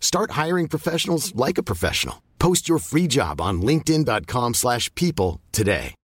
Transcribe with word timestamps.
Start 0.00 0.32
hiring 0.32 0.66
professionals 0.68 1.32
like 1.36 1.58
a 1.58 1.62
professional. 1.62 2.16
Post 2.38 2.68
your 2.68 2.78
free 2.78 3.06
job 3.08 3.40
on 3.40 3.60
linkedin.com/people 3.60 4.54
slash 4.54 4.88
people 4.94 5.38
today. 5.52 5.94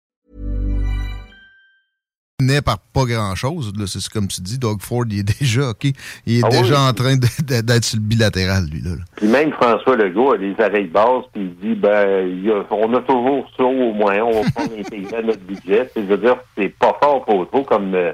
n'est 2.38 2.60
par 2.60 2.78
pas 2.92 3.06
grand-chose. 3.06 3.72
C'est 3.86 4.06
comme 4.12 4.28
tu 4.28 4.42
dis, 4.42 4.58
Doug 4.58 4.82
Ford, 4.82 5.04
il 5.08 5.20
est 5.20 5.22
déjà, 5.40 5.70
OK, 5.70 5.84
il 6.26 6.38
est 6.38 6.42
Ah 6.44 6.50
déjà 6.50 6.74
oui. 6.82 6.88
en 6.90 6.92
train 6.92 7.16
d'être 7.16 7.84
sur 7.84 7.96
le 7.96 8.02
bilatéral, 8.02 8.66
lui. 8.70 8.82
Là. 8.82 8.90
Puis 9.16 9.26
même 9.26 9.52
François 9.52 9.96
Legault 9.96 10.32
a 10.32 10.36
des 10.38 10.54
oreilles 10.58 10.88
basses, 10.88 11.24
puis 11.32 11.44
il 11.44 11.56
dit 11.56 11.74
ben 11.80 12.28
il 12.28 12.50
a- 12.50 12.66
on 12.70 12.92
a 12.92 13.00
toujours 13.00 13.50
ça 13.56 13.64
au 13.64 13.94
moins, 13.94 14.18
on 14.20 14.42
va 14.42 14.50
pas 14.50 14.66
l'intégrer 14.76 15.16
à 15.16 15.22
notre 15.22 15.40
budget. 15.40 15.90
C'est- 15.94 16.02
Je 16.02 16.08
veux 16.08 16.18
dire, 16.18 16.36
c'est 16.58 16.68
pas 16.78 16.94
fort 17.02 17.24
pour 17.24 17.48
trop 17.48 17.64
comme 17.64 17.94
euh, 17.94 18.12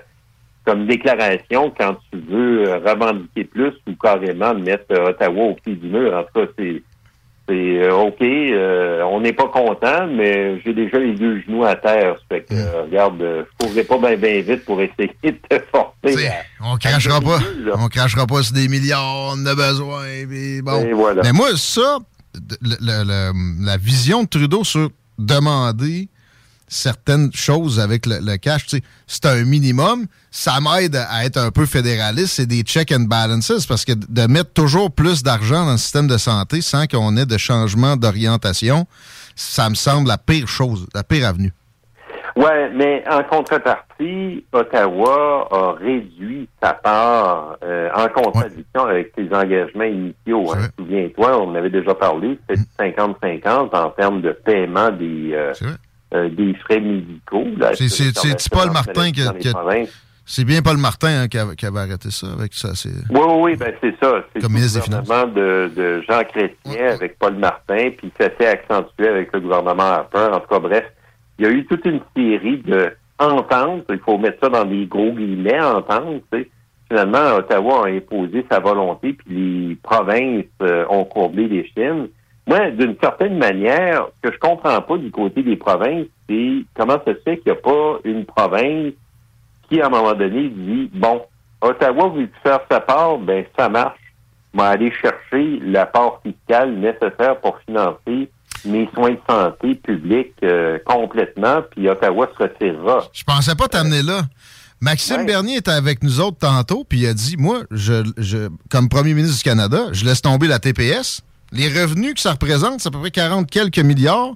comme 0.65 0.87
déclaration 0.87 1.73
quand 1.79 1.97
tu 2.13 2.19
veux 2.31 2.65
revendiquer 2.85 3.45
plus 3.45 3.73
ou 3.89 3.93
carrément 4.01 4.55
mettre 4.55 4.85
euh, 4.93 5.11
Ottawa 5.11 5.45
au 5.45 5.55
pied 5.55 5.75
du 5.75 5.89
mur. 5.89 6.15
En 6.17 6.23
tout 6.25 6.47
cas, 6.47 6.53
c'est 6.59 6.83
c'est 7.49 7.83
euh, 7.83 7.93
OK, 7.97 8.23
euh, 8.23 9.03
on 9.03 9.21
n'est 9.21 9.33
pas 9.33 9.49
content, 9.49 10.07
mais 10.07 10.61
j'ai 10.61 10.73
déjà 10.73 10.99
les 10.99 11.15
deux 11.15 11.41
genoux 11.41 11.65
à 11.65 11.75
terre. 11.75 12.15
Fait 12.29 12.43
que, 12.43 12.55
euh, 12.55 12.83
regarde, 12.85 13.19
je 13.21 13.67
courrais 13.67 13.83
pas 13.83 13.99
bien 13.99 14.17
bien 14.17 14.41
vite 14.43 14.65
pour 14.65 14.81
essayer 14.81 15.11
de 15.25 15.31
te 15.31 15.59
forcer. 15.73 16.29
On 16.63 16.77
crachera 16.77 17.21
pas. 17.21 17.41
On 17.79 17.89
crachera 17.89 18.27
pas 18.29 18.43
sur 18.45 18.55
des 18.55 18.69
milliards, 18.69 19.33
on 19.35 19.45
a 19.45 19.55
besoin. 19.57 20.05
bon. 20.63 20.85
Et 20.85 20.93
voilà. 20.93 21.23
Mais 21.25 21.33
moi, 21.33 21.49
ça, 21.57 21.99
le- 22.63 22.77
le- 22.81 23.05
le- 23.05 23.67
la 23.67 23.77
vision 23.77 24.23
de 24.23 24.29
Trudeau 24.29 24.63
sur 24.63 24.91
demander 25.19 26.09
certaines 26.73 27.31
choses 27.35 27.79
avec 27.79 28.07
le, 28.07 28.19
le 28.21 28.37
cash, 28.37 28.67
tu 28.67 28.77
sais, 28.77 28.83
c'est 29.07 29.27
un 29.27 29.45
minimum. 29.45 30.07
Ça 30.31 30.59
m'aide 30.61 30.97
à 30.97 31.25
être 31.25 31.37
un 31.37 31.51
peu 31.51 31.67
fédéraliste. 31.67 32.35
C'est 32.35 32.47
des 32.47 32.63
check 32.63 32.93
and 32.93 33.05
balances 33.09 33.67
parce 33.67 33.85
que 33.85 33.93
de 33.93 34.27
mettre 34.27 34.53
toujours 34.53 34.91
plus 34.91 35.23
d'argent 35.23 35.67
dans 35.67 35.73
le 35.73 35.79
système 35.79 36.09
de 36.09 36.17
santé 36.17 36.61
sans 36.63 36.87
qu'on 36.87 37.17
ait 37.17 37.27
de 37.27 37.39
changement 37.39 37.97
d'orientation, 37.97 38.87
ça 39.37 39.69
me 39.69 39.75
semble 39.75 40.09
la 40.09 40.19
pire 40.19 40.49
chose, 40.49 40.87
la 40.95 41.05
pire 41.05 41.29
avenue. 41.29 41.53
Ouais, 42.35 42.71
mais 42.71 43.05
en 43.11 43.23
contrepartie, 43.25 44.47
Ottawa 44.53 45.49
a 45.51 45.73
réduit 45.73 46.49
sa 46.63 46.73
part 46.73 47.59
euh, 47.63 47.91
en 47.95 48.09
contradiction 48.09 48.87
avec 48.87 49.13
ses 49.15 49.29
engagements 49.35 49.85
initiaux. 49.85 50.51
Hein. 50.55 50.69
Souviens-toi, 50.79 51.39
on 51.39 51.51
en 51.51 51.55
avait 51.55 51.69
déjà 51.69 51.95
parlé, 51.95 52.39
c'était 52.49 52.63
50-50 52.79 53.77
en 53.77 53.91
termes 53.91 54.23
de 54.23 54.33
paiement 54.33 54.91
des, 54.91 55.33
euh, 55.35 55.53
euh, 56.15 56.29
des 56.29 56.55
frais 56.55 56.81
médicaux. 56.81 57.47
C'est- 57.75 58.49
Paul 58.51 58.71
Martin 58.71 59.11
qui 59.11 59.23
a-. 59.23 59.33
C'est 60.25 60.45
bien 60.45 60.63
Paul 60.63 60.77
Martin 60.77 61.23
hein, 61.23 61.29
qui, 61.29 61.37
avait, 61.37 61.57
qui 61.57 61.67
avait 61.67 61.81
arrêté 61.81 62.11
ça 62.11 62.29
avec 62.33 62.55
ça. 62.55 62.71
Oui, 62.85 62.93
oui, 63.11 63.21
oui, 63.41 63.57
ben 63.57 63.73
c'est 63.81 63.95
ça. 64.01 64.25
C'est 64.33 64.41
Comme 64.41 64.55
le 64.55 64.61
gouvernement 64.81 65.27
de, 65.27 65.71
de 65.75 66.03
Jean 66.09 66.23
Chrétien 66.23 66.93
avec 66.95 67.19
Paul 67.19 67.35
Martin, 67.37 67.91
puis 67.99 68.13
ça 68.21 68.29
s'est 68.39 68.47
accentué 68.47 69.09
avec 69.09 69.33
le 69.33 69.41
gouvernement 69.41 69.83
Harper. 69.83 70.29
En 70.33 70.41
tout 70.41 70.49
cas, 70.49 70.61
bref, 70.61 70.85
il 71.39 71.45
y 71.45 71.49
a 71.49 71.51
eu 71.51 71.67
toute 71.67 71.85
une 71.85 72.01
série 72.17 72.59
de 72.59 72.93
ententes. 73.19 73.85
Il 73.91 73.99
faut 73.99 74.17
mettre 74.19 74.39
ça 74.43 74.49
dans 74.49 74.65
des 74.65 74.87
gros 74.87 75.13
guillemets, 75.13 75.61
ententes. 75.61 76.23
Finalement, 76.89 77.37
Ottawa 77.37 77.87
a 77.87 77.91
imposé 77.91 78.47
sa 78.51 78.61
volonté, 78.61 79.15
puis 79.15 79.35
les 79.69 79.75
provinces 79.77 80.45
euh, 80.63 80.85
ont 80.89 81.05
courbé 81.05 81.49
les 81.49 81.67
chines. 81.75 82.09
Moi, 82.47 82.71
d'une 82.73 82.97
certaine 83.01 83.39
manière, 83.39 84.09
ce 84.17 84.29
que 84.29 84.35
je 84.35 84.39
comprends 84.39 84.81
pas 84.81 84.99
du 84.99 85.11
côté 85.11 85.43
des 85.43 85.57
provinces, 85.57 86.07
c'est 86.29 86.65
comment 86.75 86.99
ça 87.05 87.15
se 87.15 87.21
fait 87.25 87.39
qu'il 87.39 87.53
n'y 87.53 87.59
a 87.59 87.61
pas 87.61 87.99
une 88.05 88.25
province 88.25 88.93
qui, 89.69 89.81
à 89.81 89.87
un 89.87 89.91
moment 89.91 90.15
donné, 90.15 90.49
dit 90.49 90.91
bon, 90.93 91.23
Ottawa 91.61 92.09
veut 92.09 92.29
faire 92.43 92.61
sa 92.71 92.81
part, 92.81 93.19
ben 93.19 93.45
ça 93.57 93.69
marche. 93.69 93.99
On 94.55 94.59
va 94.59 94.71
aller 94.71 94.93
chercher 95.01 95.61
la 95.63 95.87
part 95.87 96.21
fiscale 96.23 96.75
nécessaire 96.75 97.41
pour 97.41 97.59
financer 97.61 98.29
mes 98.65 98.89
soins 98.93 99.13
de 99.13 99.21
santé 99.29 99.75
publics 99.77 100.35
euh, 100.43 100.79
complètement, 100.85 101.63
puis 101.71 101.89
Ottawa 101.89 102.29
se 102.37 102.43
retirera. 102.43 103.09
Je 103.13 103.25
pensais 103.25 103.55
pas 103.55 103.69
t'amener 103.69 104.03
là. 104.03 104.23
Maxime 104.81 105.25
Bernier 105.25 105.59
était 105.59 105.71
avec 105.71 106.03
nous 106.03 106.21
autres 106.21 106.39
tantôt, 106.39 106.85
puis 106.85 107.01
il 107.01 107.07
a 107.07 107.15
dit 107.15 107.37
Moi, 107.39 107.61
je, 107.71 108.03
je, 108.19 108.49
comme 108.69 108.89
premier 108.89 109.15
ministre 109.15 109.39
du 109.39 109.45
Canada, 109.45 109.87
je 109.93 110.05
laisse 110.05 110.21
tomber 110.21 110.49
la 110.49 110.59
TPS. 110.59 111.23
Les 111.53 111.69
revenus 111.69 112.15
que 112.15 112.21
ça 112.21 112.33
représente, 112.33 112.81
c'est 112.81 112.89
à 112.89 112.91
peu 112.91 113.01
près 113.01 113.11
40 113.11 113.49
quelques 113.51 113.79
milliards. 113.79 114.33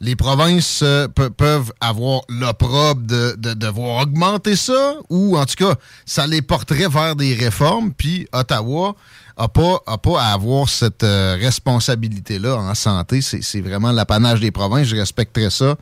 Les 0.00 0.14
provinces 0.14 0.80
euh, 0.84 1.08
pe- 1.08 1.28
peuvent 1.28 1.72
avoir 1.80 2.20
l'opprobre 2.28 3.02
de, 3.02 3.34
de 3.36 3.52
devoir 3.54 4.02
augmenter 4.02 4.54
ça, 4.54 4.94
ou 5.10 5.36
en 5.36 5.44
tout 5.44 5.56
cas, 5.56 5.74
ça 6.06 6.26
les 6.26 6.40
porterait 6.40 6.88
vers 6.88 7.16
des 7.16 7.34
réformes, 7.34 7.92
puis 7.92 8.28
Ottawa 8.32 8.94
n'a 9.36 9.48
pas, 9.48 9.80
a 9.86 9.98
pas 9.98 10.22
à 10.22 10.32
avoir 10.34 10.68
cette 10.68 11.02
euh, 11.02 11.36
responsabilité-là 11.40 12.56
en 12.56 12.74
santé. 12.76 13.20
C'est 13.22 13.60
vraiment 13.60 13.90
l'apanage 13.90 14.38
des 14.40 14.52
provinces. 14.52 14.86
Je 14.86 14.96
respecterais 14.96 15.50
ça 15.50 15.76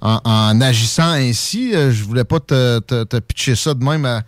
en, 0.00 0.20
en 0.24 0.60
agissant 0.60 1.10
ainsi. 1.12 1.72
Euh, 1.74 1.92
je 1.92 2.02
voulais 2.04 2.24
pas 2.24 2.40
te, 2.40 2.80
te- 2.80 3.04
te 3.04 3.16
pitcher 3.18 3.54
ça 3.54 3.74
de 3.74 3.84
même 3.84 4.04
à 4.04 4.22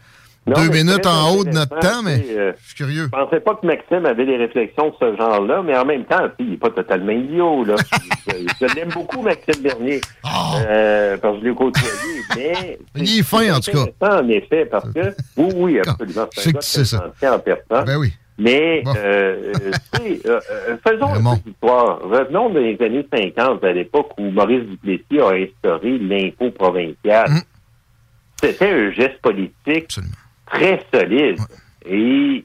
Non, 0.44 0.56
deux 0.56 0.70
minutes 0.70 1.06
en 1.06 1.30
haut 1.30 1.44
de 1.44 1.50
notre 1.50 1.78
temps, 1.78 2.02
mais 2.02 2.20
euh, 2.30 2.52
je 2.58 2.66
suis 2.66 2.74
curieux. 2.74 3.04
Je 3.04 3.08
pensais 3.10 3.38
pas 3.38 3.54
que 3.54 3.64
Maxime 3.64 4.04
avait 4.06 4.26
des 4.26 4.36
réflexions 4.36 4.88
de 4.88 4.94
ce 5.00 5.16
genre-là, 5.16 5.62
mais 5.62 5.76
en 5.76 5.84
même 5.84 6.04
temps, 6.04 6.26
il 6.40 6.50
n'est 6.50 6.56
pas 6.56 6.70
totalement 6.70 7.12
idiot. 7.12 7.64
Là. 7.64 7.76
je 8.26 8.32
je 8.60 8.74
l'aime 8.74 8.88
beaucoup, 8.88 9.22
Maxime 9.22 9.62
Bernier, 9.62 10.00
euh, 10.66 11.16
parce 11.18 11.36
que 11.36 11.42
je 11.42 11.48
l'ai 11.48 11.54
côtoyé. 11.54 11.88
Mais 12.36 12.78
Il 12.96 13.18
est 13.20 13.22
fin, 13.22 13.54
en 13.54 13.60
tout 13.60 13.70
cas. 13.70 14.18
En 14.20 14.28
effet, 14.28 14.66
parce 14.66 14.92
que, 14.92 15.14
oui, 15.36 15.52
oui, 15.54 15.78
absolument. 15.78 16.26
Je 16.34 16.40
sais 16.40 16.52
que 16.52 16.64
sais 16.64 16.84
ça. 16.86 17.12
en 17.22 17.38
personne. 17.38 17.84
Ben 17.84 17.96
oui. 17.98 18.12
Mais, 18.38 18.82
euh, 18.96 19.52
faisons 20.84 21.14
une 21.14 21.22
petite 21.22 21.46
histoire. 21.52 22.00
Revenons 22.00 22.50
dans 22.50 22.58
les 22.58 22.76
années 22.80 23.06
50, 23.12 23.62
à 23.62 23.72
l'époque 23.72 24.10
où 24.18 24.30
Maurice 24.30 24.64
Duplessis 24.64 25.20
a 25.20 25.34
instauré 25.34 25.98
l'impôt 25.98 26.50
provincial. 26.50 27.30
Hum. 27.30 27.42
C'était 28.42 28.72
un 28.72 28.90
geste 28.90 29.20
politique 29.22 29.96
très 30.52 30.80
solide. 30.92 31.38
Et 31.84 32.44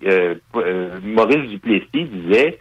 Maurice 1.04 1.50
Duplessis 1.50 2.06
disait, 2.06 2.60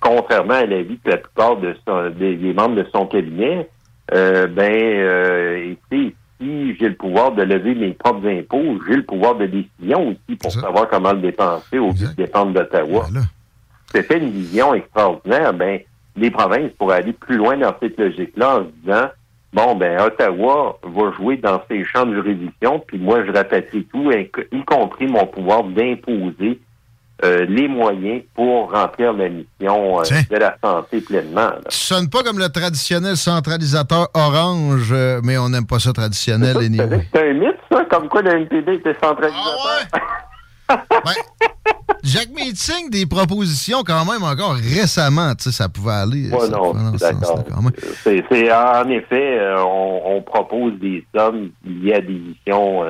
contrairement 0.00 0.54
à 0.54 0.66
l'avis 0.66 0.98
de 1.04 1.10
la 1.10 1.16
plupart 1.16 1.56
de 1.56 1.74
des, 2.10 2.52
membres 2.52 2.76
de 2.76 2.86
son 2.92 3.06
cabinet, 3.06 3.68
ben, 4.10 5.76
ici, 5.92 6.14
j'ai 6.40 6.88
le 6.88 6.94
pouvoir 6.94 7.32
de 7.32 7.42
lever 7.42 7.74
mes 7.74 7.92
propres 7.92 8.28
impôts, 8.28 8.78
j'ai 8.86 8.96
le 8.96 9.04
pouvoir 9.04 9.36
de 9.36 9.46
décision 9.46 10.08
aussi 10.08 10.36
pour 10.36 10.52
savoir 10.52 10.88
comment 10.88 11.12
le 11.12 11.20
dépenser 11.20 11.78
au 11.78 11.88
lieu 11.88 12.08
de 12.08 12.16
dépendre 12.16 12.52
d'Ottawa. 12.52 13.06
C'était 13.94 14.18
une 14.18 14.30
vision 14.30 14.74
extraordinaire. 14.74 15.52
Ben, 15.52 15.80
les 16.16 16.30
provinces 16.30 16.72
pourraient 16.78 16.96
aller 16.96 17.12
plus 17.12 17.36
loin 17.36 17.56
dans 17.56 17.74
cette 17.80 17.98
logique-là 17.98 18.58
en 18.58 18.64
se 18.64 18.70
disant 18.82 19.08
bon, 19.52 19.74
ben, 19.76 20.00
Ottawa 20.00 20.78
va 20.82 21.12
jouer 21.12 21.36
dans 21.36 21.60
ses 21.70 21.84
champs 21.84 22.06
de 22.06 22.14
juridiction, 22.14 22.78
puis 22.86 22.98
moi, 22.98 23.24
je 23.24 23.32
rapatrie 23.32 23.84
tout, 23.84 24.10
y 24.10 24.64
compris 24.64 25.06
mon 25.06 25.26
pouvoir 25.26 25.64
d'imposer 25.64 26.60
euh, 27.24 27.46
les 27.48 27.68
moyens 27.68 28.22
pour 28.34 28.72
remplir 28.72 29.12
la 29.12 29.28
mission 29.28 30.00
euh, 30.00 30.02
de 30.28 30.36
la 30.36 30.56
santé 30.60 31.00
pleinement. 31.00 31.50
Tu 31.68 31.76
sonnes 31.76 32.10
pas 32.10 32.24
comme 32.24 32.38
le 32.38 32.48
traditionnel 32.48 33.16
centralisateur 33.16 34.08
orange, 34.14 34.90
euh, 34.90 35.20
mais 35.22 35.38
on 35.38 35.48
n'aime 35.48 35.66
pas 35.66 35.78
ça 35.78 35.92
traditionnel. 35.92 36.56
C'est 37.12 37.30
un 37.30 37.32
mythe, 37.34 37.58
ça, 37.70 37.84
comme 37.84 38.08
quoi 38.08 38.22
le 38.22 38.32
NPD 38.32 38.74
était 38.74 38.96
centralisateur. 39.00 39.86
Ah 40.68 40.74
ouais? 40.74 40.76
ben, 40.90 41.71
Jacques 42.02 42.34
Meeting, 42.34 42.90
des 42.90 43.06
propositions 43.06 43.82
quand 43.84 44.04
même 44.04 44.22
encore 44.22 44.54
récemment, 44.54 45.34
tu 45.34 45.44
sais, 45.44 45.52
ça 45.52 45.68
pouvait 45.68 45.92
aller. 45.92 46.30
Ouais, 46.30 46.48
non, 46.48 46.72
d'accord. 46.92 47.40
C'est 48.02 48.52
en 48.52 48.88
effet, 48.88 49.38
on, 49.58 50.22
propose 50.22 50.78
des 50.78 51.04
sommes 51.14 51.50
liées 51.64 51.94
à 51.94 52.00
des 52.00 52.14
missions 52.14 52.84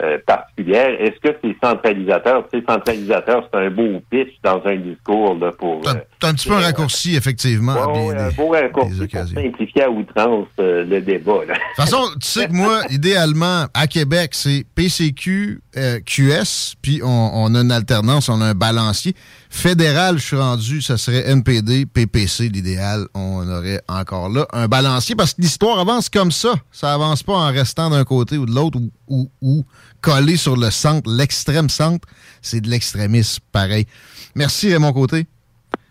euh, 0.00 0.16
particulière. 0.24 0.90
Est-ce 1.00 1.18
que 1.18 1.36
c'est 1.42 1.56
centralisateur? 1.60 2.46
C'est 2.52 2.64
centralisateur, 2.64 3.48
c'est 3.52 3.58
un 3.58 3.70
beau 3.70 4.00
pitch 4.08 4.32
dans 4.44 4.62
un 4.64 4.76
discours 4.76 5.34
là, 5.34 5.50
pour. 5.50 5.80
C'est 6.20 6.26
un, 6.26 6.34
petit 6.34 6.48
peu 6.48 6.54
un 6.54 6.60
euh, 6.60 6.64
raccourci, 6.64 7.14
effectivement. 7.14 7.72
un 7.72 8.30
beau 8.30 8.48
raccourci 8.48 9.06
pour 9.06 9.28
simplifier 9.28 9.82
à 9.82 9.90
outrance 9.90 10.48
euh, 10.58 10.84
le 10.84 11.00
débat. 11.00 11.40
De 11.46 11.52
toute 11.52 11.76
façon, 11.76 12.02
tu 12.20 12.26
sais 12.26 12.48
que 12.48 12.52
moi, 12.52 12.82
idéalement, 12.90 13.66
à 13.72 13.86
Québec, 13.86 14.30
c'est 14.32 14.64
PCQ, 14.74 15.60
QS, 16.04 16.74
puis 16.82 17.00
on, 17.04 17.30
on, 17.34 17.54
a 17.54 17.60
une 17.60 17.70
alternance, 17.70 18.28
on 18.28 18.40
a 18.40 18.46
un 18.46 18.54
balancier. 18.54 19.14
Fédéral, 19.50 20.18
je 20.18 20.24
suis 20.24 20.36
rendu, 20.36 20.82
ça 20.82 20.98
serait 20.98 21.30
NPD, 21.30 21.86
PPC, 21.86 22.48
l'idéal. 22.48 23.06
On 23.14 23.48
aurait 23.48 23.80
encore 23.88 24.28
là 24.28 24.46
un 24.52 24.68
balancier 24.68 25.14
parce 25.14 25.34
que 25.34 25.42
l'histoire 25.42 25.78
avance 25.78 26.08
comme 26.08 26.32
ça. 26.32 26.54
Ça 26.72 26.92
avance 26.92 27.22
pas 27.22 27.34
en 27.34 27.52
restant 27.52 27.90
d'un 27.90 28.04
côté 28.04 28.36
ou 28.36 28.46
de 28.46 28.52
l'autre 28.52 28.78
ou, 29.08 29.30
ou, 29.40 29.64
collé 30.00 30.36
sur 30.36 30.56
le 30.56 30.70
centre, 30.70 31.10
l'extrême 31.10 31.68
centre. 31.68 32.06
C'est 32.42 32.60
de 32.60 32.68
l'extrémisme, 32.68 33.42
pareil. 33.52 33.86
Merci, 34.34 34.72
Raymond 34.72 34.92
Côté. 34.92 35.26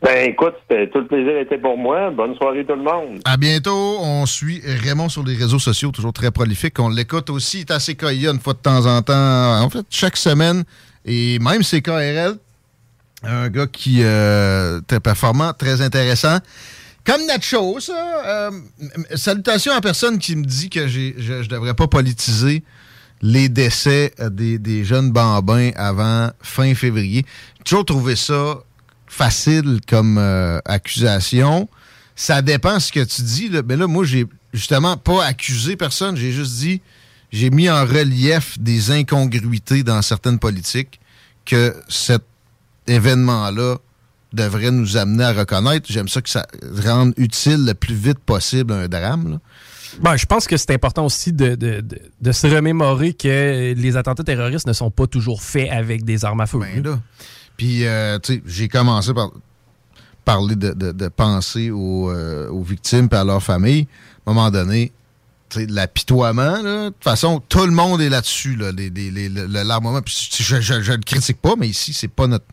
Ben 0.01 0.29
écoute, 0.29 0.53
tout 0.69 0.99
le 0.99 1.07
plaisir 1.07 1.37
était 1.39 1.57
pour 1.57 1.77
moi. 1.77 2.11
Bonne 2.11 2.35
soirée 2.35 2.63
tout 2.63 2.75
le 2.75 2.83
monde. 2.83 3.19
À 3.25 3.35
bientôt. 3.35 3.97
On 3.99 4.25
suit 4.25 4.61
Raymond 4.63 5.09
sur 5.09 5.23
les 5.23 5.35
réseaux 5.35 5.59
sociaux, 5.59 5.91
toujours 5.91 6.13
très 6.13 6.29
prolifique. 6.29 6.79
On 6.79 6.89
l'écoute 6.89 7.29
aussi, 7.31 7.61
est 7.61 7.71
assez 7.71 7.97
une 7.99 8.39
fois 8.39 8.53
de 8.53 8.59
temps 8.59 8.85
en 8.85 9.01
temps. 9.01 9.61
En 9.61 9.69
fait, 9.69 9.85
chaque 9.89 10.17
semaine. 10.17 10.63
Et 11.05 11.39
même 11.39 11.63
ses 11.63 11.81
KRL, 11.81 12.35
un 13.23 13.49
gars 13.49 13.67
qui 13.67 13.99
euh, 14.03 14.81
très 14.85 14.99
performant, 14.99 15.53
très 15.53 15.81
intéressant. 15.81 16.37
Comme 17.03 17.25
Nacho, 17.25 17.79
ça. 17.79 18.23
Euh, 18.25 18.51
salutations 19.15 19.71
à 19.71 19.81
personne 19.81 20.19
qui 20.19 20.35
me 20.35 20.43
dit 20.43 20.69
que 20.69 20.87
je 20.87 21.33
ne 21.33 21.47
devrais 21.47 21.73
pas 21.73 21.87
politiser 21.87 22.63
les 23.21 23.49
décès 23.49 24.11
euh, 24.19 24.29
des, 24.29 24.83
jeunes 24.83 25.11
bambins 25.11 25.71
avant 25.75 26.29
fin 26.41 26.75
février. 26.75 27.25
J'ai 27.59 27.63
toujours 27.63 27.85
trouvé 27.85 28.15
ça 28.15 28.59
facile 29.07 29.79
comme 29.87 30.17
accusation. 30.65 31.67
Ça 32.15 32.41
dépend 32.41 32.79
ce 32.79 32.91
que 32.91 33.03
tu 33.03 33.21
dis. 33.21 33.51
Mais 33.67 33.75
là, 33.75 33.87
moi, 33.87 34.03
j'ai 34.03 34.25
justement 34.53 34.97
pas 34.97 35.25
accusé 35.25 35.75
personne. 35.75 36.15
J'ai 36.15 36.31
juste 36.31 36.57
dit, 36.57 36.81
j'ai 37.31 37.49
mis 37.49 37.69
en 37.69 37.85
relief 37.85 38.59
des 38.59 38.91
incongruités 38.91 39.83
dans 39.83 40.01
certaines 40.01 40.39
politiques 40.39 40.99
que 41.45 41.75
cette 41.87 42.25
événement-là 42.87 43.77
devrait 44.33 44.71
nous 44.71 44.97
amener 44.97 45.23
à 45.23 45.33
reconnaître. 45.33 45.87
J'aime 45.89 46.07
ça 46.07 46.21
que 46.21 46.29
ça 46.29 46.45
rende 46.83 47.13
utile 47.17 47.65
le 47.65 47.73
plus 47.73 47.95
vite 47.95 48.19
possible 48.19 48.73
un 48.73 48.87
drame. 48.87 49.39
Ben, 50.01 50.15
je 50.15 50.25
pense 50.25 50.47
que 50.47 50.57
c'est 50.57 50.71
important 50.71 51.05
aussi 51.05 51.31
de, 51.33 51.81
se 52.31 52.47
remémorer 52.47 53.13
que 53.13 53.73
les 53.73 53.97
attentats 53.97 54.23
terroristes 54.23 54.67
ne 54.67 54.73
sont 54.73 54.91
pas 54.91 55.07
toujours 55.07 55.41
faits 55.41 55.69
avec 55.71 56.03
des 56.03 56.25
armes 56.25 56.41
à 56.41 56.45
feu. 56.45 56.59
Ben 56.59 56.99
Puis, 57.57 57.85
euh, 57.85 58.19
tu 58.19 58.35
sais, 58.35 58.43
j'ai 58.45 58.67
commencé 58.67 59.13
par 59.13 59.31
parler 60.23 60.55
de, 60.55 61.07
penser 61.07 61.69
euh, 61.69 62.49
aux, 62.49 62.63
victimes 62.63 63.07
et 63.11 63.15
à 63.15 63.23
leurs 63.23 63.41
familles. 63.41 63.87
À 64.25 64.31
un 64.31 64.33
moment 64.33 64.51
donné, 64.51 64.91
l'apitoiement, 65.55 66.61
de 66.61 66.89
toute 66.89 67.03
façon, 67.03 67.41
tout 67.47 67.65
le 67.65 67.71
monde 67.71 68.01
est 68.01 68.09
là-dessus, 68.09 68.55
là, 68.55 68.71
l'armement. 69.63 70.01
Je 70.05 70.91
ne 70.91 71.03
critique 71.03 71.41
pas, 71.41 71.55
mais 71.57 71.69
ici, 71.69 71.93
c'est 71.93 72.09
pas 72.09 72.27
notre 72.27 72.45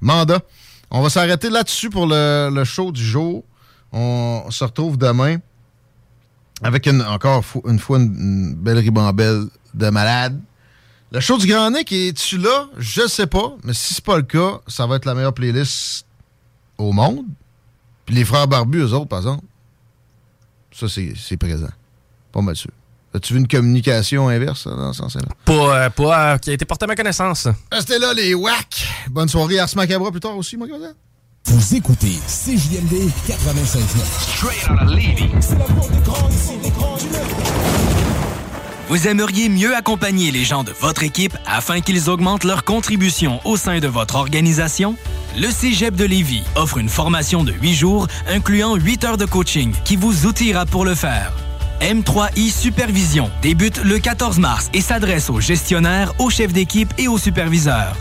mandat. 0.00 0.40
On 0.90 1.02
va 1.02 1.10
s'arrêter 1.10 1.50
là-dessus 1.50 1.90
pour 1.90 2.06
le, 2.06 2.62
show 2.64 2.92
du 2.92 3.04
jour. 3.04 3.44
On 3.92 4.46
se 4.50 4.64
retrouve 4.64 4.96
demain 4.96 5.36
avec 6.62 6.86
une, 6.86 7.02
encore 7.02 7.44
une 7.66 7.78
fois 7.78 7.98
une, 7.98 8.54
belle 8.54 8.78
ribambelle 8.78 9.44
de 9.74 9.90
malade. 9.90 10.40
Le 11.12 11.20
show 11.20 11.38
du 11.38 11.46
Grand 11.46 11.70
Nick, 11.70 11.92
es-tu 11.92 12.36
là? 12.38 12.68
Je 12.78 13.06
sais 13.06 13.26
pas, 13.28 13.56
mais 13.62 13.72
si 13.72 13.94
c'est 13.94 14.04
pas 14.04 14.16
le 14.16 14.24
cas, 14.24 14.60
ça 14.66 14.86
va 14.86 14.96
être 14.96 15.04
la 15.04 15.14
meilleure 15.14 15.32
playlist 15.32 16.04
au 16.78 16.92
monde. 16.92 17.24
Puis 18.04 18.14
les 18.14 18.24
frères 18.24 18.48
barbus, 18.48 18.80
eux 18.80 18.92
autres, 18.92 19.06
par 19.06 19.20
exemple, 19.20 19.44
ça, 20.72 20.86
c'est 20.88 21.36
présent. 21.36 21.70
Pas 22.32 22.42
mal 22.42 22.56
sûr. 22.56 22.70
As-tu 23.14 23.32
vu 23.32 23.38
une 23.40 23.48
communication 23.48 24.28
inverse 24.28 24.66
dans 24.66 24.92
ce 24.92 24.98
sens-là? 24.98 25.22
Pas, 25.44 25.84
euh, 25.86 25.90
pas 25.90 26.34
euh, 26.34 26.38
qui 26.38 26.50
a 26.50 26.52
été 26.52 26.64
porté 26.64 26.84
à 26.84 26.86
ma 26.86 26.96
connaissance. 26.96 27.48
Restez 27.72 27.98
là, 27.98 28.12
les 28.12 28.34
WAC. 28.34 28.86
Bonne 29.10 29.28
soirée, 29.28 29.58
Ars 29.58 29.70
Macabra 29.74 30.10
plus 30.10 30.20
tard 30.20 30.36
aussi, 30.36 30.56
moi, 30.56 30.66
Vous 31.46 31.74
écoutez 31.74 32.18
CJMD 32.26 33.08
96.9. 33.26 33.80
Straight 34.20 34.70
out 34.70 34.82
of 34.82 34.90
Levy. 34.90 35.30
C'est 35.40 35.56
la 35.56 35.66
des 36.62 36.70
Vous 38.88 39.08
aimeriez 39.08 39.48
mieux 39.48 39.74
accompagner 39.74 40.30
les 40.30 40.44
gens 40.44 40.62
de 40.62 40.70
votre 40.70 41.02
équipe 41.02 41.36
afin 41.44 41.80
qu'ils 41.80 42.08
augmentent 42.08 42.44
leur 42.44 42.62
contribution 42.62 43.40
au 43.44 43.56
sein 43.56 43.80
de 43.80 43.88
votre 43.88 44.14
organisation? 44.14 44.94
Le 45.36 45.50
Cégep 45.50 45.96
de 45.96 46.04
Lévis 46.04 46.44
offre 46.54 46.78
une 46.78 46.88
formation 46.88 47.42
de 47.42 47.50
8 47.50 47.74
jours 47.74 48.06
incluant 48.28 48.76
8 48.76 49.04
heures 49.04 49.16
de 49.16 49.24
coaching 49.24 49.74
qui 49.84 49.96
vous 49.96 50.26
outillera 50.26 50.66
pour 50.66 50.84
le 50.84 50.94
faire. 50.94 51.32
M3I 51.80 52.48
Supervision 52.48 53.28
débute 53.42 53.82
le 53.82 53.98
14 53.98 54.38
mars 54.38 54.70
et 54.72 54.80
s'adresse 54.80 55.30
aux 55.30 55.40
gestionnaires, 55.40 56.12
aux 56.20 56.30
chefs 56.30 56.52
d'équipe 56.52 56.94
et 56.96 57.08
aux 57.08 57.18
superviseurs. 57.18 57.96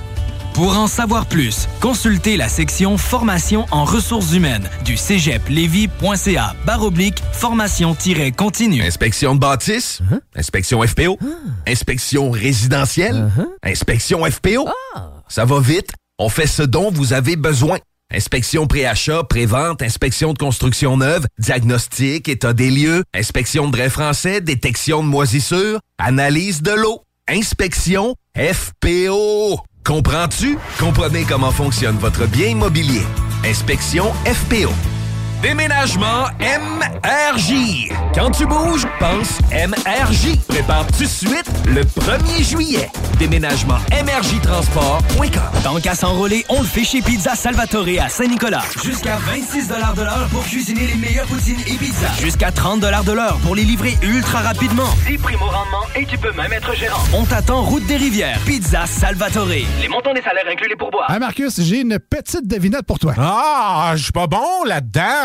Pour 0.56 0.78
en 0.78 0.88
savoir 0.88 1.26
plus, 1.26 1.68
consultez 1.82 2.38
la 2.38 2.48
section 2.48 2.98
Formation 2.98 3.66
en 3.72 3.84
ressources 3.84 4.32
humaines 4.32 4.70
du 4.86 4.96
cégeplevy.ca 4.96 6.56
baroblique 6.66 7.22
formation-continue. 7.34 8.82
Inspection 8.82 9.36
de 9.36 9.42
bâtisse, 9.42 10.00
uh-huh. 10.00 10.22
inspection 10.34 10.82
FPO, 10.82 11.20
ah. 11.22 11.26
inspection 11.68 12.32
résidentielle, 12.32 13.30
uh-huh. 13.38 13.70
inspection 13.70 14.24
FPO. 14.24 14.70
Ah. 14.96 15.12
Ça 15.28 15.44
va 15.44 15.60
vite, 15.60 15.90
on 16.20 16.30
fait 16.30 16.48
ce 16.48 16.64
dont 16.64 16.90
vous 16.90 17.12
avez 17.12 17.36
besoin. 17.36 17.78
Inspection 18.14 18.66
pré-achat, 18.66 19.24
pré-vente, 19.26 19.82
inspection 19.82 20.32
de 20.32 20.38
construction 20.38 20.96
neuve, 20.96 21.28
diagnostic, 21.38 22.30
état 22.30 22.54
des 22.54 22.72
lieux, 22.72 23.04
inspection 23.14 23.68
de 23.68 23.74
drain 23.74 23.90
français, 23.90 24.40
détection 24.40 25.04
de 25.04 25.10
moisissures, 25.10 25.82
analyse 25.98 26.62
de 26.62 26.72
l'eau, 26.72 27.04
inspection 27.28 28.16
FPO. 28.38 29.60
Comprends-tu? 29.86 30.58
Comprenez 30.80 31.26
comment 31.26 31.52
fonctionne 31.52 31.98
votre 31.98 32.26
bien 32.26 32.48
immobilier. 32.48 33.04
Inspection 33.46 34.12
FPO. 34.26 34.95
Déménagement 35.42 36.26
MRJ. 36.40 37.90
Quand 38.14 38.32
tu 38.32 38.46
bouges, 38.46 38.88
pense 39.00 39.40
MRJ. 39.52 40.38
Prépare 40.48 40.88
tout 40.88 41.04
de 41.04 41.08
suite 41.08 41.46
le 41.68 41.82
1er 41.82 42.44
juillet. 42.44 42.90
Déménagement 43.20 43.78
MRJ 43.92 44.42
Transport.com. 44.42 45.62
Tant 45.64 45.80
qu'à 45.80 45.94
s'enrôler, 45.96 46.46
on 46.50 46.62
le 46.62 46.68
fait 46.68 46.84
chez 46.84 47.02
Pizza 47.02 47.36
Salvatore 47.36 47.86
à 48.02 48.10
Saint-Nicolas. 48.10 48.64
Jusqu'à 48.84 49.18
26 49.18 49.68
de 49.68 50.02
l'heure 50.04 50.28
pour 50.32 50.44
cuisiner 50.44 50.88
les 50.88 50.96
meilleures 50.96 51.28
poutines 51.28 51.60
et 51.68 51.78
pizzas. 51.78 52.14
Jusqu'à 52.20 52.52
30 52.52 52.80
de 52.80 53.12
l'heure 53.12 53.38
pour 53.44 53.56
les 53.56 53.64
livrer 53.64 53.96
ultra 54.02 54.40
rapidement. 54.40 54.90
10 55.08 55.18
primes 55.18 55.42
au 55.42 55.46
rendement 55.46 55.86
et 55.96 56.06
tu 56.06 56.18
peux 56.18 56.32
même 56.34 56.54
être 56.54 56.74
gérant. 56.76 57.02
On 57.14 57.26
t'attend 57.26 57.62
route 57.62 57.86
des 57.86 57.98
rivières. 57.98 58.40
Pizza 58.46 58.86
Salvatore. 58.86 59.46
Les 59.48 59.88
montants 59.90 60.14
des 60.14 60.22
salaires 60.22 60.46
inclus 60.52 60.70
les 60.70 60.76
pourboires. 60.76 61.10
Hey 61.12 61.20
Marcus, 61.20 61.62
j'ai 61.62 61.82
une 61.82 62.00
petite 62.00 62.48
devinette 62.48 62.86
pour 62.86 63.00
toi. 63.00 63.14
Ah, 63.18 63.94
je 63.96 64.04
suis 64.04 64.12
pas 64.12 64.28
bon 64.28 64.64
là-dedans. 64.66 65.25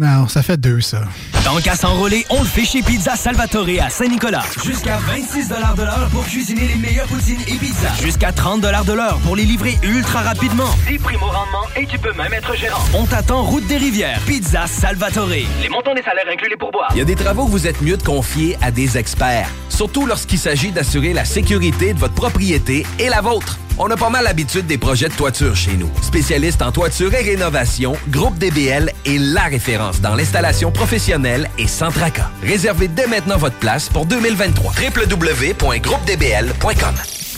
Non, 0.00 0.28
ça 0.28 0.44
fait 0.44 0.56
deux, 0.56 0.80
ça. 0.80 1.00
Tant 1.42 1.56
qu'à 1.56 1.74
s'enrôler, 1.74 2.24
on 2.30 2.40
le 2.40 2.46
fait 2.46 2.64
chez 2.64 2.82
Pizza 2.82 3.16
Salvatore 3.16 3.66
à 3.82 3.90
Saint-Nicolas. 3.90 4.44
Jusqu'à 4.64 4.96
26 4.98 5.48
de 5.48 5.82
l'heure 5.82 6.08
pour 6.12 6.24
cuisiner 6.24 6.68
les 6.68 6.76
meilleures 6.76 7.08
poutines 7.08 7.40
et 7.48 7.54
pizzas. 7.54 8.00
Jusqu'à 8.00 8.30
30 8.30 8.60
de 8.60 8.92
l'heure 8.92 9.18
pour 9.24 9.34
les 9.34 9.42
livrer 9.42 9.76
ultra 9.82 10.20
rapidement. 10.20 10.70
10 10.86 10.98
primes 10.98 11.20
au 11.20 11.26
rendement 11.26 11.66
et 11.76 11.84
tu 11.84 11.98
peux 11.98 12.12
même 12.12 12.32
être 12.32 12.54
gérant. 12.54 12.80
On 12.94 13.06
t'attend 13.06 13.42
route 13.42 13.66
des 13.66 13.76
rivières. 13.76 14.20
Pizza 14.24 14.68
Salvatore. 14.68 15.26
Les 15.26 15.68
montants 15.68 15.94
des 15.96 16.02
salaires 16.02 16.26
inclus 16.32 16.48
les 16.48 16.56
pourboires. 16.56 16.90
Il 16.92 16.98
y 16.98 17.02
a 17.02 17.04
des 17.04 17.16
travaux 17.16 17.46
que 17.46 17.50
vous 17.50 17.66
êtes 17.66 17.80
mieux 17.82 17.96
de 17.96 18.02
confier 18.04 18.56
à 18.62 18.70
des 18.70 18.98
experts. 18.98 19.48
Surtout 19.68 20.06
lorsqu'il 20.06 20.38
s'agit 20.38 20.70
d'assurer 20.70 21.12
la 21.12 21.24
sécurité 21.24 21.92
de 21.92 21.98
votre 21.98 22.14
propriété 22.14 22.86
et 23.00 23.08
la 23.08 23.20
vôtre. 23.20 23.58
On 23.80 23.88
a 23.90 23.96
pas 23.96 24.10
mal 24.10 24.24
l'habitude 24.24 24.66
des 24.66 24.76
projets 24.76 25.08
de 25.08 25.14
toiture 25.14 25.54
chez 25.54 25.76
nous. 25.76 25.88
Spécialiste 26.02 26.62
en 26.62 26.72
toiture 26.72 27.14
et 27.14 27.22
rénovation, 27.22 27.94
Groupe 28.08 28.36
DBL 28.36 28.90
est 29.06 29.18
la 29.18 29.44
référence 29.44 29.87
dans 30.00 30.14
l'installation 30.14 30.70
professionnelle 30.70 31.50
et 31.58 31.66
sans 31.66 31.90
tracas. 31.90 32.30
Réservez 32.42 32.88
dès 32.88 33.06
maintenant 33.06 33.36
votre 33.36 33.56
place 33.56 33.88
pour 33.88 34.06
2023. 34.06 34.72
www.groupedbl.com 34.72 36.94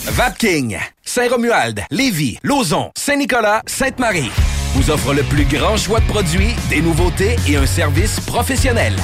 Vapking, 0.07 0.77
Saint-Romuald, 1.03 1.83
Lévis, 1.91 2.39
Lauson, 2.43 2.91
Saint-Nicolas, 2.97 3.61
Sainte-Marie 3.67 4.31
vous 4.75 4.89
offre 4.89 5.13
le 5.13 5.23
plus 5.23 5.45
grand 5.45 5.77
choix 5.77 5.99
de 5.99 6.05
produits, 6.05 6.55
des 6.69 6.81
nouveautés 6.81 7.35
et 7.47 7.57
un 7.57 7.65
service 7.65 8.19
professionnel. 8.21 8.95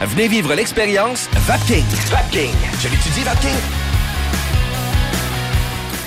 Venez 0.00 0.28
vivre 0.28 0.54
l'expérience 0.54 1.28
Vapking. 1.46 1.84
Vapking. 2.10 2.52
Je 2.80 2.88
l'étudie, 2.88 3.22
Vapking. 3.24 3.85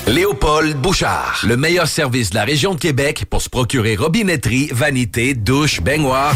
Léopold 0.10 0.76
Bouchard, 0.76 1.42
le 1.48 1.56
meilleur 1.56 1.88
service 1.88 2.32
de 2.32 2.36
la 2.36 2.44
région 2.44 2.74
de 2.74 2.80
Québec 2.80 3.26
pour 3.30 3.44
se 3.44 3.50
procurer 3.50 3.96
robinetterie, 3.96 4.70
vanité, 4.72 5.36
douche, 5.36 5.82
baignoire. 5.82 6.34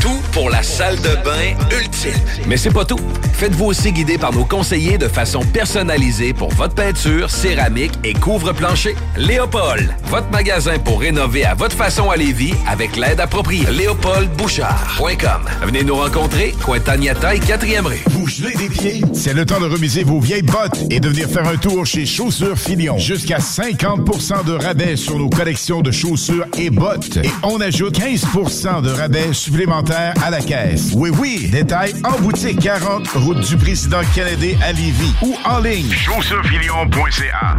Tout 0.00 0.08
pour 0.32 0.48
la 0.48 0.62
salle 0.62 0.96
de 0.96 1.22
bain 1.22 1.54
ultime. 1.78 2.14
Mais 2.46 2.56
c'est 2.56 2.70
pas 2.70 2.86
tout. 2.86 3.00
Faites-vous 3.34 3.66
aussi 3.66 3.92
guider 3.92 4.16
par 4.16 4.32
nos 4.32 4.46
conseillers 4.46 4.96
de 4.96 5.08
façon 5.08 5.40
personnalisée 5.40 6.32
pour 6.32 6.50
votre 6.54 6.74
peinture, 6.74 7.30
céramique 7.30 7.92
et 8.04 8.14
couvre-plancher. 8.14 8.94
Léopold, 9.18 9.94
votre 10.06 10.30
magasin 10.30 10.78
pour 10.78 11.00
rénover 11.00 11.44
à 11.44 11.54
votre 11.54 11.76
façon 11.76 12.08
à 12.08 12.16
Lévis 12.16 12.54
avec 12.66 12.96
l'aide 12.96 13.20
appropriée. 13.20 13.66
LéopoldBouchard.com. 13.70 15.42
Venez 15.66 15.84
nous 15.84 15.96
rencontrer, 15.96 16.54
Cointagnata 16.64 17.34
et 17.34 17.40
4e 17.40 17.82
rue. 17.86 18.02
Bouge-les 18.10 18.54
des 18.54 18.68
pieds? 18.70 19.02
C'est 19.12 19.34
le 19.34 19.44
temps 19.44 19.60
de 19.60 19.66
remiser 19.66 20.02
vos 20.02 20.20
vieilles 20.20 20.42
bottes 20.42 20.84
et 20.88 21.00
de 21.00 21.08
venir 21.08 21.28
faire 21.28 21.46
un 21.46 21.56
tour 21.56 21.84
chez 21.84 22.06
Chaussures 22.06 22.58
Filion. 22.58 22.96
Jusqu'à 23.10 23.38
50% 23.38 24.44
de 24.44 24.52
rabais 24.52 24.94
sur 24.94 25.18
nos 25.18 25.28
collections 25.28 25.82
de 25.82 25.90
chaussures 25.90 26.46
et 26.56 26.70
bottes. 26.70 27.16
Et 27.16 27.30
on 27.42 27.60
ajoute 27.60 27.98
15% 27.98 28.82
de 28.82 28.90
rabais 28.90 29.32
supplémentaires 29.32 30.14
à 30.24 30.30
la 30.30 30.38
caisse. 30.40 30.92
Oui, 30.94 31.10
oui. 31.18 31.48
Détail 31.50 31.92
en 32.04 32.20
boutique 32.20 32.60
40 32.60 33.08
route 33.16 33.40
du 33.40 33.56
président 33.56 34.02
Kennedy 34.14 34.54
à 34.62 34.70
Lévis 34.70 35.12
ou 35.22 35.34
en 35.44 35.58
ligne. 35.58 35.90
Chaussurefilion.ca 35.90 37.56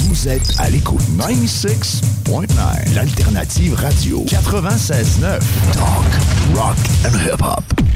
Vous 0.00 0.26
êtes 0.26 0.52
à 0.58 0.68
l'écoute 0.68 1.04
96.9, 1.16 2.96
l'alternative 2.96 3.74
radio 3.74 4.24
96.9, 4.24 5.38
talk, 5.74 6.56
rock 6.56 6.76
and 7.04 7.16
hip-hop. 7.24 7.87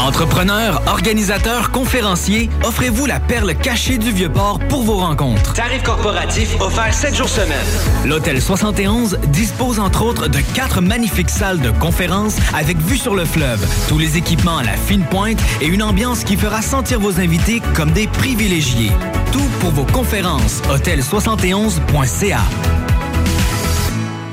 Entrepreneurs, 0.00 0.82
organisateurs, 0.86 1.70
conférenciers, 1.70 2.48
offrez-vous 2.64 3.06
la 3.06 3.20
perle 3.20 3.54
cachée 3.54 3.98
du 3.98 4.10
Vieux-Port 4.10 4.58
pour 4.68 4.82
vos 4.82 4.96
rencontres. 4.96 5.52
Tarif 5.54 5.82
corporatif 5.82 6.60
offert 6.60 6.94
7 6.94 7.14
jours 7.14 7.28
semaine. 7.28 7.66
L'Hôtel 8.04 8.40
71 8.40 9.18
dispose 9.28 9.80
entre 9.80 10.02
autres 10.02 10.28
de 10.28 10.40
quatre 10.54 10.80
magnifiques 10.80 11.30
salles 11.30 11.60
de 11.60 11.70
conférences 11.70 12.36
avec 12.54 12.78
vue 12.78 12.98
sur 12.98 13.14
le 13.14 13.24
fleuve, 13.24 13.66
tous 13.88 13.98
les 13.98 14.16
équipements 14.16 14.58
à 14.58 14.64
la 14.64 14.76
fine 14.76 15.04
pointe 15.04 15.40
et 15.60 15.66
une 15.66 15.82
ambiance 15.82 16.24
qui 16.24 16.36
fera 16.36 16.62
sentir 16.62 17.00
vos 17.00 17.20
invités 17.20 17.60
comme 17.74 17.90
des 17.90 18.06
privilégiés. 18.06 18.92
Tout 19.32 19.48
pour 19.60 19.70
vos 19.70 19.84
conférences. 19.84 20.62
Hôtel71.ca 20.70 22.40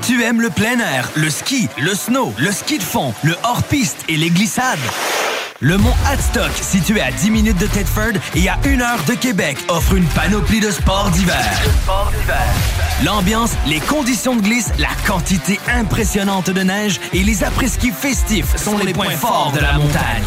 tu 0.06 0.22
aimes 0.22 0.40
le 0.40 0.50
plein 0.50 0.78
air, 0.78 1.10
le 1.16 1.28
ski, 1.28 1.68
le 1.82 1.92
snow, 1.92 2.32
le 2.38 2.52
ski 2.52 2.78
de 2.78 2.82
fond, 2.84 3.12
le 3.24 3.34
hors-piste 3.42 4.04
et 4.08 4.16
les 4.16 4.30
glissades? 4.30 4.78
Le 5.60 5.78
mont 5.78 5.94
Hadstock, 6.06 6.50
situé 6.60 7.00
à 7.00 7.10
10 7.10 7.30
minutes 7.30 7.56
de 7.56 7.66
Tedford 7.66 8.12
et 8.34 8.46
à 8.46 8.58
1 8.66 8.78
heure 8.82 9.02
de 9.08 9.14
Québec, 9.14 9.56
offre 9.68 9.94
une 9.94 10.04
panoplie 10.04 10.60
de 10.60 10.70
sports 10.70 11.08
d'hiver. 11.10 11.42
L'ambiance, 13.02 13.52
les 13.66 13.80
conditions 13.80 14.36
de 14.36 14.42
glisse, 14.42 14.70
la 14.78 14.90
quantité 15.06 15.58
impressionnante 15.66 16.50
de 16.50 16.60
neige 16.60 17.00
et 17.14 17.22
les 17.22 17.42
après-ski 17.42 17.90
festifs 17.90 18.54
sont 18.56 18.76
les 18.76 18.92
points 18.92 19.16
forts 19.16 19.52
de 19.54 19.60
la 19.60 19.72
montagne. 19.78 20.24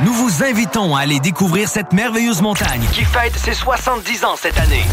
Nous 0.00 0.14
vous 0.14 0.42
invitons 0.42 0.96
à 0.96 1.00
aller 1.00 1.20
découvrir 1.20 1.68
cette 1.68 1.92
merveilleuse 1.92 2.40
montagne 2.40 2.86
qui 2.92 3.04
fête 3.04 3.36
ses 3.36 3.52
70 3.52 4.24
ans 4.24 4.36
cette 4.40 4.58
année. 4.58 4.84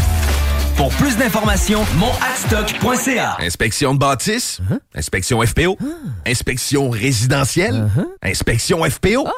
Pour 0.80 0.88
plus 0.92 1.14
d'informations, 1.18 1.84
monadstock.ca. 1.98 3.36
Inspection 3.38 3.92
de 3.92 3.98
bâtisse, 3.98 4.62
inspection 4.94 5.42
FPO, 5.44 5.76
inspection 6.26 6.88
résidentielle, 6.88 7.90
inspection 8.22 8.82
FPO. 8.82 9.28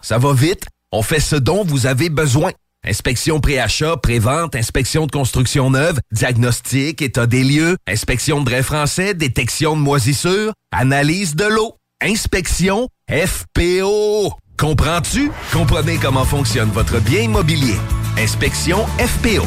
Ça 0.00 0.18
va 0.18 0.32
vite, 0.32 0.66
on 0.92 1.02
fait 1.02 1.18
ce 1.18 1.34
dont 1.34 1.64
vous 1.64 1.86
avez 1.86 2.10
besoin. 2.10 2.52
Inspection 2.86 3.40
pré-achat, 3.40 3.96
pré-vente, 3.96 4.54
inspection 4.54 5.06
de 5.06 5.10
construction 5.10 5.68
neuve, 5.68 5.98
diagnostic, 6.12 7.02
état 7.02 7.26
des 7.26 7.42
lieux, 7.42 7.76
inspection 7.88 8.40
de 8.40 8.44
drain 8.44 8.62
français, 8.62 9.14
détection 9.14 9.74
de 9.74 9.80
moisissures, 9.80 10.52
analyse 10.70 11.34
de 11.34 11.46
l'eau, 11.46 11.74
inspection 12.02 12.88
FPO. 13.10 14.32
Comprends-tu? 14.56 15.32
Comprenez 15.52 15.96
comment 15.96 16.24
fonctionne 16.24 16.70
votre 16.70 17.00
bien 17.00 17.22
immobilier. 17.22 17.74
Inspection 18.16 18.86
FPO. 19.00 19.44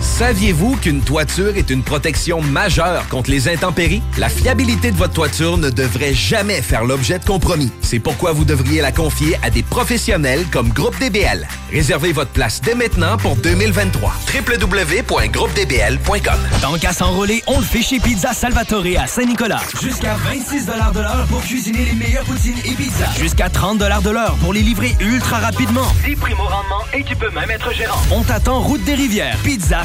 Saviez-vous 0.00 0.76
qu'une 0.76 1.02
toiture 1.02 1.56
est 1.56 1.68
une 1.70 1.82
protection 1.82 2.40
majeure 2.40 3.06
contre 3.08 3.30
les 3.30 3.48
intempéries? 3.48 4.02
La 4.18 4.28
fiabilité 4.30 4.90
de 4.90 4.96
votre 4.96 5.12
toiture 5.12 5.58
ne 5.58 5.70
devrait 5.70 6.14
jamais 6.14 6.62
faire 6.62 6.84
l'objet 6.84 7.18
de 7.18 7.24
compromis. 7.24 7.70
C'est 7.82 7.98
pourquoi 7.98 8.32
vous 8.32 8.44
devriez 8.46 8.80
la 8.80 8.92
confier 8.92 9.36
à 9.42 9.50
des 9.50 9.62
professionnels 9.62 10.46
comme 10.50 10.70
Groupe 10.70 10.98
DBL. 11.00 11.46
Réservez 11.70 12.12
votre 12.12 12.30
place 12.30 12.62
dès 12.62 12.74
maintenant 12.74 13.16
pour 13.18 13.36
2023. 13.36 14.14
www.groupedbl.com 14.34 16.38
Tant 16.62 16.78
qu'à 16.78 16.92
s'enrôler, 16.92 17.42
on 17.46 17.58
le 17.58 17.64
fait 17.64 17.82
chez 17.82 18.00
Pizza 18.00 18.32
Salvatore 18.32 18.84
à 18.98 19.06
Saint-Nicolas. 19.06 19.60
Jusqu'à 19.82 20.16
26 20.16 20.66
de 20.66 20.72
l'heure 21.00 21.26
pour 21.28 21.42
cuisiner 21.42 21.84
les 21.84 21.94
meilleures 21.94 22.24
poutines 22.24 22.58
et 22.64 22.72
pizzas. 22.74 23.12
Jusqu'à 23.18 23.50
30 23.50 23.78
de 23.78 24.10
l'heure 24.10 24.34
pour 24.40 24.52
les 24.54 24.62
livrer 24.62 24.96
ultra 25.00 25.38
rapidement. 25.38 25.86
10 26.06 26.16
primes 26.16 26.40
au 26.40 26.44
rendement 26.44 26.80
et 26.94 27.04
tu 27.04 27.14
peux 27.16 27.30
même 27.30 27.50
être 27.50 27.72
gérant. 27.74 28.00
On 28.10 28.22
t'attend 28.22 28.60
route 28.60 28.82
des 28.84 28.94
rivières. 28.94 29.36
Pizza 29.44 29.84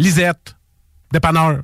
Lisette. 0.00 0.56
Dépanneur. 1.12 1.60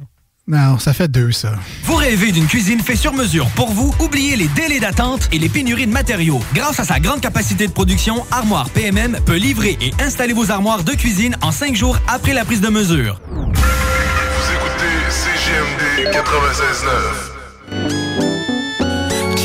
Non, 0.47 0.79
ça 0.79 0.93
fait 0.93 1.09
deux, 1.09 1.33
ça. 1.33 1.55
Vous 1.85 1.95
rêvez 1.95 2.33
d'une 2.33 2.47
cuisine 2.47 2.81
faite 2.81 2.99
sur 2.99 3.15
mesure 3.15 3.49
pour 3.57 3.71
vous? 3.71 3.95
Oubliez 3.99 4.37
les 4.37 4.47
délais 4.49 4.79
d'attente 4.79 5.27
et 5.33 5.39
les 5.39 5.49
pénuries 5.49 5.87
de 5.87 5.93
matériaux. 5.93 6.41
Grâce 6.53 6.79
à 6.79 6.85
sa 6.85 7.01
grande 7.01 7.23
capacité 7.23 7.67
de 7.67 7.73
production, 7.73 8.27
Armoire 8.31 8.69
PMM 8.71 9.21
peut 9.25 9.37
livrer 9.37 9.79
et 9.81 9.91
installer 10.03 10.35
vos 10.35 10.51
armoires 10.51 10.85
de 10.85 10.93
cuisine 10.93 11.35
en 11.41 11.51
cinq 11.51 11.75
jours 11.75 11.99
après 12.09 12.35
la 12.35 12.45
prise 12.45 12.61
de 12.61 12.69
mesure. 12.69 13.23
Vous 13.33 13.43
écoutez 14.53 14.85
CGMD 15.09 16.15
96.9. 16.15 17.36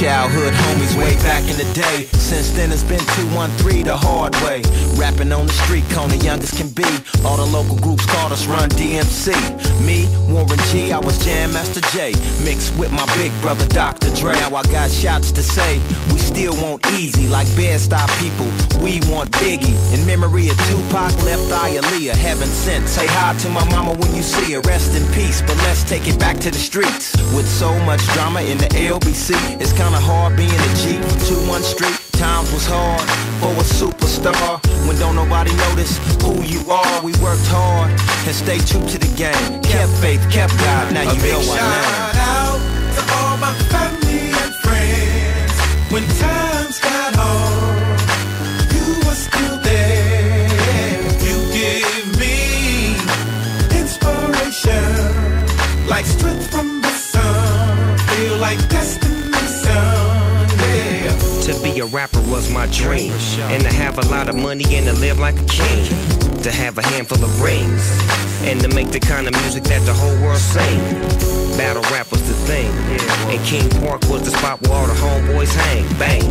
Childhood 0.02 0.52
homies 0.54 0.98
way 0.98 1.14
back 1.18 1.48
in 1.48 1.58
the 1.58 1.74
day. 1.76 2.06
Since 2.18 2.50
then 2.58 2.72
it's 2.72 2.82
been 2.82 3.06
213 3.22 3.86
the 3.86 3.96
hard 3.96 4.34
way. 4.42 4.64
Rapping 4.98 5.32
on 5.32 5.46
the 5.46 5.54
street 5.54 5.86
corner, 5.92 6.16
young 6.16 6.40
as 6.40 6.50
can 6.50 6.70
be. 6.70 6.90
All 7.24 7.38
the 7.38 7.46
local 7.46 7.78
groups 7.78 8.04
called 8.08 8.32
us 8.32 8.48
Run 8.48 8.70
DMC. 8.70 9.30
Me, 9.86 10.10
Warren 10.26 10.58
G, 10.74 10.92
I 10.92 10.98
was 10.98 11.24
Jam 11.24 11.54
Master 11.54 11.82
Jay. 11.94 12.14
Mixed 12.44 12.74
with 12.80 12.92
my 12.92 13.06
big 13.14 13.32
brother 13.42 13.68
Dr. 13.68 14.10
Dre. 14.16 14.34
Now 14.34 14.56
I 14.56 14.64
got 14.74 14.90
shots 14.90 15.32
to 15.34 15.44
say. 15.44 15.78
We 16.12 16.18
still 16.18 16.56
want 16.58 16.82
easy 16.98 17.28
like 17.28 17.46
Bed-Stuy 17.56 18.10
people. 18.18 18.50
We 18.82 19.06
want 19.06 19.30
Biggie. 19.38 19.78
In 19.94 20.04
memory 20.08 20.50
of 20.50 20.58
Tupac, 20.66 21.14
Left 21.30 21.46
Eye 21.54 21.78
Aaliyah. 21.78 22.18
Heaven 22.18 22.48
sent. 22.48 22.90
Say 22.90 23.06
hi 23.06 23.38
to 23.38 23.50
my 23.50 23.64
mama 23.70 23.94
when 23.94 24.16
you 24.16 24.24
see 24.24 24.54
her. 24.54 24.62
Rest 24.62 24.98
in 24.98 25.06
peace. 25.14 25.42
But 25.42 25.58
let's 25.58 25.84
take 25.84 26.08
it 26.08 26.18
back 26.18 26.40
to 26.40 26.50
the 26.50 26.58
streets. 26.58 27.14
With 27.36 27.48
so 27.48 27.78
much 27.86 28.02
drama 28.18 28.42
in 28.42 28.58
the 28.58 28.70
LBC, 28.74 29.62
it's 29.62 29.74
kinda 29.92 30.06
hard 30.06 30.38
being 30.38 30.50
a 30.50 30.76
G 30.76 30.98
from 31.02 31.20
2-1 31.28 31.64
Street. 31.64 32.00
Times 32.14 32.52
was 32.54 32.66
hard 32.66 33.02
for 33.42 33.52
a 33.52 33.66
superstar. 33.66 34.60
When 34.88 34.98
don't 35.00 35.16
nobody 35.16 35.54
notice 35.68 35.98
who 36.22 36.42
you 36.44 36.62
are. 36.72 37.02
We 37.02 37.12
worked 37.20 37.48
hard 37.48 37.92
and 38.28 38.36
stayed 38.36 38.66
true 38.68 38.86
to 38.88 38.98
the 38.98 39.12
game. 39.18 39.62
Kept 39.62 39.92
faith, 40.00 40.24
kept 40.32 40.56
God. 40.60 40.94
Now 40.94 41.02
A 41.02 41.14
you 41.14 41.22
big 41.22 41.34
know 41.34 41.40
I 41.40 41.58
shout 41.58 42.16
out 42.16 42.60
to 42.96 43.02
all 43.16 43.38
my 43.38 43.54
family 43.72 44.32
and 44.42 44.54
friends. 44.64 45.56
When 45.92 46.04
times 46.20 46.80
got 46.80 47.16
hard, 47.16 47.61
rapper 62.02 62.32
was 62.32 62.50
my 62.50 62.66
dream. 62.68 63.14
And 63.54 63.62
to 63.62 63.72
have 63.72 64.00
a 64.00 64.08
lot 64.10 64.28
of 64.28 64.36
money 64.36 64.66
and 64.76 64.88
to 64.88 64.94
live 64.94 65.20
like 65.20 65.36
a 65.36 65.46
king. 65.46 65.86
To 66.42 66.52
have 66.52 66.80
a 66.80 66.86
handful 66.88 67.24
of 67.24 67.42
rings. 67.42 67.84
And 68.42 68.60
to 68.62 68.70
make 68.70 68.90
the 68.90 69.00
kind 69.00 69.28
of 69.28 69.34
music 69.42 69.64
that 69.66 69.86
the 69.86 69.94
whole 69.94 70.18
world 70.24 70.40
sing. 70.40 71.41
Battle 71.58 71.84
rap 71.92 72.10
was 72.12 72.22
the 72.28 72.34
thing. 72.46 72.72
And 73.30 73.40
King 73.46 73.70
Park 73.82 74.02
was 74.10 74.24
the 74.24 74.32
spot 74.32 74.62
where 74.62 74.74
all 74.74 74.88
the 74.88 74.94
homeboys 74.94 75.54
hang. 75.54 75.86
Bang. 75.98 76.24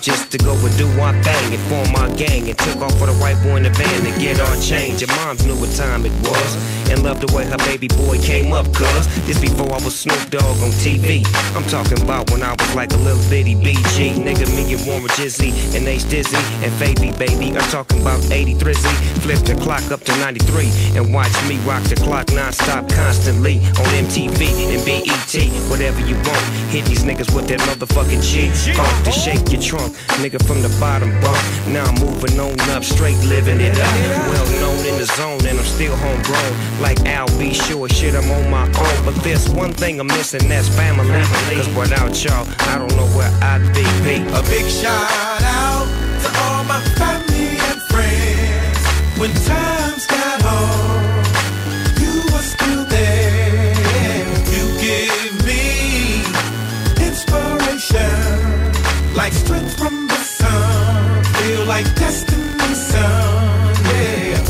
Just 0.00 0.30
to 0.32 0.38
go 0.38 0.52
and 0.54 0.76
do 0.78 0.86
our 1.00 1.12
thing 1.22 1.54
and 1.54 1.62
form 1.68 1.96
our 1.96 2.14
gang. 2.16 2.48
And 2.48 2.58
took 2.58 2.80
off 2.82 2.96
for 2.98 3.06
the 3.06 3.14
white 3.14 3.40
boy 3.42 3.56
in 3.56 3.62
the 3.64 3.70
van 3.70 4.04
to 4.04 4.12
get 4.20 4.40
our 4.40 4.56
change. 4.60 5.00
Your 5.00 5.10
moms 5.16 5.44
knew 5.46 5.56
what 5.56 5.74
time 5.74 6.04
it 6.06 6.12
was. 6.22 6.50
And 6.90 7.02
loved 7.02 7.26
the 7.26 7.34
way 7.34 7.44
her 7.44 7.58
baby 7.66 7.88
boy 7.88 8.18
came 8.18 8.52
up, 8.52 8.66
cuz. 8.72 9.06
This 9.26 9.40
before 9.40 9.72
I 9.72 9.82
was 9.82 9.98
Snoop 9.98 10.30
Dogg 10.30 10.56
on 10.62 10.70
TV. 10.84 11.26
I'm 11.56 11.64
talking 11.64 12.00
about 12.02 12.30
when 12.30 12.42
I 12.42 12.52
was 12.52 12.74
like 12.74 12.92
a 12.92 12.98
little 12.98 13.22
bitty 13.28 13.56
BG. 13.56 14.14
Nigga, 14.22 14.46
me 14.54 14.72
and 14.74 14.86
Warren 14.86 15.10
Jizzy 15.18 15.50
and 15.74 15.86
Ace 15.88 16.04
Dizzy 16.04 16.36
and 16.62 16.72
Faby, 16.78 17.16
baby. 17.18 17.56
I'm 17.56 17.68
talking 17.70 18.00
about 18.00 18.22
83 18.30 18.72
Z. 18.74 18.88
Flip 19.24 19.40
the 19.40 19.56
clock 19.56 19.90
up 19.90 20.02
to 20.04 20.12
93 20.18 20.70
and 20.94 21.12
watch 21.12 21.34
me 21.48 21.56
rock 21.66 21.82
the 21.84 21.96
clock 21.96 22.30
non-stop 22.32 22.88
constantly 22.88 23.58
on 23.82 23.90
MTV 24.06 24.65
and 24.70 24.84
BET. 24.84 25.34
Whatever 25.70 26.00
you 26.00 26.16
want, 26.16 26.44
hit 26.70 26.84
these 26.86 27.04
niggas 27.04 27.34
with 27.34 27.48
that 27.48 27.60
motherfucking 27.60 28.22
G. 28.22 28.50
Funk 28.74 29.04
to 29.04 29.12
shake 29.12 29.52
your 29.52 29.60
trunk, 29.60 29.94
nigga 30.22 30.40
from 30.46 30.62
the 30.62 30.68
bottom 30.80 31.10
bunk. 31.20 31.38
Now 31.68 31.84
I'm 31.84 31.94
moving 32.00 32.38
on 32.40 32.58
up, 32.70 32.84
straight 32.84 33.18
living 33.24 33.60
it 33.60 33.78
up. 33.78 33.94
Well 34.30 34.48
known 34.60 34.84
in 34.86 34.98
the 34.98 35.06
zone 35.16 35.44
and 35.46 35.58
I'm 35.58 35.64
still 35.64 35.96
homegrown. 35.96 36.52
Like 36.80 36.98
Al 37.06 37.26
B. 37.38 37.54
Sure, 37.54 37.88
shit, 37.88 38.14
I'm 38.14 38.30
on 38.30 38.50
my 38.50 38.66
own. 38.66 38.96
But 39.04 39.14
there's 39.22 39.48
one 39.50 39.72
thing 39.72 40.00
I'm 40.00 40.08
missing, 40.08 40.48
that's 40.48 40.68
family. 40.68 41.08
Cause 41.54 41.68
without 41.74 42.12
y'all, 42.24 42.46
I 42.70 42.78
don't 42.78 42.94
know 42.96 43.06
where 43.16 43.30
I'd 43.42 43.62
be. 43.74 43.84
be. 44.04 44.16
A 44.34 44.42
big 44.42 44.66
shout 44.70 45.42
out 45.42 45.86
to 46.22 46.28
all 46.42 46.64
my 46.64 46.80
family 46.96 47.58
and 47.68 47.80
friends. 47.90 49.18
When 49.18 49.30
times 49.46 49.75
like 59.16 59.32
strength 59.32 59.78
from 59.78 60.06
the 60.08 60.14
sun. 60.14 61.24
Feel 61.24 61.64
like 61.64 61.86
destiny, 61.94 62.74
son. 62.74 63.74
Yeah. 63.84 64.44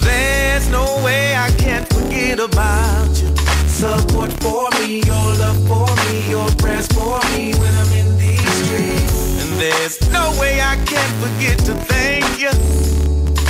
There's 0.00 0.68
no 0.70 0.84
way 1.04 1.36
I 1.36 1.50
can't 1.52 1.86
forget 1.92 2.40
about 2.40 3.10
you. 3.20 3.28
Support 3.68 4.32
for 4.42 4.68
me, 4.80 5.00
your 5.06 5.28
love 5.42 5.60
for 5.68 5.86
me, 6.02 6.28
your 6.28 6.50
prayers 6.56 6.88
for 6.88 7.20
me 7.30 7.54
when 7.54 7.72
I'm 7.82 7.92
in 7.92 8.18
these 8.18 8.52
streets. 8.64 9.42
And 9.42 9.52
there's 9.60 10.10
no 10.10 10.36
way 10.40 10.60
I 10.60 10.76
can't 10.84 11.14
forget 11.22 11.58
to 11.66 11.74
thank 11.74 12.40
you 12.40 12.52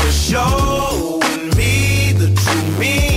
for 0.00 0.12
showing 0.12 1.48
me 1.56 2.12
the 2.12 2.28
true 2.36 2.78
meaning 2.78 3.07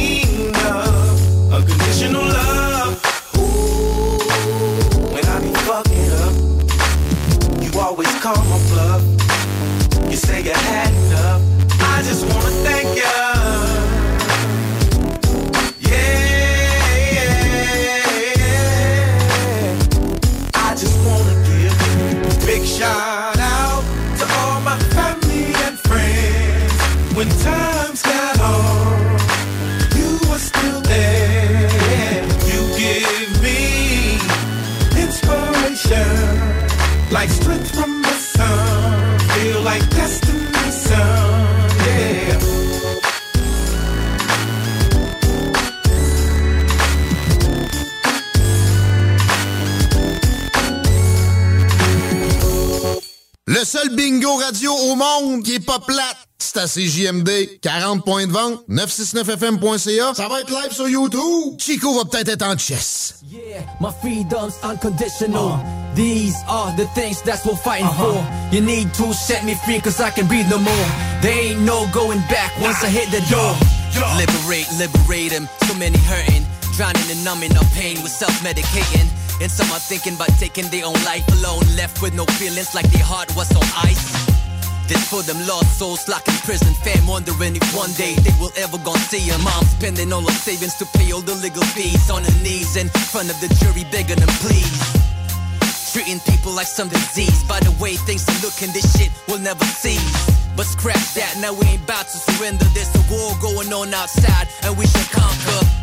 à 56.62 56.68
CJMD. 56.68 57.60
40 57.62 58.06
points 58.06 58.28
de 58.28 58.32
vente, 58.32 58.64
969fm.ca. 58.70 60.14
Ça 60.16 60.28
va 60.28 60.42
être 60.42 60.52
live 60.52 60.72
sur 60.72 60.88
YouTube. 60.88 61.56
Chico 61.58 61.94
va 61.98 62.06
peut-être 62.06 62.30
être 62.30 62.46
en 62.46 62.58
chess. 62.58 63.16
Yeah, 63.32 63.62
my 63.80 63.90
freedom's 64.02 64.56
unconditional. 64.64 65.54
Ah. 65.54 65.96
These 65.96 66.36
are 66.48 66.72
the 66.78 66.86
things 66.94 67.22
that's 67.24 67.46
what 67.46 67.58
fighting 67.58 67.88
uh-huh. 67.88 68.14
for. 68.14 68.56
You 68.56 68.62
need 68.62 68.94
to 68.94 69.14
set 69.14 69.44
me 69.44 69.56
free 69.66 69.80
cause 69.82 70.00
I 70.00 70.12
can 70.12 70.28
breathe 70.28 70.50
no 70.50 70.58
more. 70.58 70.88
There 71.22 71.34
ain't 71.34 71.62
no 71.62 71.88
going 71.92 72.20
back 72.30 72.54
once 72.62 72.84
I 72.84 72.90
hit 72.90 73.10
the 73.12 73.22
door. 73.30 73.56
Liberate, 74.18 74.70
liberate 74.78 75.32
him. 75.32 75.50
So 75.68 75.74
many 75.76 75.98
hurting, 75.98 76.46
drowning 76.78 77.10
and 77.12 77.24
numbing 77.26 77.58
up 77.58 77.66
pain 77.74 78.02
with 78.04 78.12
self-medicating. 78.12 79.10
And 79.42 79.52
some 79.52 79.70
are 79.72 79.80
thinking 79.80 80.16
about 80.16 80.30
taking 80.40 80.70
their 80.70 80.86
own 80.86 81.02
life 81.04 81.28
alone, 81.40 81.64
left 81.76 82.02
with 82.02 82.14
no 82.14 82.26
feelings 82.38 82.76
like 82.76 82.90
their 82.92 83.04
heart 83.04 83.36
was 83.36 83.50
on 83.56 83.66
ice. 83.84 84.31
This 84.92 85.08
for 85.08 85.24
them 85.24 85.40
lost 85.48 85.80
souls 85.80 86.06
locked 86.10 86.28
in 86.28 86.36
prison, 86.44 86.74
fam 86.84 87.08
wondering 87.08 87.56
if 87.56 87.64
one 87.74 87.94
day 87.94 88.14
they 88.28 88.36
will 88.44 88.52
ever 88.58 88.78
gonna 88.84 89.00
see 89.08 89.24
a 89.30 89.38
mom 89.38 89.64
spending 89.64 90.12
all 90.12 90.20
her 90.20 90.40
savings 90.44 90.76
to 90.84 90.86
pay 90.98 91.14
all 91.14 91.22
the 91.22 91.34
legal 91.36 91.64
fees 91.64 92.12
on 92.12 92.22
her 92.26 92.44
knees 92.44 92.76
in 92.76 92.90
front 92.90 93.32
of 93.32 93.40
the 93.40 93.48
jury 93.56 93.88
begging 93.88 94.20
them 94.20 94.28
please. 94.44 94.84
Treating 95.94 96.20
people 96.28 96.52
like 96.52 96.68
some 96.68 96.90
disease. 96.90 97.42
By 97.48 97.62
the 97.62 97.72
way 97.80 97.96
things 97.96 98.28
are 98.28 98.42
looking, 98.44 98.74
this 98.76 98.84
shit 99.00 99.12
will 99.30 99.40
never 99.40 99.64
cease. 99.64 100.12
But 100.58 100.66
scratch 100.66 101.14
that, 101.16 101.40
now 101.40 101.54
we 101.54 101.66
ain't 101.68 101.84
about 101.84 102.12
to 102.12 102.18
surrender. 102.18 102.66
There's 102.76 102.92
a 102.92 103.04
war 103.08 103.32
going 103.40 103.72
on 103.72 103.94
outside, 103.94 104.50
and 104.64 104.76
we 104.78 104.88
shall 104.88 105.08
conquer. 105.08 105.81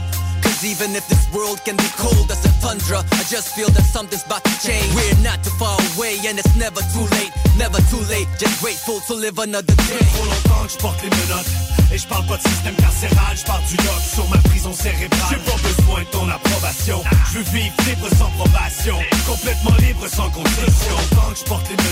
Cause 0.59 0.67
even 0.67 0.97
if 0.97 1.07
this 1.07 1.23
world 1.33 1.63
can 1.65 1.77
be 1.77 1.87
cold 1.95 2.27
as 2.33 2.43
a 2.43 2.51
tundra, 2.61 2.99
I 2.99 3.23
just 3.31 3.55
feel 3.55 3.71
that 3.71 3.87
something's 3.87 4.27
about 4.27 4.43
to 4.43 4.55
change. 4.59 4.91
We're 4.91 5.23
not 5.23 5.39
too 5.45 5.55
far 5.55 5.79
away, 5.95 6.19
and 6.27 6.37
it's 6.37 6.57
never 6.57 6.83
too 6.91 7.07
late. 7.15 7.31
Never 7.57 7.79
too 7.87 8.03
late, 8.11 8.27
just 8.43 8.59
grateful 8.61 8.99
to 9.07 9.15
live 9.15 9.39
another 9.39 9.75
day. 9.87 10.03
trop 10.03 10.27
longtemps 10.27 10.67
que 10.67 10.73
je 10.73 10.79
porte 10.79 11.03
les 11.05 11.11
menottes 11.11 11.53
Et 11.93 11.99
je 11.99 12.07
parle 12.09 12.27
pas 12.27 12.37
de 12.39 12.43
système 12.43 12.75
carcéral, 12.75 13.37
je 13.37 13.45
parle 13.45 13.65
du 13.71 13.77
lock 13.77 14.03
sur 14.15 14.29
ma 14.31 14.39
prison 14.51 14.73
cérébrale 14.73 15.31
J'ai 15.31 15.43
pas 15.51 15.59
besoin 15.63 16.01
de 16.01 16.11
ton 16.11 16.29
approbation 16.29 17.03
Je 17.33 17.39
veux 17.39 17.45
vivre 17.55 17.75
libre 17.87 18.09
sans 18.19 18.31
probation 18.39 18.97
Complètement 19.27 19.77
libre 19.79 20.07
sans 20.09 20.31
condition 20.31 20.95
Tant 21.15 21.31
que 21.33 21.39
je 21.39 21.45
porte 21.45 21.69
les 21.71 21.77
menottes 21.77 21.88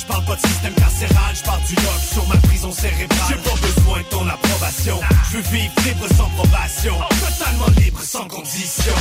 je 0.00 0.06
parle 0.06 0.24
pas 0.24 0.36
de 0.36 0.46
système 0.46 0.74
carcéral, 0.74 1.34
je 1.34 1.42
parle 1.42 1.62
du 1.64 1.74
lock 1.74 2.00
sur 2.12 2.26
ma 2.28 2.36
prison 2.48 2.72
cérébrale 2.72 3.28
J'ai 3.28 3.36
pas 3.36 3.56
besoin 3.60 3.98
de 3.98 4.04
ton 4.04 4.28
approbation 4.28 5.00
Je 5.30 5.36
veux 5.36 5.42
vivre 5.42 5.74
libre 5.84 6.06
sans 6.16 6.28
probation 6.30 6.94
Totalement 7.20 7.70
libre 7.76 8.02
sans 8.02 8.26
condition 8.26 8.94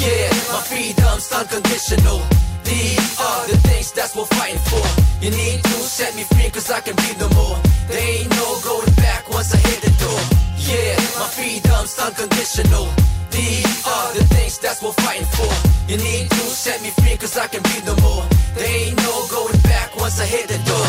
Yeah, 0.00 0.30
my 0.52 0.60
freedom's 0.64 1.30
unconditional. 1.32 2.20
These 2.64 3.20
are 3.20 3.46
the 3.46 3.56
things 3.68 3.92
that's 3.92 4.14
we're 4.16 4.24
fighting 4.24 4.58
for. 4.70 4.82
You 5.22 5.30
need 5.30 5.62
to 5.62 5.76
set 5.86 6.16
me 6.16 6.24
free 6.24 6.50
cause 6.50 6.70
I 6.70 6.80
can 6.80 6.96
breathe 6.96 7.20
no 7.20 7.28
more. 7.30 7.56
There 7.88 8.00
ain't 8.00 8.30
no 8.30 8.58
going 8.64 8.92
back 8.96 9.28
once 9.30 9.54
I 9.54 9.58
hit 9.58 9.80
the 9.82 9.92
door. 10.02 10.20
Yeah, 10.58 10.96
my 11.18 11.28
freedom's 11.30 11.96
unconditional. 11.98 12.88
These 13.34 13.82
are 13.84 14.14
the 14.14 14.22
things 14.30 14.58
that's 14.58 14.80
we're 14.80 14.94
fighting 15.02 15.26
for. 15.34 15.50
You 15.90 15.98
need 15.98 16.30
to 16.30 16.44
set 16.54 16.80
me 16.82 16.90
free 16.90 17.16
cause 17.16 17.36
I 17.36 17.48
can 17.48 17.62
breathe 17.62 17.84
no 17.84 17.96
more. 17.98 18.22
There 18.54 18.62
ain't 18.64 18.96
no 18.96 19.26
going 19.26 19.58
back 19.66 19.96
once 19.96 20.20
I 20.20 20.26
hit 20.26 20.46
the 20.46 20.58
door. 20.62 20.86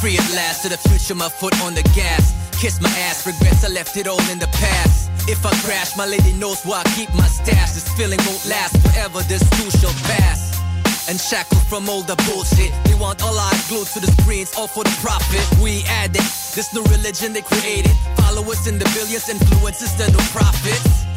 Free 0.00 0.20
at 0.20 0.30
last 0.36 0.62
to 0.62 0.68
the 0.68 0.76
future, 0.76 1.14
my 1.14 1.30
foot 1.30 1.56
on 1.64 1.74
the 1.74 1.82
gas. 1.96 2.36
Kiss 2.60 2.80
my 2.80 2.92
ass, 3.08 3.26
regrets 3.26 3.64
I 3.64 3.68
left 3.72 3.96
it 3.96 4.06
all 4.06 4.20
in 4.28 4.38
the 4.38 4.50
past. 4.60 5.08
If 5.28 5.46
I 5.46 5.50
crash, 5.64 5.96
my 5.96 6.04
lady 6.04 6.34
knows 6.34 6.62
where 6.64 6.76
I 6.76 6.84
keep 6.92 7.08
my 7.14 7.26
stash. 7.26 7.72
This 7.72 7.88
feeling 7.96 8.20
won't 8.28 8.44
last 8.44 8.76
forever, 8.84 9.20
this 9.24 9.48
too 9.56 9.70
shall 9.80 9.96
pass. 10.12 10.60
And 11.08 11.18
shackled 11.18 11.64
from 11.72 11.88
all 11.88 12.02
the 12.02 12.16
bullshit. 12.28 12.68
They 12.84 13.00
want 13.00 13.24
all 13.24 13.32
eyes 13.32 13.66
glued 13.68 13.88
to 13.96 14.00
the 14.00 14.12
screens, 14.20 14.52
all 14.58 14.68
for 14.68 14.84
the 14.84 14.92
profit. 15.00 15.40
We 15.64 15.84
add 15.88 16.10
it, 16.10 16.28
this 16.52 16.68
new 16.74 16.84
religion 16.92 17.32
they 17.32 17.40
created. 17.40 17.96
Followers 18.20 18.66
in 18.66 18.78
the 18.78 18.84
billions, 18.92 19.28
influences 19.30 19.96
the 19.96 20.12
new 20.12 20.24
prophets. 20.36 21.07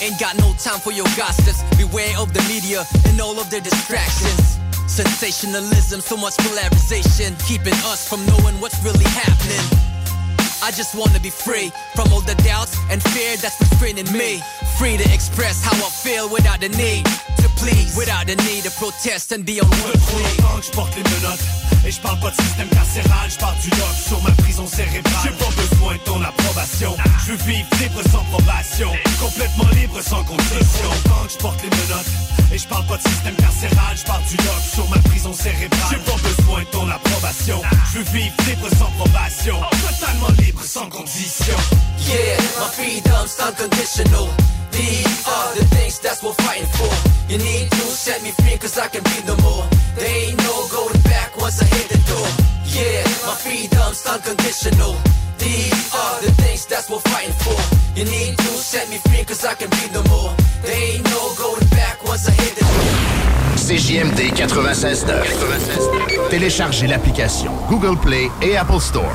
Ain't 0.00 0.18
got 0.20 0.36
no 0.38 0.52
time 0.54 0.78
for 0.78 0.92
your 0.92 1.06
gossips. 1.16 1.62
Beware 1.76 2.16
of 2.18 2.32
the 2.32 2.40
media 2.46 2.84
and 3.06 3.20
all 3.20 3.38
of 3.40 3.50
their 3.50 3.60
distractions. 3.60 4.58
Sensationalism, 4.86 6.00
so 6.00 6.16
much 6.16 6.36
polarization, 6.38 7.34
keeping 7.46 7.74
us 7.84 8.08
from 8.08 8.24
knowing 8.26 8.60
what's 8.60 8.82
really 8.84 9.04
happening. 9.04 9.97
I 10.62 10.70
just 10.72 10.94
wanna 10.94 11.20
be 11.20 11.30
free 11.30 11.70
from 11.94 12.12
all 12.12 12.20
the 12.20 12.34
doubts 12.42 12.76
and 12.90 13.02
fear 13.02 13.36
that's 13.36 13.60
restraining 13.60 14.10
me. 14.12 14.42
Free 14.76 14.96
to 14.96 15.14
express 15.14 15.64
how 15.64 15.74
I 15.74 15.90
feel 15.90 16.28
without 16.28 16.60
the 16.60 16.68
need 16.70 17.04
to 17.38 17.48
please, 17.56 17.96
without 17.96 18.26
the 18.26 18.36
need 18.48 18.64
to 18.64 18.70
protest 18.72 19.32
and 19.32 19.44
be 19.44 19.60
on 19.60 19.68
one 19.68 20.62
je 20.62 20.70
porte 20.70 20.94
les 20.96 21.02
menottes 21.02 21.44
Et 21.86 21.90
je 21.92 22.00
parle 22.00 22.18
pas 22.20 22.30
de 22.30 22.36
système 22.36 22.68
carcéral, 22.68 23.30
je 23.30 23.38
parle 23.38 23.58
du 23.60 23.70
lock 23.70 23.94
sur 24.06 24.22
ma 24.22 24.30
prison 24.42 24.66
cérébrale. 24.66 25.14
J'ai 25.22 25.30
pas 25.30 25.50
besoin 25.54 25.92
de 25.94 26.00
ton 26.00 26.22
approbation 26.22 26.96
Je 27.24 27.32
veux 27.32 27.38
vivre 27.46 27.68
libre 27.80 28.02
sans 28.10 28.24
probation 28.24 28.90
Complètement 29.20 29.68
libre 29.74 30.00
sans 30.02 30.24
condition. 30.24 30.90
Je 31.30 31.36
porte 31.38 31.62
les 31.62 31.70
menottes 31.70 32.12
Et 32.52 32.58
je 32.58 32.66
parle 32.66 32.86
pas 32.86 32.96
de 32.96 33.02
système 33.02 33.36
carcéral, 33.36 33.96
je 33.96 34.04
parle 34.04 34.24
du 34.24 34.36
lock 34.36 34.62
sur 34.74 34.88
ma 34.90 34.98
prison 35.08 35.32
cérébrale. 35.32 35.80
J'ai 35.90 36.02
pas 36.10 36.18
besoin 36.18 36.60
de 36.60 36.66
ton 36.66 36.88
approbation 36.90 37.62
Je 37.92 37.98
veux 37.98 38.04
vivre 38.18 38.34
libre 38.48 38.68
sans 38.76 38.90
probation. 38.98 39.56
Totalement 39.88 40.32
libre 40.38 40.47
sans 40.56 40.88
condition 40.88 41.56
Yeah, 41.98 42.36
my 42.58 42.68
freedom's 42.72 43.38
unconditional. 43.38 44.28
These 44.72 45.26
are 45.26 45.54
the 45.54 45.64
things 45.76 45.98
that's 45.98 46.22
we're 46.22 46.32
fighting 46.32 46.68
for. 46.78 46.90
You 47.28 47.38
need 47.38 47.70
to 47.70 47.84
set 47.90 48.22
me 48.22 48.30
free 48.30 48.56
cause 48.56 48.78
I 48.78 48.88
can 48.88 49.02
breathe 49.02 49.26
no 49.26 49.36
more. 49.42 49.64
There 49.96 50.06
ain't 50.08 50.38
no 50.38 50.66
going 50.70 51.00
back 51.02 51.36
once 51.36 51.60
I 51.60 51.66
hit 51.66 51.88
the 51.88 51.98
door. 52.08 52.28
Yeah, 52.64 53.02
my 53.26 53.34
freedom's 53.34 54.06
unconditional. 54.06 54.94
These 55.38 55.92
are 55.94 56.20
the 56.22 56.32
things 56.42 56.66
that's 56.66 56.88
we're 56.88 57.00
fighting 57.00 57.34
for. 57.44 57.58
You 57.98 58.04
need 58.04 58.38
to 58.38 58.50
set 58.56 58.88
me 58.88 58.98
free 59.08 59.24
cause 59.24 59.44
I 59.44 59.54
can 59.54 59.68
breathe 59.70 59.92
no 59.92 60.02
more. 60.04 60.32
There 60.62 60.72
ain't 60.72 61.04
no 61.04 61.34
going 61.36 61.66
back 61.70 62.02
once 62.04 62.28
I 62.28 62.32
hit 62.32 62.54
the 62.54 62.64
door. 62.64 63.18
CJMD 63.56 64.32
96.9. 64.32 66.30
Téléchargez 66.30 66.86
l'application 66.86 67.52
Google 67.68 67.98
Play 67.98 68.30
et 68.40 68.56
Apple 68.56 68.80
Store. 68.80 69.12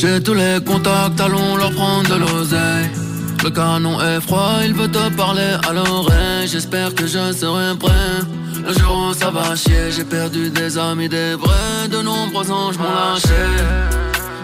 J'ai 0.00 0.22
tous 0.22 0.34
les 0.34 0.58
contacts, 0.64 1.20
allons 1.20 1.56
leur 1.56 1.72
prendre 1.72 2.08
de 2.08 2.20
l'oseille. 2.20 2.88
Le 3.42 3.50
canon 3.50 4.00
est 4.00 4.20
froid, 4.20 4.60
il 4.64 4.72
veut 4.72 4.86
te 4.86 5.08
parler 5.16 5.56
à 5.68 5.72
l'oreille. 5.72 6.46
J'espère 6.46 6.94
que 6.94 7.04
je 7.06 7.32
serai 7.32 7.76
prêt. 7.76 8.20
Le 8.64 8.72
jour 8.74 9.08
où 9.10 9.14
ça 9.14 9.30
va 9.30 9.56
chier, 9.56 9.90
j'ai 9.90 10.04
perdu 10.04 10.50
des 10.50 10.78
amis, 10.78 11.08
des 11.08 11.34
vrais. 11.34 11.88
De 11.90 12.00
nombreux 12.00 12.48
anges 12.50 12.78
m'ont 12.78 12.84
lâché. 12.84 14.07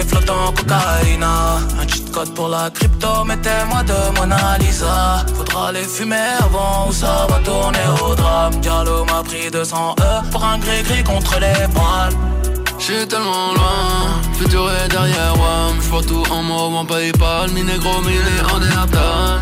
flottant 0.00 0.52
cocaïna. 0.56 1.58
Un 1.80 1.86
cheat 1.86 2.10
code 2.10 2.34
pour 2.34 2.48
la 2.48 2.70
crypto, 2.70 3.24
mettez-moi 3.24 3.82
de 3.82 4.18
Mona 4.18 4.58
Lisa. 4.58 5.24
Faudra 5.36 5.72
les 5.72 5.84
fumer 5.84 6.36
avant 6.38 6.88
ou 6.88 6.92
ça 6.92 7.26
va 7.28 7.38
tourner 7.44 7.86
au 8.02 8.14
drame. 8.14 8.54
Diallo 8.60 9.04
m'a 9.04 9.22
pris 9.22 9.50
200 9.50 9.96
E 10.00 10.30
pour 10.30 10.44
un 10.44 10.58
gris-gris 10.58 11.04
contre 11.04 11.38
les 11.40 11.68
poils 11.74 12.16
J'suis 12.78 13.06
tellement 13.06 13.54
loin, 13.54 14.20
futur 14.32 14.68
est 14.72 14.88
derrière 14.88 15.36
moi 15.36 15.72
Je 15.80 15.88
vois 15.88 16.02
tout 16.02 16.24
en 16.32 16.42
mauve, 16.42 16.74
en 16.74 16.84
Paypal, 16.84 17.50
mi 17.52 17.62
négro, 17.62 18.00
mi 18.00 18.12
néandertal. 18.12 19.40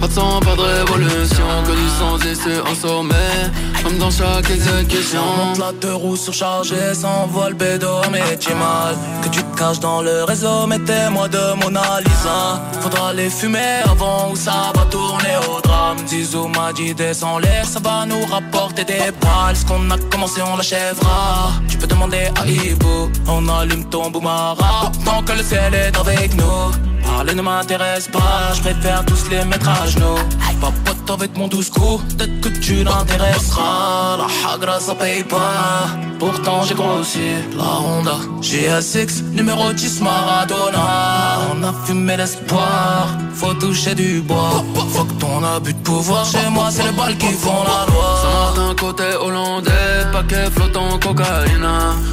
Pas 0.00 0.08
de 0.08 0.12
sang, 0.12 0.40
pas 0.40 0.56
de 0.56 0.62
révolution, 0.62 1.46
que 1.64 1.70
du 1.70 1.88
sang 1.98 2.18
et 2.28 2.34
c'est 2.34 2.60
en 2.60 2.74
sommet 2.74 3.52
Comme 3.82 3.98
dans 3.98 4.10
chaque 4.10 4.48
exécution 4.50 5.22
la 5.58 5.72
deux 5.72 5.94
roues 5.94 6.16
surchargées, 6.16 6.94
s'envole 6.94 7.54
bédo, 7.54 8.00
mais 8.10 8.38
tu 8.38 8.54
mal 8.54 8.94
Que 9.22 9.28
tu 9.28 9.42
te 9.42 9.58
caches 9.58 9.80
dans 9.80 10.02
le 10.02 10.24
réseau, 10.24 10.66
mettez-moi 10.66 11.28
de 11.28 11.54
Mona 11.60 12.00
Lisa. 12.00 12.62
Faudra 12.80 13.12
les 13.12 13.28
fumer 13.28 13.82
avant 13.84 14.30
ou 14.30 14.36
ça 14.36 14.72
va 14.74 14.84
tourner 14.86 15.36
au 15.48 15.60
drame. 15.60 15.98
Zizou 16.06 16.48
m'a 16.48 16.72
dit 16.72 16.94
descends 16.94 17.38
l'air, 17.38 17.66
ça 17.66 17.80
va 17.80 18.06
nous 18.06 18.24
rapporter 18.26 18.84
des 18.84 19.10
balles. 19.20 19.56
Ce 19.56 19.64
qu'on 19.64 19.90
a 19.90 19.98
commencé 20.10 20.40
on 20.42 20.56
l'achèvera. 20.56 21.52
Tu 21.68 21.76
peux 21.76 21.86
demander 21.86 22.28
à 22.40 22.46
Ibu, 22.46 23.10
on 23.26 23.48
allume 23.48 23.84
ton 23.88 24.10
boumara 24.10 24.92
Tant 25.04 25.22
que 25.22 25.32
le 25.32 25.42
ciel 25.42 25.74
est 25.74 25.96
avec 25.98 26.34
nous 26.36 26.91
Parler 27.04 27.34
ne 27.34 27.42
m'intéresse 27.42 28.08
pas, 28.08 28.52
je 28.54 28.60
préfère 28.60 29.04
tous 29.04 29.28
les 29.30 29.44
mettre 29.44 29.68
à 29.68 29.86
genoux. 29.86 30.18
Papote 30.60 31.10
avec 31.10 31.36
mon 31.36 31.48
douce 31.48 31.70
coup, 31.70 32.00
peut-être 32.16 32.40
que 32.40 32.48
tu 32.60 32.84
l'intéresseras. 32.84 34.16
La 34.18 34.52
hagra 34.52 34.78
ça 34.78 34.94
paye 34.94 35.24
pas, 35.24 35.88
pourtant 36.20 36.62
j'ai 36.62 36.74
grossi 36.74 37.18
La 37.56 37.80
Honda 37.80 38.14
GSX, 38.40 39.22
numéro 39.32 39.72
10 39.72 40.02
Maradona. 40.02 41.48
On 41.52 41.62
a 41.64 41.72
fumé 41.84 42.16
l'espoir, 42.16 43.08
faut 43.34 43.54
toucher 43.54 43.96
du 43.96 44.20
bois. 44.20 44.64
Faut 44.92 45.04
que 45.04 45.14
ton 45.14 45.42
abus 45.42 45.74
de 45.74 45.78
pouvoir 45.80 46.24
chez 46.24 46.48
moi 46.50 46.68
c'est 46.70 46.84
les 46.84 46.92
balles 46.92 47.16
qui 47.18 47.32
font 47.32 47.64
la 47.64 47.92
loi. 47.92 48.22
Saint-Martin 48.22 48.74
côté 48.78 49.14
hollandais, 49.20 50.06
paquet 50.12 50.50
flottant 50.54 50.98
cocaïne 50.98 51.66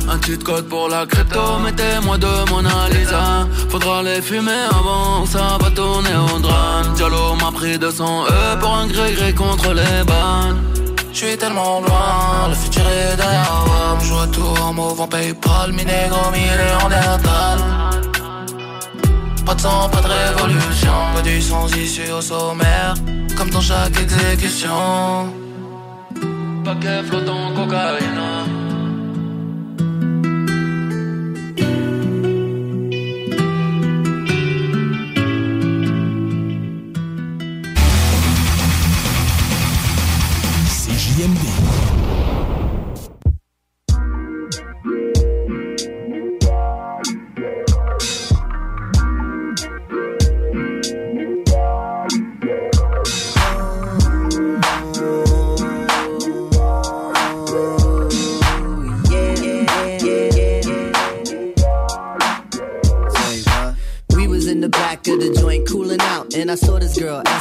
Un 0.10 0.22
cheat 0.26 0.44
code 0.44 0.68
pour 0.68 0.90
la 0.90 1.06
crypto, 1.06 1.60
mettez-moi 1.64 2.18
de 2.18 2.50
Mona 2.50 2.90
Lisa 2.92 3.48
Faudra 3.70 4.02
les 4.02 4.22
fumer 4.22 4.68
avant, 4.80 5.26
ça 5.26 5.58
va 5.62 5.70
tourner 5.72 6.16
au 6.16 6.40
drame 6.40 6.94
Diallo 6.96 7.36
m'a 7.36 7.52
pris 7.52 7.78
200 7.78 8.26
E 8.28 8.60
pour 8.60 8.74
un 8.74 8.88
gré-gré 8.88 9.34
contre 9.34 9.74
les 9.74 10.04
bannes 10.06 10.62
Je 11.12 11.18
suis 11.18 11.38
tellement 11.38 11.82
loin, 11.82 12.48
le 12.50 12.56
futur 12.56 12.84
est 12.84 13.16
derrière 13.18 13.64
moi. 13.66 13.98
Je 14.00 14.06
joue 14.06 14.20
à 14.20 14.28
tout 14.28 14.54
en 14.62 14.74
mauve 14.74 15.02
en 15.02 15.08
Paypal, 15.08 15.72
mi 15.72 15.84
négro, 15.86 16.32
mi 16.32 16.44
néandertal. 16.62 17.60
Pas 19.46 19.56
de 19.56 19.62
sang, 19.62 19.90
pas 19.90 20.02
de 20.02 20.08
révolution, 20.08 20.98
pas 21.16 21.22
du 21.22 21.42
sans 21.42 21.68
issue 21.76 22.12
au 22.12 22.22
sommaire, 22.22 22.94
comme 23.38 23.50
dans 23.50 23.62
chaque 23.62 24.00
exécution. 24.00 25.34
Paquet 26.64 27.02
flottant 27.08 27.52
cocaïne. 27.56 28.59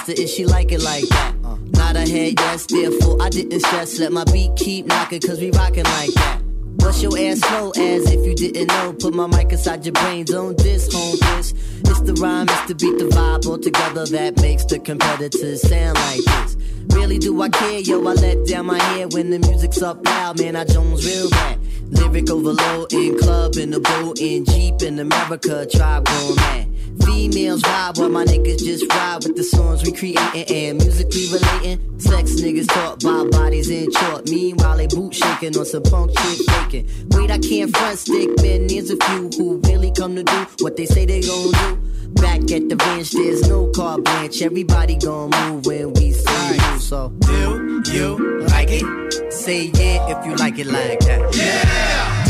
Her 0.09 0.15
if 0.17 0.31
she 0.31 0.45
like 0.45 0.73
it 0.73 0.83
like 0.83 1.09
that. 1.09 1.35
Nod 1.73 1.97
her 1.97 2.07
head, 2.07 2.35
yes, 2.37 2.67
therefore 2.67 3.23
I 3.23 3.29
didn't 3.29 3.61
stress. 3.61 3.99
Let 3.99 4.13
my 4.13 4.25
beat 4.25 4.57
keep 4.57 4.87
knocking, 4.87 5.21
cause 5.21 5.41
we 5.41 5.51
rockin' 5.51 5.85
like 5.85 6.13
that. 6.15 6.41
Bust 6.79 7.03
your 7.03 7.19
ass 7.19 7.41
slow 7.41 7.71
as 7.71 8.11
if 8.11 8.27
you 8.27 8.35
didn't 8.35 8.69
know. 8.69 8.93
Put 8.93 9.15
my 9.15 9.27
mic 9.27 9.53
inside 9.53 9.85
your 9.85 9.93
brains 9.95 10.33
on 10.33 10.57
this 10.57 10.93
home 10.93 11.17
bitch. 11.17 11.53
It's 11.81 12.01
the 12.01 12.15
rhyme, 12.15 12.49
it's 12.49 12.67
the 12.67 12.75
beat, 12.75 12.99
the 12.99 13.05
vibe 13.05 13.47
all 13.47 13.59
together 13.59 14.07
that 14.07 14.41
makes 14.41 14.65
the 14.65 14.79
competitors 14.79 15.63
sound 15.63 15.99
like 15.99 16.25
this. 16.25 16.57
Really 16.95 17.19
do 17.19 17.41
I 17.43 17.49
care, 17.49 17.81
yo? 17.81 18.01
I 18.07 18.15
let 18.15 18.47
down 18.47 18.67
my 18.67 18.83
hair 18.83 19.09
when 19.09 19.31
the 19.31 19.39
music's 19.39 19.83
up 19.83 20.05
loud, 20.05 20.39
man. 20.41 20.57
I 20.57 20.65
Jones 20.65 21.05
real 21.05 21.29
bad. 21.31 21.59
Lyric 21.91 22.31
overload 22.31 22.93
in 22.93 23.19
club, 23.19 23.57
in 23.57 23.71
the 23.71 23.81
boat, 23.81 24.21
in 24.21 24.45
Jeep, 24.45 24.83
in 24.83 24.99
America, 24.99 25.67
tribe 25.67 26.05
going 26.05 26.37
mad. 26.37 26.67
Females 27.05 27.63
ride 27.65 27.97
while 27.97 28.09
my 28.09 28.25
niggas 28.25 28.59
just 28.59 28.85
ride 28.93 29.25
with 29.25 29.37
the 29.37 29.43
songs 29.43 29.83
we 29.83 29.93
creating 29.93 30.45
and 30.55 30.79
musically 30.79 31.27
relating. 31.33 31.99
Sex 31.99 32.33
niggas 32.41 32.69
talk 32.69 33.01
by 33.01 33.25
bodies 33.31 33.71
in 33.71 33.91
short. 33.93 34.29
Meanwhile, 34.29 34.77
they 34.77 34.87
boot 34.87 35.15
shaking 35.15 35.57
on 35.57 35.65
some 35.65 35.83
punk 35.83 36.17
shit 36.19 36.51
faking. 36.51 36.89
Wait, 37.11 37.31
I 37.31 37.39
can't 37.39 37.75
front 37.77 37.99
stick, 37.99 38.29
man. 38.43 38.67
There's 38.67 38.91
a 38.91 38.97
few 38.97 39.31
who 39.37 39.61
really 39.65 39.91
come 39.93 40.17
to 40.17 40.23
do 40.23 40.47
what 40.61 40.77
they 40.77 40.87
say 40.87 41.07
they 41.07 41.23
gon' 41.23 41.53
do. 41.53 41.77
Back 42.21 42.41
at 42.51 42.69
the 42.69 42.77
ranch, 42.79 43.13
there's 43.13 43.49
no 43.49 43.69
car 43.69 43.99
blanche. 43.99 44.43
Everybody 44.43 44.97
gon' 44.97 45.31
move 45.31 45.67
when 45.67 45.93
we 45.95 46.13
see 46.13 46.55
you. 46.55 46.79
So, 46.79 47.09
do 47.21 47.83
you 47.93 48.41
like 48.49 48.69
it? 48.71 49.33
Say 49.33 49.71
yeah 49.75 50.19
if 50.19 50.27
you 50.27 50.35
like 50.37 50.59
it 50.59 50.67
like 50.67 51.01
that. 51.01 51.35
Yeah! 51.37 51.78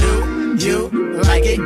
Do 0.01 0.57
you 0.59 0.89
like 1.23 1.45
it? 1.47 1.61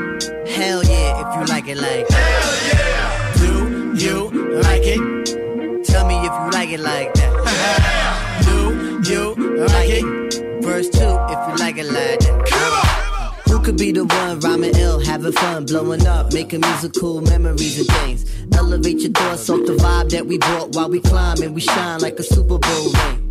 Hell 0.48 0.82
yeah 0.84 1.20
if 1.20 1.28
you 1.38 1.54
like 1.54 1.68
it 1.68 1.76
like. 1.78 2.08
Hell 2.08 2.54
yeah! 2.68 3.32
Do 3.36 3.94
you 3.96 4.30
like 4.62 4.82
it? 4.84 5.84
Tell 5.84 6.06
me 6.06 6.16
if 6.18 6.32
you 6.32 6.50
like 6.50 6.70
it 6.70 6.80
like 6.80 7.14
that. 7.14 8.42
Do 9.04 9.10
you 9.10 9.34
like 9.66 9.90
it? 9.90 10.62
Verse 10.62 10.88
2 10.90 10.98
if 10.98 11.48
you 11.48 11.56
like 11.64 11.78
it 11.78 11.86
like 11.86 12.20
that. 12.20 12.46
Come 12.46 12.72
on! 12.72 12.92
Who 13.52 13.60
could 13.62 13.76
be 13.76 13.92
the 13.92 14.04
one 14.04 14.40
rhyming 14.40 14.74
ill, 14.76 15.00
having 15.00 15.32
fun, 15.32 15.66
blowing 15.66 16.06
up, 16.06 16.32
making 16.32 16.60
musical 16.60 17.20
memories 17.20 17.78
and 17.78 17.88
things? 17.98 18.24
Elevate 18.56 19.00
your 19.00 19.12
thoughts 19.12 19.50
off 19.50 19.66
the 19.66 19.74
vibe 19.74 20.10
that 20.10 20.26
we 20.26 20.38
brought 20.38 20.74
while 20.74 20.88
we 20.88 21.00
climb 21.00 21.42
and 21.42 21.54
we 21.54 21.60
shine 21.60 22.00
like 22.00 22.18
a 22.18 22.22
Super 22.22 22.58
Bowl 22.58 22.92
ring. 22.92 23.21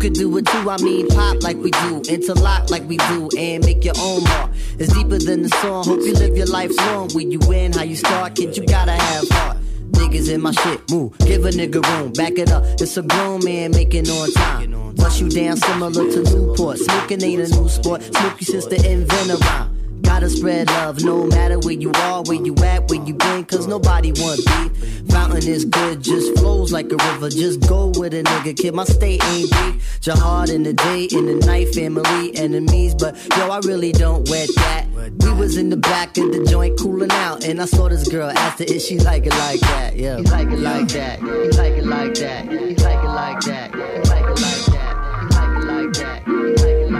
Could 0.00 0.12
do 0.12 0.36
it 0.36 0.46
too, 0.46 0.70
I 0.70 0.80
mean 0.80 1.08
pop 1.08 1.42
like 1.42 1.56
we 1.56 1.72
do, 1.72 2.00
interlock 2.08 2.70
like 2.70 2.84
we 2.84 2.98
do, 2.98 3.28
and 3.36 3.64
make 3.64 3.84
your 3.84 3.94
own 3.98 4.22
mark. 4.22 4.52
It's 4.78 4.92
deeper 4.92 5.18
than 5.18 5.42
the 5.42 5.48
song. 5.60 5.84
Hope 5.86 6.00
you 6.00 6.12
live 6.14 6.36
your 6.36 6.46
life 6.46 6.70
long. 6.76 7.08
Where 7.10 7.24
you 7.24 7.40
win, 7.48 7.72
how 7.72 7.82
you 7.82 7.96
start, 7.96 8.36
kid, 8.36 8.56
you 8.56 8.64
gotta 8.64 8.92
have 8.92 9.28
heart. 9.28 9.56
Niggas 9.90 10.32
in 10.32 10.40
my 10.40 10.52
shit, 10.52 10.88
move, 10.88 11.18
give 11.18 11.44
a 11.44 11.50
nigga 11.50 11.84
room, 11.84 12.12
back 12.12 12.38
it 12.38 12.52
up. 12.52 12.62
It's 12.80 12.96
a 12.96 13.02
grown 13.02 13.44
man 13.44 13.72
making 13.72 14.08
on 14.08 14.30
time. 14.34 14.94
Bust 14.94 15.20
you 15.20 15.30
down 15.30 15.56
similar 15.56 16.12
to 16.12 16.22
Newport. 16.22 16.78
Smoking 16.78 17.22
ain't 17.22 17.52
a 17.52 17.60
new 17.60 17.68
sport. 17.68 18.02
Smoky 18.02 18.44
since 18.44 18.66
the 18.66 18.76
inventor 18.76 19.36
rhyme. 19.36 19.87
Gotta 20.02 20.30
spread 20.30 20.68
love, 20.68 21.02
no 21.02 21.26
matter 21.26 21.58
where 21.58 21.74
you 21.74 21.92
are, 21.92 22.22
where 22.22 22.42
you 22.42 22.54
at, 22.64 22.88
where 22.88 23.02
you 23.04 23.14
been, 23.14 23.44
cause 23.44 23.66
nobody 23.66 24.12
want 24.12 24.40
beef. 24.46 25.08
Fountain 25.10 25.48
is 25.48 25.64
good, 25.64 26.02
just 26.02 26.38
flows 26.38 26.72
like 26.72 26.90
a 26.92 26.96
river. 26.96 27.30
Just 27.30 27.68
go 27.68 27.92
with 27.96 28.14
a 28.14 28.22
nigga, 28.22 28.56
kid. 28.56 28.74
My 28.74 28.84
state 28.84 29.22
ain't 29.24 29.50
deep. 29.50 29.80
Jihad 30.00 30.50
in 30.50 30.62
the 30.62 30.72
day, 30.72 31.04
in 31.04 31.26
the 31.26 31.46
night, 31.46 31.74
family, 31.74 32.36
enemies. 32.36 32.94
But 32.94 33.16
yo, 33.36 33.50
I 33.50 33.58
really 33.64 33.92
don't 33.92 34.28
wet 34.28 34.48
that. 34.56 34.86
We 35.20 35.32
was 35.32 35.56
in 35.56 35.70
the 35.70 35.76
back 35.76 36.16
of 36.18 36.32
the 36.32 36.44
joint 36.44 36.78
cooling 36.78 37.10
out, 37.12 37.44
and 37.44 37.60
I 37.60 37.66
saw 37.66 37.88
this 37.88 38.08
girl 38.08 38.30
her 38.30 38.54
if 38.60 38.82
she 38.82 38.98
like 38.98 39.26
it 39.26 39.30
like 39.30 39.60
that. 39.60 39.96
Yeah, 39.96 40.18
you 40.18 40.24
like 40.24 40.48
it 40.48 40.58
like 40.58 40.88
that. 40.88 41.20
You 41.20 41.50
like 41.50 41.72
it 41.74 41.86
like 41.86 42.14
that. 42.14 42.44
You 42.50 42.74
like 42.74 43.04
it 43.04 43.08
like 43.08 43.40
that. 43.40 43.74
You 43.74 44.02
like 44.02 44.24
it 44.24 44.40
like 44.40 44.64
that. 44.66 44.94
You 44.94 45.30
like 45.40 45.54
it 45.56 45.64
like 45.64 45.92
that. 45.94 46.26
You 46.26 46.54
like 46.54 46.64
it 46.64 46.90
like 46.90 46.90
that. 46.90 46.97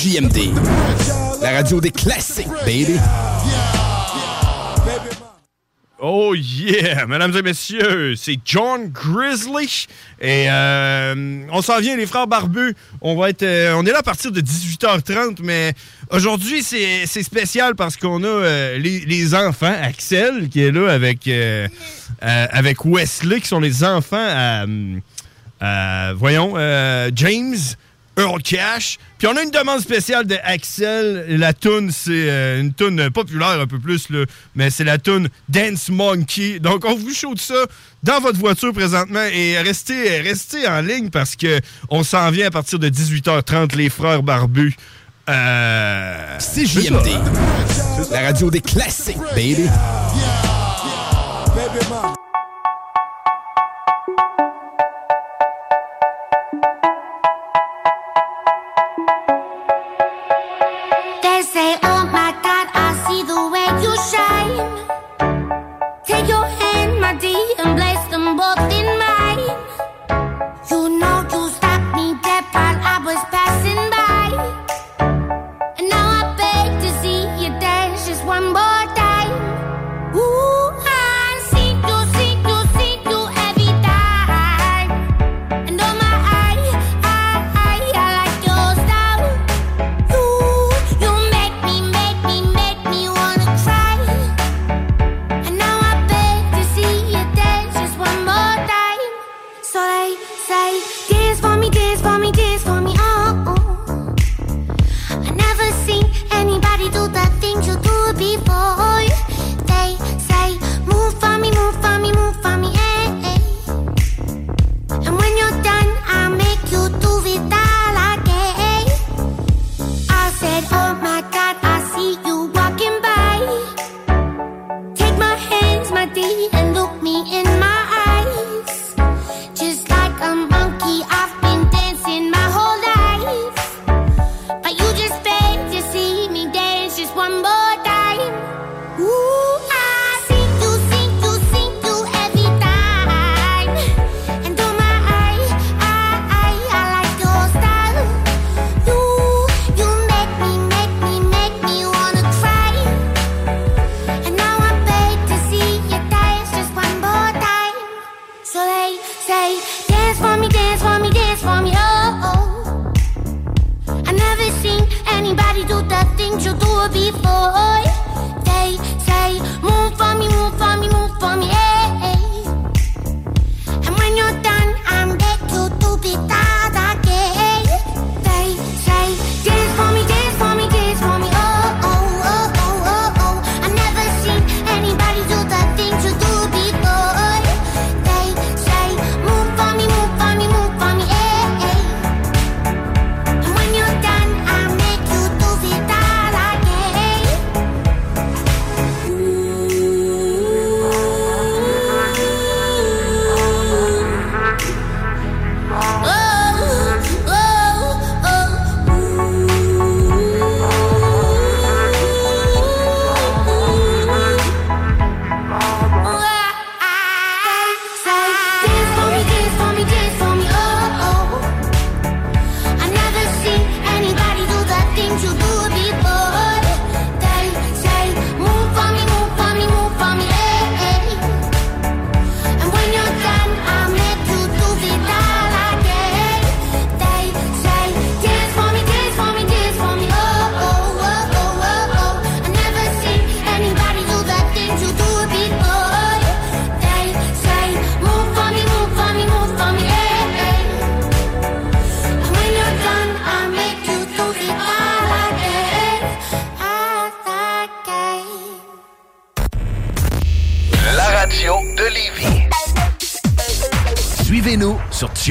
CJMD, 0.00 0.54
la 1.42 1.50
radio 1.50 1.78
des 1.78 1.90
classiques, 1.90 2.48
baby. 2.64 2.96
Oh 5.98 6.34
yeah, 6.34 7.04
mesdames 7.04 7.36
et 7.36 7.42
messieurs, 7.42 8.14
c'est 8.16 8.38
John 8.42 8.88
Grizzly 8.88 9.88
et 10.22 10.46
euh, 10.48 11.44
on 11.52 11.60
s'en 11.60 11.80
vient 11.80 11.98
les 11.98 12.06
frères 12.06 12.26
barbus. 12.26 12.74
On 13.02 13.14
va 13.14 13.28
être, 13.28 13.42
euh, 13.42 13.74
on 13.76 13.84
est 13.84 13.92
là 13.92 13.98
à 13.98 14.02
partir 14.02 14.32
de 14.32 14.40
18h30, 14.40 15.40
mais 15.42 15.74
aujourd'hui 16.10 16.62
c'est 16.62 17.04
spécial 17.22 17.74
parce 17.74 17.98
qu'on 17.98 18.24
a 18.24 18.26
euh, 18.26 18.78
les, 18.78 19.34
enfants, 19.34 19.74
Axel 19.82 20.48
qui 20.48 20.62
est 20.62 20.72
là 20.72 20.90
avec 20.90 21.28
avec 22.22 22.86
Wesley 22.86 23.42
qui 23.42 23.48
sont 23.48 23.60
les 23.60 23.84
enfants 23.84 24.64
voyons 26.16 26.54
euh, 26.56 27.10
Cash. 28.42 28.98
Puis 29.18 29.26
on 29.26 29.36
a 29.36 29.42
une 29.42 29.50
demande 29.50 29.80
spéciale 29.80 30.26
de 30.26 30.36
Axel. 30.42 31.26
La 31.38 31.52
tune 31.52 31.90
c'est 31.90 32.10
euh, 32.10 32.60
une 32.60 32.72
tune 32.72 33.10
populaire 33.10 33.60
un 33.60 33.66
peu 33.66 33.78
plus, 33.78 34.08
là, 34.10 34.24
mais 34.54 34.70
c'est 34.70 34.84
la 34.84 34.98
tune 34.98 35.28
Dance 35.48 35.88
Monkey. 35.88 36.58
Donc 36.58 36.84
on 36.84 36.94
vous 36.94 37.14
shoot 37.14 37.38
ça 37.38 37.66
dans 38.02 38.20
votre 38.20 38.38
voiture 38.38 38.72
présentement 38.72 39.24
et 39.32 39.58
restez, 39.60 40.20
restez 40.20 40.66
en 40.66 40.80
ligne 40.80 41.10
parce 41.10 41.36
que 41.36 41.60
on 41.88 42.02
s'en 42.02 42.30
vient 42.30 42.46
à 42.46 42.50
partir 42.50 42.78
de 42.78 42.88
18h30, 42.88 43.76
les 43.76 43.90
frères 43.90 44.22
barbus. 44.22 44.74
Euh, 45.28 46.38
CJMD, 46.38 47.08
la 48.10 48.20
radio 48.22 48.50
des 48.50 48.60
classiques, 48.60 49.18
baby. 49.34 49.68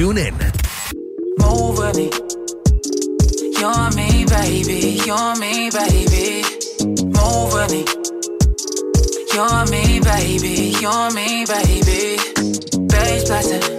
Sur 0.00 0.14
TuneIn. 0.14 0.34
Move 1.38 1.78
with 1.78 1.96
me. 1.96 2.10
You're 3.58 3.90
me, 3.94 4.24
baby. 4.24 5.00
You're 5.04 5.34
me, 5.36 5.70
baby. 5.70 6.42
Move 7.16 7.52
with 7.52 7.70
me. 7.70 7.84
You're 9.34 9.64
me, 9.70 10.00
baby. 10.00 10.74
You're 10.80 11.10
me, 11.12 11.44
baby. 11.44 12.16
Bass 12.88 13.24
blasting. 13.28 13.69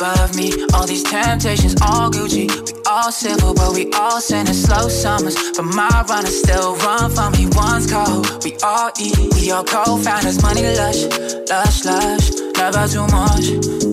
Above 0.00 0.34
me, 0.34 0.50
all 0.72 0.86
these 0.86 1.02
temptations, 1.02 1.74
all 1.82 2.10
Gucci. 2.10 2.48
We 2.48 2.82
all 2.86 3.12
civil, 3.12 3.54
but 3.54 3.74
we 3.74 3.90
all 3.92 4.20
sin 4.20 4.46
in 4.46 4.54
slow 4.54 4.88
summers. 4.88 5.36
But 5.54 5.64
my 5.64 6.04
runners 6.08 6.40
still 6.40 6.76
run 6.76 7.10
from 7.10 7.32
me. 7.32 7.46
One's 7.52 7.90
cold, 7.90 8.42
we 8.42 8.56
all 8.62 8.90
eat. 8.98 9.16
We 9.34 9.50
all 9.50 9.64
co-founders, 9.64 10.42
money 10.42 10.62
lush, 10.62 11.04
lush, 11.50 11.84
lush. 11.84 12.30
Never 12.56 12.88
too 12.88 13.06
much, 13.12 13.46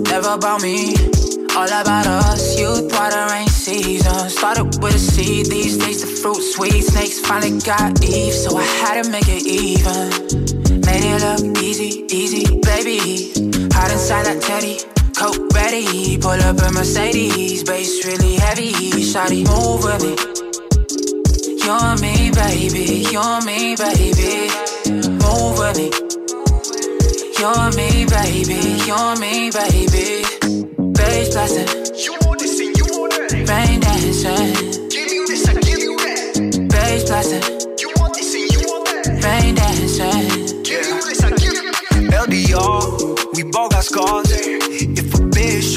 never 0.07 0.33
about 0.35 0.61
me. 0.61 0.95
All 1.55 1.67
about 1.67 2.07
us, 2.07 2.57
youth, 2.57 2.91
water, 2.93 3.25
rain 3.31 3.47
season. 3.47 4.29
Started 4.29 4.81
with 4.81 4.95
a 4.95 4.99
seed, 4.99 5.47
these 5.47 5.77
days 5.77 6.01
the 6.01 6.07
fruit 6.07 6.41
sweet. 6.41 6.83
Snakes 6.83 7.19
finally 7.19 7.59
got 7.59 8.01
Eve, 8.03 8.33
so 8.33 8.55
I 8.55 8.63
had 8.63 9.03
to 9.03 9.09
make 9.11 9.27
it 9.27 9.45
even. 9.45 10.07
Made 10.87 11.03
it 11.03 11.19
look 11.19 11.63
easy, 11.63 12.05
easy, 12.15 12.43
baby. 12.61 13.33
Hide 13.73 13.91
inside 13.91 14.25
that 14.25 14.41
teddy, 14.41 14.77
coat 15.17 15.51
ready. 15.53 16.17
Pull 16.17 16.39
up 16.47 16.57
a 16.61 16.71
Mercedes, 16.71 17.63
bass 17.63 18.05
really 18.05 18.35
heavy. 18.35 18.71
Shawty, 19.01 19.41
move 19.49 19.83
with 19.83 20.01
me. 20.05 20.13
You're 21.65 21.95
me, 21.97 22.31
baby. 22.31 23.05
You're 23.11 23.41
me, 23.41 23.75
baby. 23.75 24.49
Move 25.21 25.57
with 25.57 25.77
me. 25.77 25.89
You're 27.39 27.69
me, 27.77 28.05
baby. 28.05 28.61
You're 28.85 29.15
me, 29.17 29.49
baby. 29.49 30.23
Bass 30.93 31.33
blasting. 31.33 31.69
You 31.97 32.13
want 32.21 32.39
this 32.39 32.59
and 32.59 32.77
you 32.77 32.85
want 32.93 33.13
that. 33.13 33.33
Rain 33.49 33.79
dancing. 33.79 34.89
Give 34.89 35.11
you 35.11 35.27
this, 35.27 35.47
I 35.49 35.53
give 35.55 35.79
you 35.79 35.97
that. 35.97 36.69
Bass 36.69 37.03
blasting. 37.09 37.43
You 37.79 37.89
want 37.97 38.13
this 38.13 38.33
and 38.35 38.47
you 38.53 38.61
want 38.69 38.85
that. 38.85 39.23
Rain 39.25 39.55
dancing. 39.55 40.63
Give 40.63 40.85
you 40.85 41.01
this, 41.01 41.23
I 41.23 41.29
give 41.31 41.53
you 41.53 41.71
that. 41.71 42.27
LDR, 42.27 43.35
we 43.35 43.43
both 43.43 43.71
got 43.71 43.83
scars. 43.83 44.31
If 44.31 44.56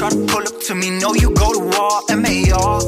a 0.01 0.09
try 0.09 0.09
to 0.09 0.25
pull 0.25 0.41
up 0.41 0.61
to 0.61 0.75
me, 0.75 0.89
know 0.99 1.13
you 1.13 1.29
go 1.31 1.53
to 1.53 1.59
war. 1.59 2.01
MAR, 2.09 2.81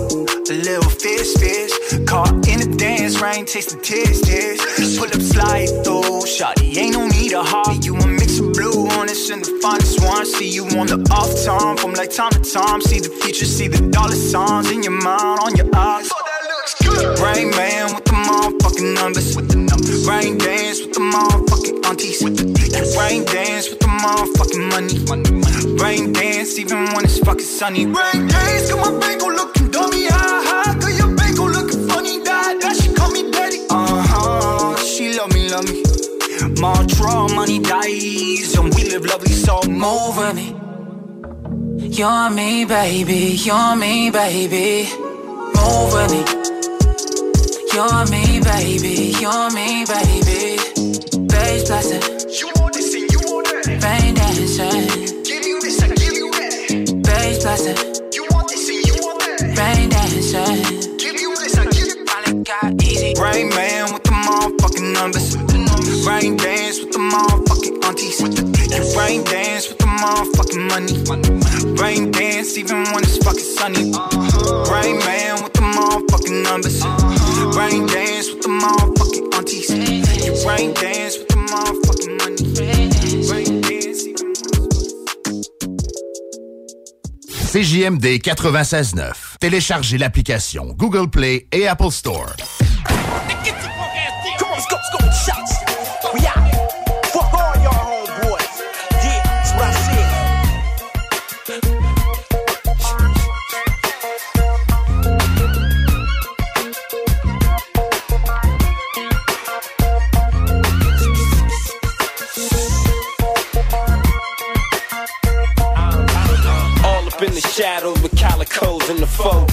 a 0.50 0.54
little 0.54 0.90
fist, 0.90 1.40
fist. 1.40 2.08
Caught 2.08 2.48
in 2.48 2.60
the 2.60 2.76
dance, 2.78 3.22
rain, 3.22 3.46
taste 3.46 3.70
the 3.70 3.82
tears, 3.82 4.22
tears. 4.22 4.60
Pull 4.98 5.08
up, 5.08 5.22
slide 5.22 5.70
through. 5.84 6.26
Shawty, 6.26 6.78
ain't 6.78 6.94
no 6.94 7.08
need 7.08 7.34
a 7.34 7.44
heart. 7.44 7.86
You 7.86 7.96
a 7.96 8.08
mix 8.08 8.40
of 8.40 8.54
blue, 8.54 8.88
honest, 8.90 9.30
and 9.30 9.44
the 9.44 9.60
finest 9.62 10.02
one. 10.02 10.26
See 10.26 10.50
you 10.50 10.66
on 10.80 10.88
the 10.88 11.00
off 11.12 11.32
time, 11.46 11.78
from 11.78 11.94
like 11.94 12.12
time 12.12 12.32
to 12.32 12.42
time. 12.42 12.82
See 12.82 13.00
the 13.00 13.10
future, 13.10 13.46
see 13.46 13.68
the 13.68 13.90
dollar 13.90 14.16
signs 14.16 14.72
in 14.72 14.84
your 14.84 14.98
mind, 15.00 15.40
on 15.46 15.56
your 15.56 15.70
eyes. 15.76 16.10
Rain 17.22 17.50
man 17.52 18.03
the 18.84 18.94
numbers. 18.94 19.36
With 19.36 19.50
the 19.50 19.58
numbers. 19.58 20.08
Rain 20.08 20.38
dance 20.38 20.82
with 20.82 20.94
the 20.94 21.00
motherfucking 21.00 21.86
aunties. 21.86 22.24
With 22.24 22.38
the 22.38 22.54
Rain 23.00 23.24
dance 23.26 23.70
with 23.70 23.80
the 23.80 23.88
motherfucking 23.88 24.66
money. 24.72 24.96
Rain 25.82 26.12
dance 26.14 26.58
even 26.60 26.86
when 26.94 27.06
it's 27.06 27.20
fucking 27.20 27.46
sunny. 27.46 27.86
Rain 27.86 28.28
dance, 28.28 28.70
got 28.70 28.80
my 28.84 29.00
bank 29.00 29.22
looking 29.22 29.72
dummy. 29.72 30.08
Ha 30.08 30.44
ha, 30.48 30.78
got 30.80 30.94
your 30.98 31.16
bank 31.16 31.38
looking 31.38 31.88
funny. 31.88 32.20
That, 32.20 32.60
that 32.62 32.76
she 32.76 32.94
call 32.94 33.12
me 33.12 33.32
daddy. 33.32 33.60
Uh 33.70 34.04
huh, 34.06 34.76
she 34.78 35.18
love 35.18 35.34
me, 35.34 35.50
love 35.50 35.66
me. 35.70 35.84
Mantra, 36.60 37.34
money 37.34 37.60
dies, 37.60 38.56
and 38.58 38.74
we 38.74 38.84
live 38.90 39.06
lovely, 39.06 39.32
so 39.32 39.62
move 39.68 40.18
with 40.18 40.36
me. 40.36 40.56
You're 41.88 42.30
me, 42.32 42.66
baby. 42.66 43.38
You're 43.46 43.76
me, 43.76 44.10
baby. 44.10 44.90
Move 45.56 45.94
with 45.94 46.12
me. 46.12 46.53
You're 47.74 48.06
me, 48.06 48.40
baby. 48.40 49.18
You're 49.18 49.50
me, 49.50 49.84
baby. 49.90 50.62
Bass 51.26 51.66
blasting. 51.66 52.06
You 52.30 52.52
want 52.62 52.76
this 52.76 52.94
and 52.94 53.10
you 53.10 53.18
want 53.26 53.48
that. 53.50 53.66
Rain 53.82 54.14
dancing. 54.14 55.24
Give 55.24 55.44
you 55.44 55.60
this, 55.60 55.82
I 55.82 55.88
give 55.88 56.14
you 56.14 56.30
that. 56.38 57.02
Bass 57.02 57.42
blasting. 57.42 57.74
You 58.14 58.28
want 58.30 58.50
this 58.50 58.70
and 58.70 58.78
you 58.86 58.94
want 59.02 59.26
that. 59.26 59.58
Rain 59.58 59.90
dancing. 59.90 60.98
Give 61.02 61.20
you 61.20 61.34
this, 61.36 61.58
I 61.58 61.66
give 61.74 61.98
you 61.98 62.06
Finally 62.06 62.44
got 62.44 62.84
easy. 62.84 63.18
Rain 63.18 63.50
man 63.50 63.92
with 63.92 64.04
the 64.04 64.14
motherfucking 64.22 64.94
numbers. 64.94 65.34
Rain 66.06 66.38
dance 66.38 66.78
with 66.78 66.94
the 66.94 67.02
motherfucking 67.02 67.84
aunties. 67.90 68.22
You 68.22 69.00
Rain 69.02 69.24
dance 69.24 69.70
with 69.70 69.80
the 69.80 69.90
motherfucking 69.90 70.70
money. 70.70 70.94
Rain 71.82 72.12
dance 72.12 72.56
even 72.56 72.86
when 72.94 73.02
it's 73.02 73.18
fucking 73.18 73.42
sunny. 73.42 73.92
Uh-huh. 73.98 74.70
Rain 74.70 75.00
man 75.00 75.42
with 75.42 75.54
the 75.54 75.62
motherfucking 75.62 76.44
numbers. 76.44 76.84
Uh-huh. 76.84 77.23
Rain 77.56 77.86
dance 77.86 78.32
with 78.32 78.42
the 78.42 78.50
motherfucking 78.50 79.36
aunties. 79.36 79.70
You 79.70 80.34
rain 80.50 80.74
dance 80.74 81.18
with 81.20 81.28
the 81.28 81.36
motherfucking 81.36 82.16
money. 82.20 82.46
Rain 83.30 83.62
dance. 83.62 84.04
CJMD 87.52 88.20
96.9. 88.20 89.38
Téléchargez 89.40 89.98
l'application 90.00 90.74
Google 90.76 91.10
Play 91.10 91.48
et 91.52 91.68
Apple 91.68 91.92
Store. 91.92 92.34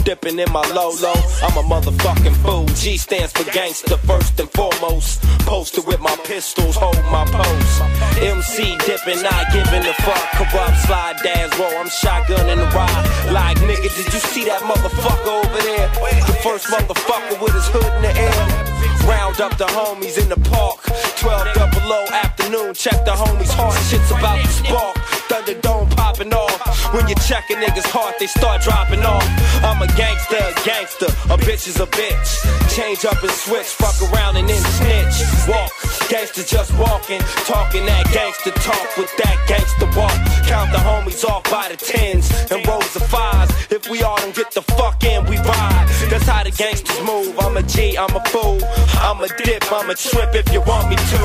Dipping 0.05 0.39
in 0.39 0.51
my 0.53 0.65
Lolo. 0.73 1.13
I'm 1.43 1.57
a 1.57 1.65
motherfucking 1.67 2.37
fool. 2.43 2.67
G 2.75 2.97
stands 2.97 3.33
for 3.33 3.45
gangster 3.53 3.97
first 3.99 4.39
and 4.41 4.51
foremost. 4.51 5.23
Posted 5.47 5.87
with 5.87 6.01
my 6.01 6.15
pistols, 6.25 6.77
hold 6.77 6.97
my 7.11 7.25
pose. 7.27 8.21
MC 8.23 8.77
dipping, 8.87 9.23
not 9.23 9.53
giving 9.53 9.85
a 9.87 9.95
fuck. 10.05 10.25
Corrupt 10.33 10.77
slide 10.87 11.17
dance, 11.23 11.59
roll. 11.59 11.75
I'm 11.77 11.89
shotgunning 11.89 12.57
the 12.57 12.69
ride. 12.75 13.33
Like 13.33 13.59
nigga, 13.59 13.91
did 13.97 14.13
you 14.13 14.21
see 14.21 14.45
that 14.45 14.63
motherfucker 14.63 15.45
over 15.45 15.63
there? 15.63 15.89
The 16.27 16.37
first 16.43 16.67
motherfucker 16.67 17.41
with 17.43 17.55
his 17.55 17.67
hood 17.69 17.93
in 17.97 18.03
the 18.03 18.13
air. 18.17 18.70
Round 19.07 19.41
up 19.41 19.57
the 19.57 19.67
homies 19.67 20.21
in 20.21 20.29
the 20.29 20.41
park. 20.51 20.81
12 21.19 21.55
double 21.55 21.89
low 21.89 22.05
afternoon. 22.13 22.75
Check 22.75 23.05
the 23.05 23.13
homies' 23.13 23.53
heart. 23.53 23.79
Shit's 23.89 24.11
about 24.11 24.41
to 24.41 24.49
spark. 24.49 24.97
Thunderdome 25.29 25.91
popping 25.97 26.33
off. 26.35 26.59
When 26.95 27.07
you 27.09 27.15
check 27.27 27.49
a 27.51 27.55
nigga's 27.55 27.87
heart, 27.87 28.17
they 28.19 28.27
start 28.27 28.63
dropping 28.63 29.05
off. 29.07 29.25
I'm 29.63 29.81
a 29.81 29.87
gangster, 29.95 30.43
a 30.43 30.55
gangster. 30.65 31.07
A 31.31 31.37
bitch 31.39 31.69
is 31.69 31.79
a 31.79 31.87
bitch. 31.87 32.31
Change 32.75 33.05
up 33.05 33.23
and 33.23 33.31
switch. 33.31 33.67
Fuck 33.79 33.95
around 34.11 34.37
and 34.37 34.49
then 34.49 34.63
snitch. 34.75 35.23
Walk. 35.49 35.71
Gangster 36.09 36.43
just 36.43 36.75
walking. 36.75 37.21
Talking 37.47 37.87
that 37.87 38.11
gangster 38.13 38.51
talk 38.67 38.97
with 38.97 39.15
that 39.19 39.37
gangster 39.47 39.87
walk. 39.95 40.19
Count 40.51 40.73
the 40.73 40.79
homies 40.79 41.25
off 41.25 41.45
by 41.51 41.69
the 41.71 41.77
tens 41.77 42.27
and 42.51 42.67
rows 42.67 42.95
of 42.97 43.07
fives. 43.07 43.53
If 43.71 43.89
we 43.89 44.03
all 44.03 44.17
don't 44.17 44.35
get 44.35 44.51
the 44.51 44.63
fuck 44.75 45.05
in, 45.05 45.25
we 45.27 45.39
ride. 45.39 45.87
That's 46.11 46.27
how 46.27 46.43
the 46.43 46.51
gangsters 46.51 47.01
move. 47.07 47.39
I'm 47.39 47.57
a 47.57 47.63
G, 47.63 47.97
I'm 47.97 48.15
a 48.17 48.25
fool. 48.27 48.59
I'm 49.01 49.21
a 49.21 49.29
dip, 49.29 49.65
I'm 49.73 49.91
a 49.91 49.95
trip 49.95 50.35
if 50.35 50.53
you 50.53 50.61
want 50.61 50.89
me 50.91 50.97
to. 50.97 51.23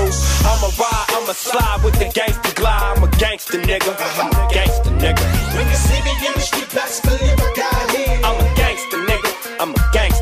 I'm 0.47 0.61
a 0.63 0.71
ride, 0.79 1.05
I'm 1.09 1.29
a 1.29 1.33
slide 1.33 1.81
with 1.83 1.97
the 1.99 2.09
gangster 2.13 2.53
glide. 2.55 2.97
I'm 2.97 3.03
a 3.03 3.07
gangster 3.17 3.59
nigga. 3.59 3.91
I'm 4.19 4.31
a 4.31 4.53
gangster 4.53 4.91
nigga. 4.91 5.23
When 5.55 5.67
you 5.67 5.75
see 5.75 6.01
me 6.03 6.27
in 6.27 6.33
the 6.33 6.39
street, 6.39 6.69
best 6.73 7.03
believe 7.03 7.39
I 7.39 7.53
got. 7.55 7.75
I'm 8.25 8.37
a 8.39 8.55
gangster 8.55 8.97
nigga. 8.97 9.31
I'm 9.59 9.71
a 9.71 9.89
gangster 9.93 10.14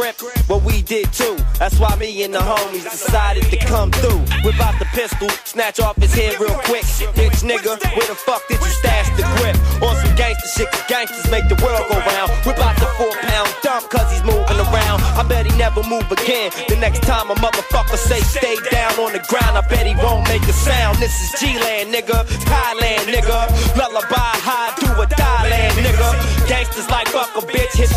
grip, 0.00 0.16
well 0.48 0.60
we 0.60 0.82
did 0.82 1.12
too. 1.12 1.36
That's 1.58 1.78
why 1.78 1.94
me 1.96 2.08
and 2.24 2.32
the 2.32 2.40
homies 2.40 2.84
decided 2.84 3.44
to 3.44 3.58
come 3.66 3.90
through. 3.92 4.20
Whip 4.44 4.58
out 4.60 4.78
the 4.78 4.88
pistol, 4.96 5.28
snatch 5.44 5.78
off 5.80 5.96
his 5.96 6.14
head 6.14 6.40
real 6.40 6.56
quick. 6.64 6.84
Bitch 7.16 7.44
nigga, 7.44 7.76
where 7.96 8.08
the 8.08 8.14
fuck 8.14 8.42
did 8.48 8.60
you 8.60 8.72
stash 8.80 9.08
the 9.16 9.24
grip? 9.36 9.56
On 9.82 9.94
some 10.00 10.14
gangster 10.16 10.48
shit, 10.56 10.70
'cause 10.72 10.86
gangsters 10.88 11.30
make 11.30 11.46
the 11.48 11.58
world 11.62 11.84
go 11.90 11.98
round. 11.98 12.30
Whip 12.46 12.58
out 12.58 12.76
the 12.76 12.88
four 12.96 13.12
pound 13.28 13.48
dump, 13.62 13.90
cause 13.90 14.10
he's 14.12 14.24
moving 14.24 14.60
around. 14.66 15.02
I 15.20 15.22
bet 15.22 15.44
he 15.46 15.52
never 15.58 15.82
move 15.82 16.10
again. 16.10 16.50
The 16.68 16.76
next 16.76 17.02
time 17.02 17.30
a 17.30 17.34
motherfucker 17.34 17.98
say 17.98 18.20
stay 18.20 18.56
down 18.70 18.92
on 19.04 19.12
the 19.12 19.22
ground, 19.30 19.58
I 19.58 19.62
bet 19.72 19.84
he 19.86 19.94
won't 19.96 20.26
make 20.28 20.42
a 20.48 20.52
sound. 20.52 20.98
This 20.98 21.14
is 21.24 21.30
G-Land, 21.38 21.92
nigga. 21.94 22.18
Thailand, 22.48 23.04
nigga. 23.14 23.38
Lullaby, 23.76 24.32
high, 24.48 24.72
do 24.80 24.86
or 25.02 25.06
die 25.06 25.29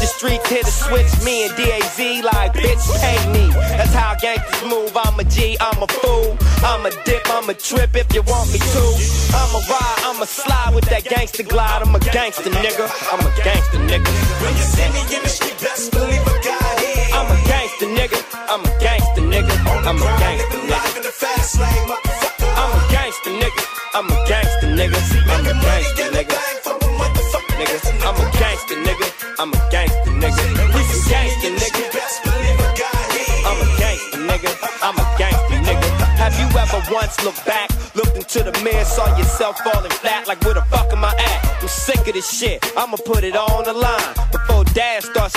the 0.03 0.07
streets, 0.07 0.49
hit 0.49 0.67
a 0.67 0.71
switch. 0.71 1.11
Me 1.23 1.47
and 1.47 1.55
DAZ 1.55 2.23
like, 2.23 2.51
bitch, 2.53 2.83
pay 2.99 3.19
me. 3.31 3.47
That's 3.79 3.93
how 3.95 4.15
gangsters 4.19 4.63
move. 4.67 4.91
I'm 4.95 5.17
a 5.19 5.23
G, 5.23 5.55
I'm 5.61 5.79
a 5.81 5.87
fool. 5.87 6.35
I'm 6.59 6.85
a 6.85 6.91
dip, 7.07 7.23
I'm 7.31 7.47
a 7.49 7.53
trip 7.53 7.95
if 7.95 8.13
you 8.13 8.21
want 8.23 8.51
me 8.51 8.59
to. 8.59 8.83
I'm 9.39 9.51
a 9.55 9.61
ride, 9.71 9.99
I'm 10.03 10.21
a 10.21 10.27
slide 10.27 10.75
with 10.75 10.85
that 10.91 11.05
gangster 11.05 11.43
glide. 11.43 11.81
I'm 11.83 11.95
a 11.95 11.99
gangster 11.99 12.51
nigga. 12.51 12.85
I'm 13.11 13.23
a 13.23 13.31
gangster 13.47 13.79
nigga. 13.79 14.11
When 14.43 14.53
you 14.59 14.65
see 14.75 14.89
me 14.91 15.01
in 15.15 15.21
the 15.23 15.31
street, 15.31 15.57
best 15.63 15.91
believe 15.91 16.25
I 16.27 16.35
got 16.43 16.79
hit. 16.83 17.15
I'm 17.15 17.29
a 17.31 17.37
gangster 17.47 17.87
nigga. 17.87 18.19
I'm 18.51 18.61
a 18.67 18.71
gangster 18.83 19.23
nigga. 19.23 19.55
I'm 19.87 19.97
a 20.03 20.07
gangster 20.19 20.59
nigga. 20.67 20.97
in 20.99 21.03
the 21.03 21.15
fast 21.15 21.59
lane, 21.63 21.85
motherfucker. 21.87 22.51
I'm 22.59 22.71
a 22.75 22.81
gangster 22.91 23.33
nigga. 23.39 23.63
I'm 23.95 24.07
a 24.11 24.15
gangster 24.27 24.67
nigga. 24.67 24.99
I'm 25.31 25.47
a 25.47 25.53
gangster 25.63 26.07
nigga. 26.11 26.63
Nigga, 27.53 27.79
I'm 28.03 28.15
a 28.15 28.31
gangster 28.39 28.75
nigga. 28.75 29.23
I'm 29.39 29.53
a 29.53 29.69
gangster 29.71 29.92
once 36.93 37.23
looked 37.25 37.43
back, 37.45 37.69
looked 37.95 38.15
into 38.15 38.43
the 38.43 38.53
mirror, 38.63 38.85
saw 38.85 39.17
yourself 39.17 39.57
falling 39.61 39.91
flat? 39.91 40.27
Like 40.27 40.39
where 40.45 40.53
the 40.53 40.61
fuck 40.69 40.93
am 40.93 41.03
I 41.03 41.09
at? 41.17 41.61
I'm 41.61 41.67
sick 41.67 42.07
of 42.07 42.13
this 42.13 42.29
shit. 42.29 42.63
I'ma 42.77 42.97
put 42.97 43.23
it 43.23 43.35
all 43.35 43.51
on 43.57 43.63
the 43.63 43.73
line 43.73 44.13
starts 44.15 44.42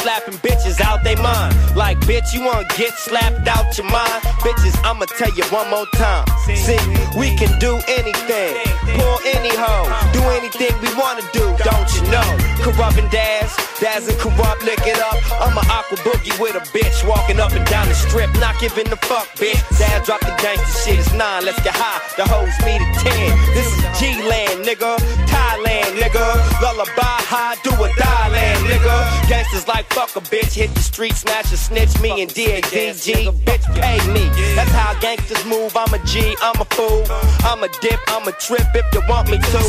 slapping 0.02 0.38
bitches 0.44 0.80
out 0.80 1.04
they 1.04 1.16
mind. 1.16 1.54
Like 1.76 1.98
bitch, 2.00 2.32
you 2.34 2.44
wanna 2.44 2.66
get 2.76 2.92
slapped 2.94 3.46
out 3.48 3.76
your 3.76 3.88
mind? 3.90 4.22
Bitches, 4.44 4.76
I'ma 4.84 5.06
tell 5.18 5.32
you 5.34 5.44
one 5.50 5.68
more 5.70 5.86
time. 5.94 6.24
See, 6.44 6.78
we 7.18 7.34
can 7.36 7.58
do 7.58 7.78
anything, 7.88 8.54
pull 8.96 9.18
any 9.24 9.52
hoe, 9.54 9.86
do 10.12 10.22
anything 10.38 10.72
we 10.82 10.90
wanna 10.94 11.22
do, 11.32 11.44
don't 11.64 11.88
you 11.94 12.02
know? 12.10 12.28
Kurupt 12.62 12.98
and 12.98 13.10
Daz 13.10 14.08
and 14.08 14.18
Kurupt, 14.18 14.62
lick 14.64 14.80
it 14.86 14.98
up. 15.00 15.18
I'm 15.40 15.56
a 15.56 15.64
aqua 15.70 15.98
boogie 15.98 16.32
with 16.40 16.56
a 16.56 16.64
bitch 16.76 17.06
walking 17.06 17.40
up 17.40 17.52
and 17.52 17.66
down 17.66 17.88
the 17.88 17.94
strip, 17.94 18.32
not 18.40 18.58
giving 18.60 18.88
a 18.88 18.96
fuck, 18.96 19.28
bitch. 19.36 19.60
Dad 19.78 20.04
drop 20.04 20.20
the 20.20 20.34
gangster 20.40 20.66
shit, 20.82 20.98
it's 20.98 21.12
nine, 21.12 21.44
let's 21.44 21.60
get 21.62 21.74
high. 21.74 22.00
The 22.16 22.24
hoes 22.24 22.56
meet 22.64 22.80
at 22.80 22.94
ten. 23.04 23.28
This 23.54 23.68
is 23.68 23.82
G-Land, 24.00 24.64
nigga. 24.64 24.96
Thailand, 25.28 26.00
nigga. 26.00 26.24
Lullaby 26.62 27.16
high, 27.26 27.56
do 27.62 27.70
a 27.70 27.88
die 27.98 28.28
land, 28.30 28.65
nigga. 28.86 29.28
Gangsters 29.28 29.68
like 29.68 29.86
fuck 29.92 30.14
a 30.16 30.20
bitch, 30.20 30.54
hit 30.54 30.72
the 30.74 30.80
street, 30.80 31.14
smash 31.14 31.52
a 31.52 31.56
snitch, 31.56 32.00
me 32.00 32.22
and 32.22 32.30
DADG, 32.30 33.32
bitch 33.44 33.66
pay 33.74 33.98
me. 34.12 34.24
That's 34.54 34.70
how 34.70 34.98
gangsters 35.00 35.44
move, 35.44 35.76
I'm 35.76 35.92
a 35.92 35.98
G, 36.04 36.36
I'm 36.42 36.60
a 36.60 36.64
fool. 36.66 37.04
I'm 37.44 37.62
a 37.62 37.68
dip, 37.80 38.00
I'm 38.08 38.26
a 38.28 38.32
trip 38.32 38.66
if 38.74 38.86
you 38.94 39.02
want 39.08 39.30
me 39.30 39.38
to. 39.38 39.60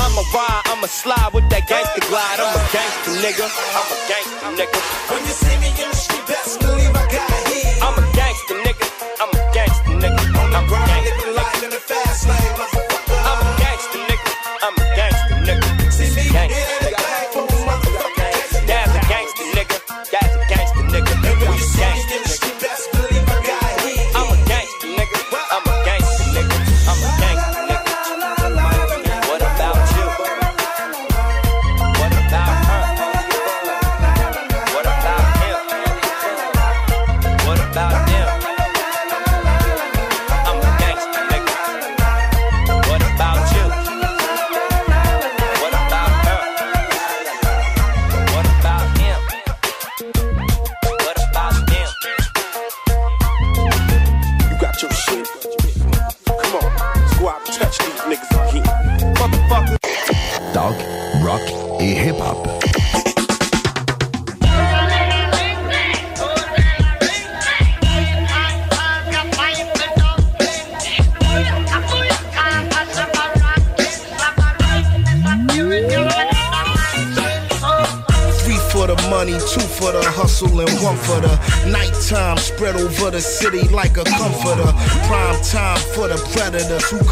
I'm 0.00 0.14
a 0.16 0.24
ride, 0.34 0.62
I'm 0.66 0.82
a 0.84 0.88
slide 0.88 1.30
with 1.34 1.48
that 1.50 1.68
gangster 1.68 2.04
glide. 2.08 2.40
I'm 2.40 2.52
a 2.52 2.62
gangster 2.72 3.14
nigga, 3.20 3.46
I'm 3.76 3.88
a 3.92 3.98
gangster 4.08 4.50
nigga. 4.58 4.78
When 5.10 5.22
you 5.24 5.34
see 5.34 5.56
me 5.60 5.68
in 5.82 5.88
the 5.90 5.96
street, 5.96 6.26
best 6.26 6.60
believe 6.60 6.94
I 6.94 7.04
got 7.10 7.30
hit. 7.48 7.82
I'm 7.82 7.96
a 7.98 8.04
gangster 8.16 8.56
nigga, 8.64 8.86
I'm 9.20 9.30
a 9.30 9.40
gangster 9.52 9.96
nigga. 10.00 10.22
I'm 10.56 10.66
running 10.68 11.04
it 11.04 11.36
like 11.36 11.62
in 11.62 11.72
a 11.72 11.80
gangster 11.88 12.32
nigga. 12.32 12.81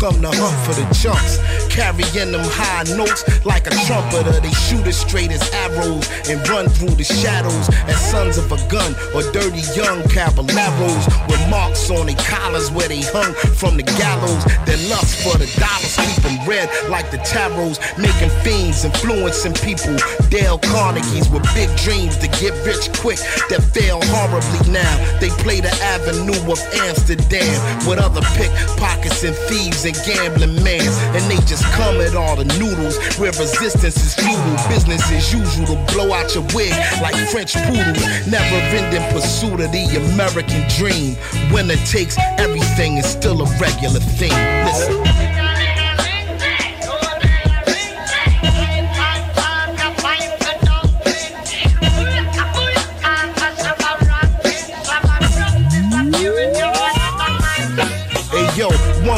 Come 0.01 0.22
to 0.22 0.32
hunt 0.32 0.57
for 0.64 0.72
the 0.72 0.88
chunks. 0.96 1.36
Carrying 1.68 2.32
them 2.32 2.40
high 2.57 2.88
notes 2.96 3.22
like 3.44 3.66
a 3.68 3.74
trumpeter. 3.84 4.40
They 4.40 4.51
shoot 4.53 4.86
as 4.86 4.96
straight 4.96 5.30
as 5.30 5.44
arrows 5.53 6.09
and 6.24 6.40
run 6.48 6.68
through 6.68 6.96
the 6.96 7.05
shadows 7.05 7.68
as 7.84 8.01
sons 8.11 8.38
of 8.38 8.51
a 8.51 8.57
gun 8.72 8.96
or 9.14 9.20
dirty 9.30 9.61
young 9.76 10.01
caballeros 10.09 11.05
with 11.28 11.39
marks 11.51 11.90
on 11.90 12.07
their 12.07 12.16
collars 12.30 12.70
where 12.70 12.88
they 12.88 13.03
hung 13.03 13.34
from 13.59 13.76
the 13.76 13.82
gallows. 13.82 14.44
Their 14.64 14.78
lust 14.88 15.20
for 15.20 15.36
the 15.36 15.51
dollars 15.59 15.98
keep 15.98 16.22
them 16.22 16.38
red 16.46 16.70
like 16.88 17.11
the 17.11 17.18
tarots, 17.18 17.82
making 17.98 18.30
fiends, 18.46 18.84
influencing 18.86 19.55
people. 19.61 19.98
Dale 20.30 20.59
Carnegie's 20.70 21.28
with 21.28 21.42
big 21.53 21.68
dreams 21.76 22.16
to 22.22 22.28
get 22.38 22.55
rich 22.64 22.86
quick 23.03 23.18
that 23.51 23.61
fail 23.74 24.01
horribly 24.14 24.62
now. 24.70 24.94
They 25.18 25.28
play 25.42 25.61
the 25.61 25.74
avenue 25.82 26.38
of 26.46 26.62
Amsterdam 26.86 27.59
with 27.84 27.98
other 27.98 28.22
pickpockets 28.38 29.24
and 29.26 29.34
thieves 29.51 29.84
and 29.84 29.98
gambling 30.07 30.62
mans. 30.62 30.96
And 31.12 31.26
they 31.26 31.42
just 31.51 31.66
come 31.74 32.01
at 32.01 32.14
all 32.14 32.36
the 32.36 32.46
noodles 32.57 32.96
where 33.18 33.34
resistance 33.34 33.98
is 33.98 34.14
futile. 34.14 34.57
Business 34.70 35.03
as 35.11 35.32
usual 35.34 35.74
to 35.74 35.92
blow 35.92 36.14
out 36.14 36.32
your 36.34 36.46
wig 36.55 36.72
like 37.03 37.18
French 37.34 37.59
poodles. 37.66 38.07
Never 38.30 38.57
ending 38.78 39.03
pursuit 39.12 39.59
of 39.61 39.72
the 39.72 39.84
American 40.14 40.62
dream. 40.78 41.18
Winner 41.53 41.76
takes 41.86 42.16
everything 42.38 42.99
is 42.99 43.07
still 43.07 43.43
a 43.43 43.59
regular 43.59 44.01
thing. 44.01 44.32
Listen. 44.64 45.30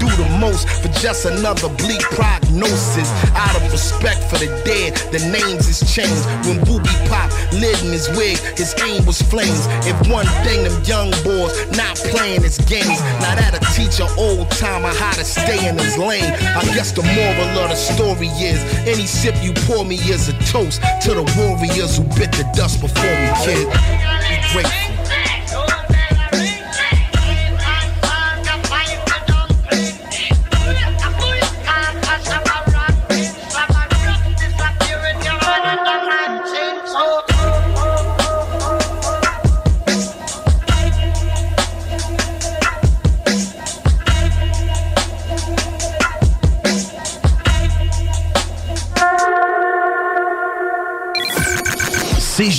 Do 0.00 0.08
the 0.16 0.28
most 0.40 0.64
for 0.80 0.88
just 1.04 1.26
another 1.26 1.68
bleak 1.76 2.00
prognosis. 2.16 3.08
Out 3.36 3.54
of 3.54 3.70
respect 3.70 4.24
for 4.32 4.38
the 4.38 4.48
dead, 4.64 4.96
the 5.12 5.20
names 5.28 5.68
is 5.68 5.84
changed. 5.92 6.24
When 6.48 6.56
Booby 6.64 6.88
Pop 7.12 7.28
lit 7.52 7.76
in 7.84 7.92
his 7.92 8.08
wig, 8.16 8.38
his 8.56 8.74
aim 8.80 9.04
was 9.04 9.20
flames. 9.20 9.68
If 9.84 9.96
one 10.08 10.24
thing 10.40 10.64
them 10.64 10.82
young 10.84 11.10
boys 11.20 11.52
not 11.76 11.96
playing 12.10 12.40
his 12.42 12.56
games, 12.64 13.00
now 13.20 13.36
that'll 13.36 13.60
teach 13.76 14.00
an 14.00 14.08
old 14.16 14.50
timer 14.52 14.88
how 14.88 15.12
to 15.12 15.24
stay 15.24 15.68
in 15.68 15.76
his 15.76 15.98
lane. 15.98 16.32
I 16.56 16.64
guess 16.72 16.92
the 16.92 17.02
moral 17.02 17.60
of 17.60 17.68
the 17.68 17.76
story 17.76 18.28
is 18.40 18.58
any 18.88 19.04
sip 19.04 19.36
you 19.42 19.52
pour 19.68 19.84
me 19.84 19.96
is 19.96 20.28
a 20.28 20.36
toast 20.48 20.80
to 21.04 21.12
the 21.12 21.24
warriors 21.36 21.98
who 21.98 22.04
bit 22.16 22.32
the 22.32 22.48
dust 22.56 22.80
before 22.80 23.04
me, 23.04 23.28
kid. 23.44 23.68
Be 23.68 24.40
grateful. 24.52 24.89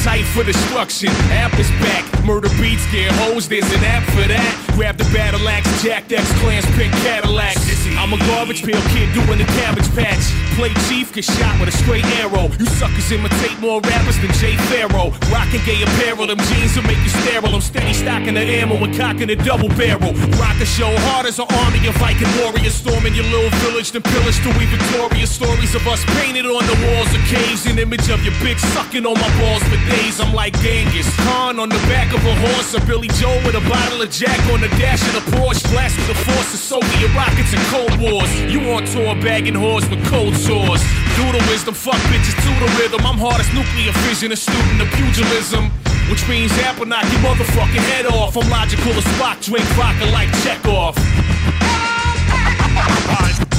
Appetite 0.00 0.26
for 0.26 0.44
destruction. 0.44 1.10
App 1.30 1.58
is 1.58 1.68
back. 1.82 2.04
Murder 2.24 2.48
beats, 2.60 2.84
get 2.92 3.12
hoes. 3.12 3.48
There's 3.48 3.70
an 3.72 3.84
app 3.84 4.02
for 4.10 4.26
that. 4.28 4.72
Grab 4.76 4.96
the 4.96 5.04
battle 5.12 5.46
axe, 5.48 5.68
Jack 5.82 6.10
X, 6.12 6.24
clans, 6.40 6.64
pink 6.76 6.92
Cadillac. 7.04 7.56
I'm 8.00 8.12
a 8.12 8.18
garbage 8.32 8.64
pail 8.64 8.80
kid 8.92 9.12
doing 9.12 9.38
the 9.38 9.48
cabbage 9.60 9.88
patch. 9.94 10.24
Play 10.56 10.72
chief, 10.88 11.12
get 11.12 11.24
shot 11.24 11.58
with 11.60 11.68
a 11.68 11.76
straight 11.84 12.04
arrow. 12.20 12.48
You 12.56 12.66
suckers 12.80 13.12
imitate 13.12 13.58
more 13.60 13.80
rappers 13.80 14.16
than 14.20 14.32
Jay 14.40 14.56
Farrow. 14.72 15.12
Rockin' 15.28 15.60
gay 15.64 15.82
apparel, 15.82 16.26
them 16.26 16.38
jeans 16.48 16.76
will 16.76 16.84
make 16.84 17.00
you 17.04 17.12
sterile. 17.20 17.54
I'm 17.54 17.60
steady 17.60 17.92
stocking 17.92 18.34
the 18.34 18.44
ammo 18.44 18.76
and 18.76 18.94
cocking 18.96 19.28
a 19.30 19.36
double 19.36 19.68
barrel. 19.76 20.12
Rock 20.40 20.56
a 20.60 20.66
show 20.66 20.92
hard 21.12 21.26
as 21.26 21.38
an 21.38 21.48
army 21.64 21.80
of 21.88 21.96
Viking 22.00 22.28
warriors 22.40 22.74
storming 22.74 23.14
your 23.14 23.28
little 23.28 23.52
village, 23.68 23.92
then 23.92 24.02
pillage 24.02 24.40
till 24.40 24.56
we 24.56 24.64
victorious. 24.66 25.30
Stories 25.30 25.74
of 25.74 25.86
us 25.88 26.04
painted 26.20 26.46
on 26.46 26.64
the 26.64 26.76
walls 26.88 27.10
of 27.12 27.20
caves. 27.28 27.66
An 27.66 27.78
image 27.78 28.08
of 28.08 28.24
your 28.24 28.34
bitch 28.40 28.60
sucking 28.72 29.04
on 29.04 29.14
my 29.14 29.30
balls 29.40 29.62
for 29.68 29.80
days. 29.90 30.20
I'm 30.20 30.32
like 30.32 30.54
Genghis 30.62 31.10
Khan 31.26 31.58
on 31.58 31.68
the 31.68 31.82
back 31.90 32.14
of 32.14 32.22
a 32.24 32.34
horse, 32.46 32.74
or 32.74 32.80
Billy 32.86 33.08
Joe 33.18 33.36
with 33.44 33.54
a 33.54 33.64
bottle 33.68 34.00
of 34.00 34.10
Jack 34.10 34.40
on 34.52 34.60
the 34.60 34.70
dash 34.78 35.02
of 35.10 35.14
the 35.18 35.24
Porsche. 35.36 35.66
Blast 35.70 35.96
with 35.98 36.08
the 36.08 36.14
force 36.14 36.54
of 36.54 36.60
Soviet 36.60 37.10
rockets 37.14 37.52
and 37.52 37.62
Cold 37.74 37.94
Wars. 38.00 38.30
You 38.46 38.60
on 38.72 38.84
tour 38.86 39.14
bagging 39.20 39.54
whores 39.54 39.88
with 39.90 40.04
cold 40.06 40.34
sores. 40.36 40.82
The 41.20 41.46
wisdom, 41.48 41.74
fuck 41.74 42.00
bitches 42.10 42.34
to 42.42 42.50
the 42.58 42.66
rhythm. 42.80 43.06
I'm 43.06 43.18
hard 43.18 43.40
as 43.40 43.46
nuclear 43.54 43.92
fission, 44.08 44.32
a 44.32 44.36
student 44.36 44.80
of 44.80 44.88
pugilism. 44.98 45.70
Which 46.10 46.26
means 46.28 46.50
Apathy 46.58 46.88
knock 46.88 47.04
your 47.12 47.20
motherfucking 47.20 47.84
head 47.92 48.06
off. 48.06 48.36
I'm 48.36 48.50
logical 48.50 48.92
as 48.92 49.04
Spock, 49.04 49.44
drink 49.44 49.66
vodka 49.76 50.06
like 50.06 50.28
Chekov. 50.42 50.96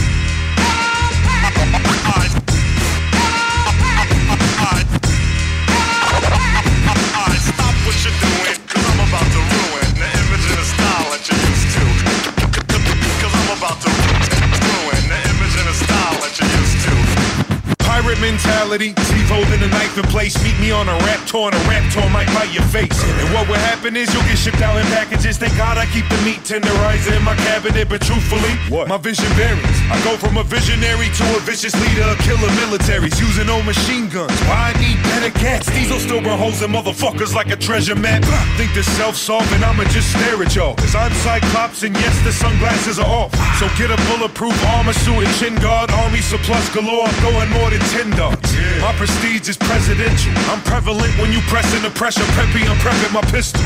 mentality, 18.43 19.10
Steve 19.31 19.47
holding 19.47 19.63
a 19.63 19.71
knife 19.71 19.97
in 19.97 20.03
place. 20.11 20.35
Meet 20.43 20.59
me 20.59 20.71
on 20.71 20.87
a 20.89 20.97
rap 21.07 21.25
tour, 21.25 21.51
and 21.51 21.55
a 21.55 21.63
rap 21.69 21.83
tour 21.91 22.07
might 22.09 22.27
bite 22.27 22.53
your 22.53 22.63
face. 22.67 22.91
And 23.03 23.33
what 23.33 23.47
will 23.47 23.61
happen 23.71 23.95
is 23.95 24.13
you'll 24.13 24.23
get 24.23 24.37
shipped 24.37 24.61
out 24.61 24.77
in 24.77 24.85
packages. 24.91 25.37
Thank 25.37 25.55
God 25.57 25.77
I 25.77 25.85
keep 25.87 26.07
the 26.09 26.19
meat 26.23 26.43
tenderizer 26.43 27.15
in 27.15 27.23
my 27.23 27.35
cabinet, 27.47 27.87
but 27.89 28.01
truthfully, 28.01 28.53
my 28.87 28.97
vision 28.97 29.27
varies. 29.39 29.77
I 29.89 29.99
go 30.03 30.17
from 30.17 30.37
a 30.37 30.43
visionary 30.43 31.07
to 31.07 31.23
a 31.37 31.39
vicious 31.41 31.73
leader 31.75 32.07
of 32.11 32.17
killer 32.19 32.51
militaries 32.59 33.19
using 33.19 33.49
old 33.49 33.65
machine 33.65 34.09
guns. 34.09 34.35
Why 34.47 34.73
I 34.75 34.79
need 34.79 34.97
better 35.03 35.31
cats? 35.39 35.67
These 35.71 35.91
will 35.91 35.99
still 35.99 36.21
burn 36.21 36.37
holes 36.37 36.61
in 36.61 36.71
motherfuckers 36.71 37.33
like 37.33 37.49
a 37.51 37.57
treasure 37.57 37.95
map. 37.95 38.23
Think 38.57 38.73
they're 38.73 38.83
self-solving, 38.99 39.63
I'ma 39.63 39.83
just 39.95 40.11
stare 40.11 40.41
at 40.41 40.55
y'all. 40.55 40.75
Cause 40.75 40.95
I'm 40.95 41.13
Cyclops, 41.23 41.83
and 41.83 41.95
yes, 41.95 42.15
the 42.23 42.31
sunglasses 42.31 42.99
are 42.99 43.07
off. 43.07 43.31
So 43.59 43.67
get 43.77 43.91
a 43.91 43.99
bulletproof 44.09 44.55
armor 44.75 44.93
suit 44.93 45.23
and 45.23 45.33
chin 45.37 45.55
guard, 45.61 45.91
army 45.91 46.21
surplus 46.21 46.67
galore. 46.73 47.05
I'm 47.07 47.19
going 47.21 47.49
more 47.51 47.69
than 47.69 47.81
10 47.93 48.11
dogs. 48.11 48.49
My 48.81 48.93
prestige 48.97 49.20
is 49.23 49.57
presidential. 49.57 50.31
I'm 50.49 50.61
prevalent 50.61 51.15
when 51.19 51.31
you 51.31 51.39
pressing 51.41 51.81
the 51.83 51.89
pressure. 51.91 52.23
Preppy, 52.33 52.67
I'm 52.67 52.77
prepping 52.77 53.13
my 53.13 53.21
pistol. 53.29 53.61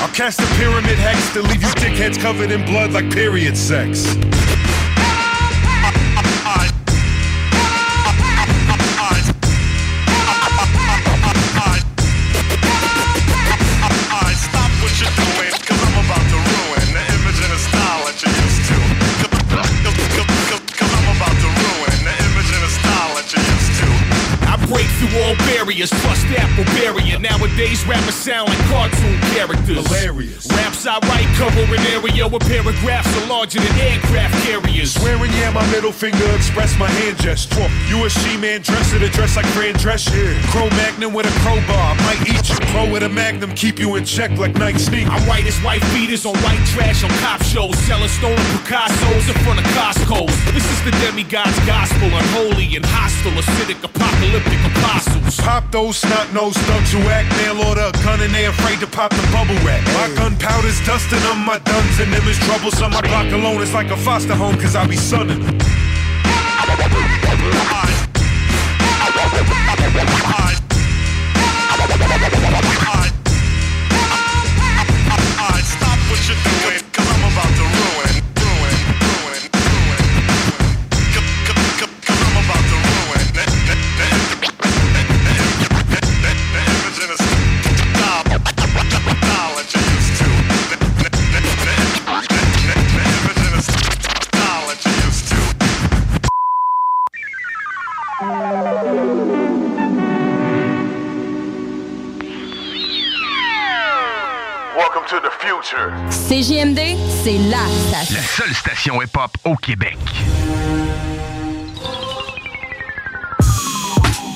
I'll 0.00 0.14
cast 0.14 0.40
a 0.40 0.46
pyramid 0.56 0.98
hex 0.98 1.32
to 1.34 1.42
leave 1.42 1.62
you 1.62 1.68
dickheads 1.76 2.18
covered 2.18 2.50
in 2.50 2.64
blood 2.64 2.92
like 2.92 3.10
period 3.10 3.56
sex. 3.56 4.16
Barriers, 25.48 25.90
plus 26.04 26.20
apple 26.36 26.64
barrier. 26.76 27.18
Nowadays, 27.18 27.80
rappers 27.86 28.14
sound 28.14 28.48
like 28.48 28.58
cartoon 28.68 29.18
characters. 29.32 29.80
Hilarious. 29.88 30.46
Raps 30.52 30.86
I 30.86 31.00
write 31.08 31.26
cover 31.40 31.64
an 31.64 31.80
area 31.96 32.28
where 32.28 32.40
paragraphs 32.40 33.08
are 33.16 33.26
larger 33.26 33.58
than 33.58 33.74
aircraft 33.80 34.34
carriers. 34.44 34.92
Swearing, 34.92 35.32
yeah, 35.32 35.50
my 35.50 35.64
middle 35.72 35.92
finger 35.92 36.28
express 36.36 36.78
my 36.78 36.88
hand 37.00 37.16
gesture. 37.18 37.68
You 37.88 38.04
a 38.04 38.10
she-man 38.10 38.60
dresser 38.60 38.98
to 38.98 39.08
dress 39.08 39.36
like 39.36 39.46
Fran 39.56 39.74
Drescher. 39.74 40.36
Cro-Magnon 40.52 41.12
with 41.12 41.26
a 41.26 41.34
crowbar, 41.40 41.96
might 42.04 42.20
eat 42.28 42.44
you. 42.48 42.56
Pro 42.68 42.84
with 42.92 43.02
a 43.02 43.08
Magnum, 43.08 43.54
keep 43.54 43.78
you 43.78 43.96
in 43.96 44.04
check 44.04 44.30
like 44.38 44.54
Nike 44.54 44.78
sneakers. 44.78 45.10
I 45.10 45.26
write 45.26 45.46
as 45.46 45.58
white 45.64 45.82
beaters 45.96 46.26
on 46.26 46.36
white 46.44 46.60
trash 46.68 47.02
on 47.02 47.10
cop 47.24 47.42
shows, 47.42 47.76
selling 47.88 48.12
stolen 48.12 48.36
Picasso's 48.52 49.26
in 49.28 49.36
front 49.42 49.58
of 49.60 49.66
Costco's. 49.72 50.36
This 50.52 50.68
is 50.68 50.80
the 50.84 50.92
demigod's 51.00 51.58
gospel, 51.64 52.12
unholy 52.12 52.76
and 52.76 52.84
hostile, 52.84 53.32
acidic, 53.32 53.82
apocalyptic 53.82 54.60
apostles. 54.76 55.07
Pop 55.36 55.70
those 55.70 55.98
snot 55.98 56.32
nosed 56.32 56.56
thugs 56.60 56.92
who 56.92 57.00
act 57.08 57.28
mail 57.36 57.60
order 57.68 57.82
a 57.82 57.92
gun 58.04 58.20
and 58.22 58.32
they 58.32 58.46
afraid 58.46 58.80
to 58.80 58.86
pop 58.86 59.10
the 59.10 59.22
bubble 59.30 59.54
wrap. 59.64 59.84
My 59.92 60.08
gunpowder's 60.16 60.80
dusting 60.86 61.22
on 61.30 61.44
my 61.44 61.58
duns 61.58 62.00
and 62.00 62.10
them 62.12 62.26
is 62.26 62.38
troublesome. 62.38 62.92
My 62.92 63.02
block 63.02 63.30
alone 63.32 63.60
is 63.60 63.74
like 63.74 63.90
a 63.90 63.96
foster 63.96 64.34
home 64.34 64.58
cause 64.58 64.74
I 64.74 64.86
be 64.86 64.96
sunning. 64.96 65.42
Stop 75.78 75.98
what 76.08 76.20
you're 76.28 76.40
doing, 76.44 76.67
CJMD, 106.38 106.78
c'est 107.24 107.36
la 107.50 107.66
station. 107.66 108.14
La 108.14 108.22
seule 108.22 108.54
station 108.54 109.02
hip-hop 109.02 109.36
au 109.44 109.56
Québec. 109.56 109.98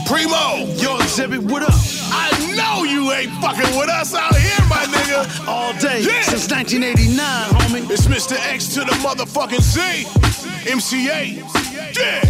Primo, 0.07 0.67
yo, 0.79 0.99
exhibit, 0.99 1.41
what 1.43 1.63
up? 1.63 1.71
I 2.11 2.57
know 2.57 2.83
you 2.83 3.13
ain't 3.13 3.31
fucking 3.41 3.79
with 3.79 3.89
us 3.89 4.17
out 4.17 4.35
here, 4.35 4.67
my 4.69 4.85
nigga. 4.87 5.47
All 5.47 5.73
day, 5.75 6.03
since 6.23 6.51
1989, 6.51 7.15
homie. 7.51 7.89
It's 7.89 8.09
Mr. 8.09 8.37
X 8.53 8.75
to 8.75 8.81
the 8.81 8.97
motherfucking 9.05 9.63
Z. 9.63 10.09
MCA. 10.69 11.37
Yeah. 11.97 12.25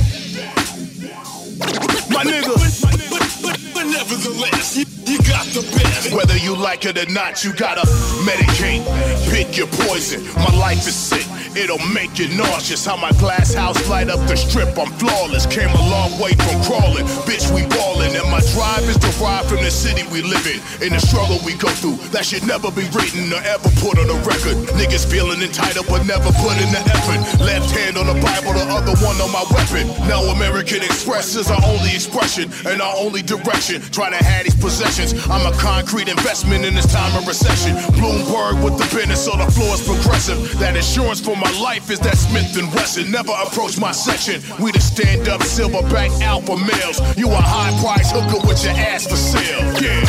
My 2.11 2.25
nigga. 2.25 3.62
But 3.83 3.91
nevertheless, 3.91 4.76
you, 4.76 4.87
you 5.11 5.18
got 5.26 5.43
the 5.51 5.62
best. 5.74 6.14
Whether 6.14 6.37
you 6.37 6.55
like 6.55 6.87
it 6.87 6.97
or 6.97 7.11
not, 7.11 7.43
you 7.43 7.53
gotta 7.53 7.83
medicate. 8.22 8.87
Pick 9.26 9.57
your 9.57 9.66
poison. 9.66 10.22
My 10.37 10.55
life 10.55 10.87
is 10.87 10.95
sick. 10.95 11.26
It'll 11.57 11.83
make 11.91 12.16
you 12.16 12.28
nauseous. 12.39 12.87
How 12.87 12.97
my 12.97 13.11
glass 13.18 13.53
house 13.55 13.76
light 13.89 14.09
up 14.09 14.22
the 14.28 14.37
strip. 14.37 14.78
I'm 14.78 14.87
flawless. 15.03 15.47
Came 15.47 15.68
a 15.68 15.85
long 15.91 16.14
way 16.22 16.30
from 16.30 16.62
crawling. 16.62 17.07
Bitch, 17.26 17.51
we 17.51 17.66
ballin'. 17.74 18.14
And 18.14 18.30
my 18.30 18.39
drive 18.55 18.87
is 18.87 19.03
derived 19.03 19.49
from 19.51 19.66
the 19.66 19.70
city 19.70 20.07
we 20.14 20.22
live 20.22 20.47
in. 20.47 20.62
And 20.78 20.95
the 20.95 21.03
struggle 21.03 21.43
we 21.45 21.59
go 21.59 21.68
through. 21.83 21.99
That 22.14 22.24
should 22.24 22.47
never 22.47 22.70
be 22.70 22.87
written 22.95 23.35
or 23.35 23.43
ever 23.43 23.68
put 23.83 23.99
on 23.99 24.07
a 24.07 24.18
record. 24.22 24.62
Niggas 24.78 25.11
feeling 25.11 25.43
entitled 25.43 25.91
but 25.91 26.07
never 26.07 26.30
put 26.39 26.55
in 26.62 26.70
the 26.70 26.83
effort. 26.87 27.20
Left 27.43 27.66
hand 27.74 27.99
on 27.99 28.07
the 28.07 28.14
Bible, 28.22 28.55
the 28.55 28.62
other 28.70 28.95
one 29.03 29.18
on 29.18 29.35
my 29.35 29.43
weapon. 29.51 29.91
Now 30.07 30.22
American 30.30 30.87
Express 30.87 31.35
is 31.35 31.51
our 31.51 31.61
only 31.66 31.91
expression 31.91 32.47
and 32.64 32.80
our 32.80 32.95
only 32.97 33.22
direction. 33.22 33.72
Try 33.79 34.11
to 34.11 34.16
have 34.16 34.45
these 34.45 34.55
possessions. 34.55 35.14
I'm 35.29 35.47
a 35.47 35.57
concrete 35.57 36.09
investment 36.09 36.64
in 36.64 36.75
this 36.75 36.91
time 36.93 37.16
of 37.16 37.27
recession. 37.27 37.77
Bloomberg 37.97 38.62
with 38.62 38.79
the 38.79 38.87
business, 38.95 39.25
so 39.25 39.37
the 39.37 39.51
floor 39.53 39.75
is 39.75 39.85
progressive. 39.87 40.59
That 40.59 40.77
insurance 40.77 41.20
for 41.20 41.37
my 41.37 41.51
life 41.61 41.91
is 41.91 42.01
that 42.01 42.16
Smith 42.18 42.57
and 42.59 42.73
Wesson. 42.75 43.11
Never 43.11 43.33
approach 43.33 43.79
my 43.79 43.93
section. 43.93 44.43
We 44.62 44.73
the 44.73 44.81
stand 44.81 45.29
up 45.29 45.41
silverback 45.41 46.11
alpha 46.20 46.57
males. 46.57 47.01
You 47.16 47.29
a 47.31 47.37
high 47.37 47.73
price 47.81 48.11
hooker 48.12 48.47
with 48.47 48.62
your 48.64 48.75
ass 48.75 49.07
for 49.07 49.16
sale. 49.16 49.62
Yeah. 49.81 50.01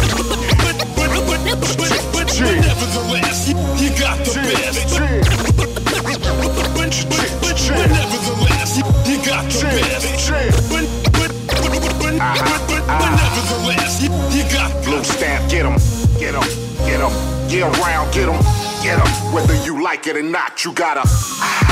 But, 0.64 0.78
but, 0.96 1.10
but, 1.10 1.10
but, 1.28 1.42
but, 1.48 1.78
but, 1.78 2.04
but 2.14 2.28
nevertheless, 2.40 3.48
you, 3.48 3.56
got 4.00 4.18
the 4.26 4.34
best. 4.44 5.00
But, 5.58 5.70
but, 5.74 5.84
but, 5.84 6.20
but, 6.24 6.74
but 7.42 7.58
nevertheless, 7.72 8.78
you, 8.78 8.86
you 9.08 9.18
got 9.26 9.46
the 9.52 9.68
best. 9.68 10.70
But, 10.70 10.93
but, 12.18 12.20
but, 12.20 12.22
ah. 12.22 12.36
but, 12.38 12.68
but, 12.68 12.88
but, 12.88 13.00
but 13.00 13.12
nevertheless, 13.16 14.02
you, 14.02 14.10
you 14.36 14.44
got 14.52 14.72
Blue 14.84 15.04
stamp, 15.04 15.50
get 15.50 15.66
'em, 15.66 15.78
get 16.20 16.36
'em, 16.36 16.44
get 16.86 17.00
'em, 17.02 17.12
get 17.50 17.64
around, 17.80 18.14
get 18.14 18.28
'em, 18.30 18.40
get 18.84 19.00
'em. 19.00 19.34
Whether 19.34 19.56
you 19.64 19.82
like 19.82 20.08
it 20.08 20.18
or 20.18 20.24
not, 20.24 20.64
you 20.64 20.74
gotta 20.74 21.04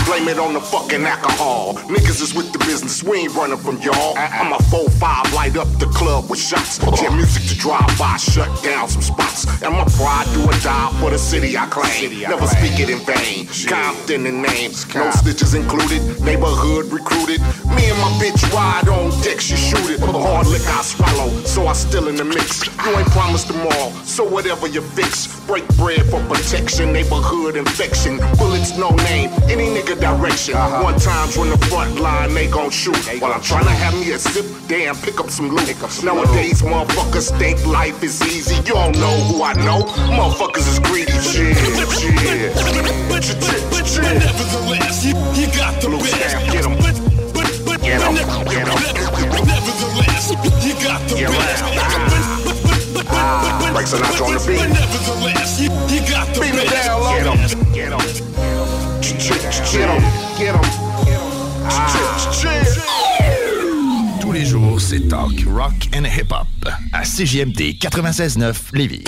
blame 0.06 0.28
it 0.28 0.40
on 0.40 0.54
the 0.54 0.62
fucking 0.62 1.06
alcohol. 1.06 1.76
Niggas 1.88 2.22
is 2.22 2.34
with 2.34 2.52
the 2.52 2.60
business, 2.60 3.04
we 3.04 3.20
ain't 3.20 3.36
running 3.36 3.58
from 3.58 3.78
y'all. 3.82 4.18
I'm 4.18 4.54
a 4.54 4.58
4-5, 4.72 5.34
light 5.34 5.58
up 5.58 5.68
the 5.80 5.88
club 5.88 6.30
with 6.30 6.40
shots. 6.40 6.80
Jam 7.00 7.16
music 7.16 7.44
to 7.50 7.56
drive 7.58 7.88
by, 8.00 8.18
shut 8.18 8.50
down 8.64 8.90
some 8.90 9.02
spots. 9.02 9.46
And 9.62 9.74
my 9.74 9.86
pride 9.98 10.26
do 10.34 10.44
or 10.44 10.58
die 10.64 10.92
for 11.00 11.12
the 11.12 11.20
city 11.20 11.58
I 11.58 11.66
claim. 11.68 12.20
Never 12.22 12.48
speak 12.48 12.80
it 12.80 12.90
in 12.90 13.00
vain. 13.06 13.48
Compton 13.68 14.26
in 14.26 14.42
name, 14.42 14.72
no 14.96 15.12
stitches 15.12 15.54
included. 15.54 16.02
Neighborhood 16.22 16.86
recruited. 16.92 17.42
Me 17.76 17.90
and 17.90 18.00
my 18.00 18.12
bitch 18.22 18.42
ride 18.54 18.88
on 18.90 19.10
deck, 19.22 19.40
she 19.40 19.56
shoot 19.56 19.90
it. 19.90 20.00
for 20.00 20.12
the 20.12 20.20
Hard 20.20 20.48
lick 20.48 20.62
I 20.68 20.82
swallow, 20.82 21.30
so 21.44 21.68
I 21.68 21.74
still 21.74 22.08
in 22.08 22.16
the 22.16 22.26
mix. 22.26 22.66
You 22.86 22.92
ain't 22.98 23.10
promised 23.10 23.48
tomorrow, 23.48 23.90
so 24.04 24.24
whatever 24.24 24.68
you 24.68 24.82
fix. 24.82 25.40
Break 25.48 25.68
bread 25.78 26.06
for 26.10 26.22
protection, 26.28 26.94
neighborhood 26.94 27.56
infection. 27.56 28.18
Bullets 28.38 28.78
no 28.78 28.90
name, 29.10 29.30
any 29.50 29.68
nigga 29.68 30.00
direction. 30.00 30.56
Uh-huh. 30.56 30.84
One 30.84 31.00
times 31.00 31.38
when 31.38 31.50
the 31.50 31.58
front 31.68 32.00
line 32.00 32.34
they 32.34 32.48
gon' 32.48 32.70
shoot. 32.70 32.98
While 33.22 33.34
I'm 33.34 33.42
trying 33.42 33.66
to 33.66 33.72
have 33.72 33.94
me 33.94 34.12
a 34.12 34.20
sip, 34.20 34.46
damn, 34.68 34.96
pick 34.98 35.20
up 35.20 35.30
some 35.30 35.50
loot. 35.50 35.62
Nowadays, 36.04 36.62
motherfuckers 36.62 37.38
think 37.38 37.66
life 37.66 38.04
is 38.04 38.22
easy. 38.24 38.56
You 38.68 38.74
don't 38.74 38.98
know 38.98 39.16
who 39.30 39.44
I 39.44 39.54
know. 39.54 39.84
Motherfuckers 40.18 40.68
is 40.68 40.80
greedy. 40.80 41.12
Shit, 41.12 41.56
shit. 41.56 42.54
But, 42.56 42.70
but, 43.10 43.38
but, 43.40 43.72
but 43.72 44.14
nevertheless, 44.20 45.06
you, 45.06 45.14
you 45.40 45.48
got 45.56 45.82
the 45.82 45.90
best. 45.90 46.52
Get 46.52 46.66
'em. 46.66 46.76
But, 46.78 46.82
but, 46.82 46.96
but, 46.96 47.02
Get 47.02 47.02
'em, 47.02 47.11
nevertheless, 49.46 50.32
you 50.64 50.74
got 50.84 51.02
the 51.10 51.16
best. 51.16 51.64
Sinatra 53.82 54.26
on 54.26 54.34
beat. 54.48 54.62
nevertheless, 54.70 55.60
you, 55.60 55.70
you 55.90 56.00
got 56.10 56.28
the 56.34 56.40
Beat 56.42 56.54
me 56.54 56.64
best. 56.64 56.86
down 56.86 57.02
low. 57.02 57.12
Get 57.18 57.28
'em, 57.28 57.38
get 57.74 57.92
'em. 57.92 58.00
Get 59.72 59.90
'em, 59.90 60.02
get 60.38 60.56
'em. 60.56 60.62
Tous 64.22 64.32
les 64.32 64.46
jours, 64.46 64.80
c'est 64.80 65.08
talk, 65.10 65.32
rock 65.48 65.74
and 65.96 66.06
hip-hop 66.06 66.48
à 66.94 67.04
CJMD 67.04 67.78
96.9 67.80 68.72
Lévis. 68.74 69.04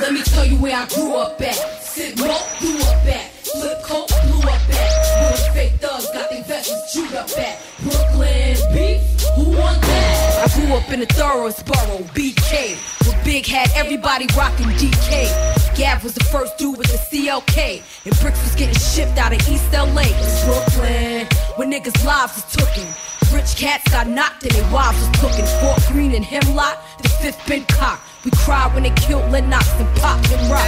Let 0.00 0.12
me 0.12 0.22
tell 0.22 0.46
you 0.46 0.56
where 0.56 0.74
I 0.76 0.86
grew 0.86 1.14
up 1.14 1.40
at. 1.40 1.83
Sit 1.94 2.18
low, 2.18 2.36
blew 2.58 2.76
up 2.90 3.06
at. 3.06 3.30
Flip 3.46 3.80
coat, 3.84 4.08
blew 4.26 4.40
up 4.40 4.60
at. 4.68 5.30
Real 5.30 5.54
fake 5.54 5.74
thugs 5.74 6.10
got 6.10 6.28
their 6.28 6.42
vests 6.42 6.92
chewed 6.92 7.14
up 7.14 7.30
at. 7.38 7.62
Brooklyn 7.84 8.56
beef, 8.74 9.00
who 9.36 9.56
want 9.56 9.80
that? 9.80 10.50
I 10.50 10.58
grew 10.58 10.74
up 10.74 10.90
in 10.90 11.02
a 11.02 11.06
Thoroughsboro, 11.06 12.02
BK. 12.10 12.74
With 13.06 13.24
Big 13.24 13.46
had 13.46 13.70
everybody 13.76 14.26
rocking 14.36 14.66
DK. 14.70 15.76
Gav 15.76 16.02
was 16.02 16.14
the 16.14 16.24
first 16.24 16.58
dude 16.58 16.76
with 16.76 16.90
the 16.90 16.98
CLK. 16.98 17.80
And 18.04 18.18
Bricks 18.18 18.42
was 18.42 18.56
getting 18.56 18.74
shipped 18.74 19.16
out 19.16 19.32
of 19.32 19.48
East 19.48 19.72
LA. 19.72 20.02
It's 20.02 20.44
Brooklyn, 20.44 21.28
where 21.54 21.68
niggas' 21.68 22.04
lives 22.04 22.34
was 22.34 22.56
tooken. 22.56 23.32
Rich 23.32 23.54
cats 23.54 23.88
got 23.92 24.08
knocked 24.08 24.42
and 24.42 24.50
their 24.50 24.72
wives 24.72 24.98
was 24.98 25.20
cooking. 25.20 25.46
Fort 25.60 25.80
Greene 25.92 26.16
and 26.16 26.24
Hemlock, 26.24 26.76
the 27.00 27.08
fifth 27.08 27.46
been 27.46 27.62
cocked. 27.66 28.02
We 28.24 28.30
cried 28.30 28.72
when 28.72 28.84
they 28.84 28.90
killed 28.90 29.30
Lennox 29.30 29.70
and 29.74 29.96
popped 29.98 30.32
and 30.32 30.50
rock. 30.50 30.64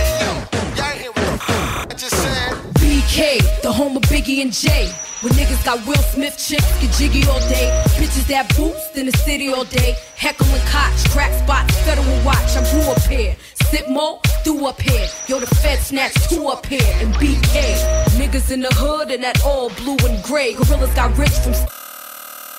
BK, 2.76 3.62
the 3.62 3.72
home 3.72 3.96
of 3.96 4.02
Biggie 4.04 4.42
and 4.42 4.52
Jay. 4.52 4.92
When 5.22 5.32
niggas 5.32 5.64
got 5.64 5.86
Will 5.86 6.02
Smith 6.12 6.36
chicks, 6.36 6.68
get 6.82 6.92
jiggy 6.92 7.26
all 7.26 7.40
day. 7.48 7.70
Bitches 7.96 8.26
that 8.28 8.54
boost 8.57 8.96
in 8.96 9.07
the 9.07 9.12
city 9.12 9.48
all 9.48 9.64
day. 9.64 9.96
Heckler 10.16 10.46
and 10.48 10.68
Koch, 10.68 11.11
crack 11.11 11.32
spots, 11.42 11.74
federal 11.86 12.24
watch. 12.26 12.57
I 12.57 12.70
grew 12.70 12.82
up 12.92 13.00
here. 13.02 13.34
Sip 13.70 13.88
mo, 13.88 14.20
threw 14.44 14.66
up 14.66 14.78
here. 14.78 15.09
Yo, 15.26 15.40
the 15.40 15.46
Fed 15.46 15.78
snatched 15.78 16.28
two 16.28 16.48
up 16.48 16.66
here. 16.66 16.94
And 17.00 17.14
BK, 17.14 17.76
Niggas 18.20 18.50
in 18.50 18.61
the 18.61 18.74
hood 18.74 19.11
and 19.11 19.24
that 19.24 19.42
all 19.44 19.70
blue 19.70 19.96
and 20.07 20.22
gray. 20.22 20.52
Gorillas 20.52 20.92
got 20.94 21.16
rich 21.16 21.30
from. 21.30 21.54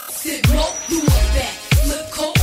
Sit 0.10 0.50
low, 0.50 0.74
blew 0.88 1.04
up 1.04 1.28
back. 1.38 1.54
Flip 1.86 2.12
coat, 2.12 2.37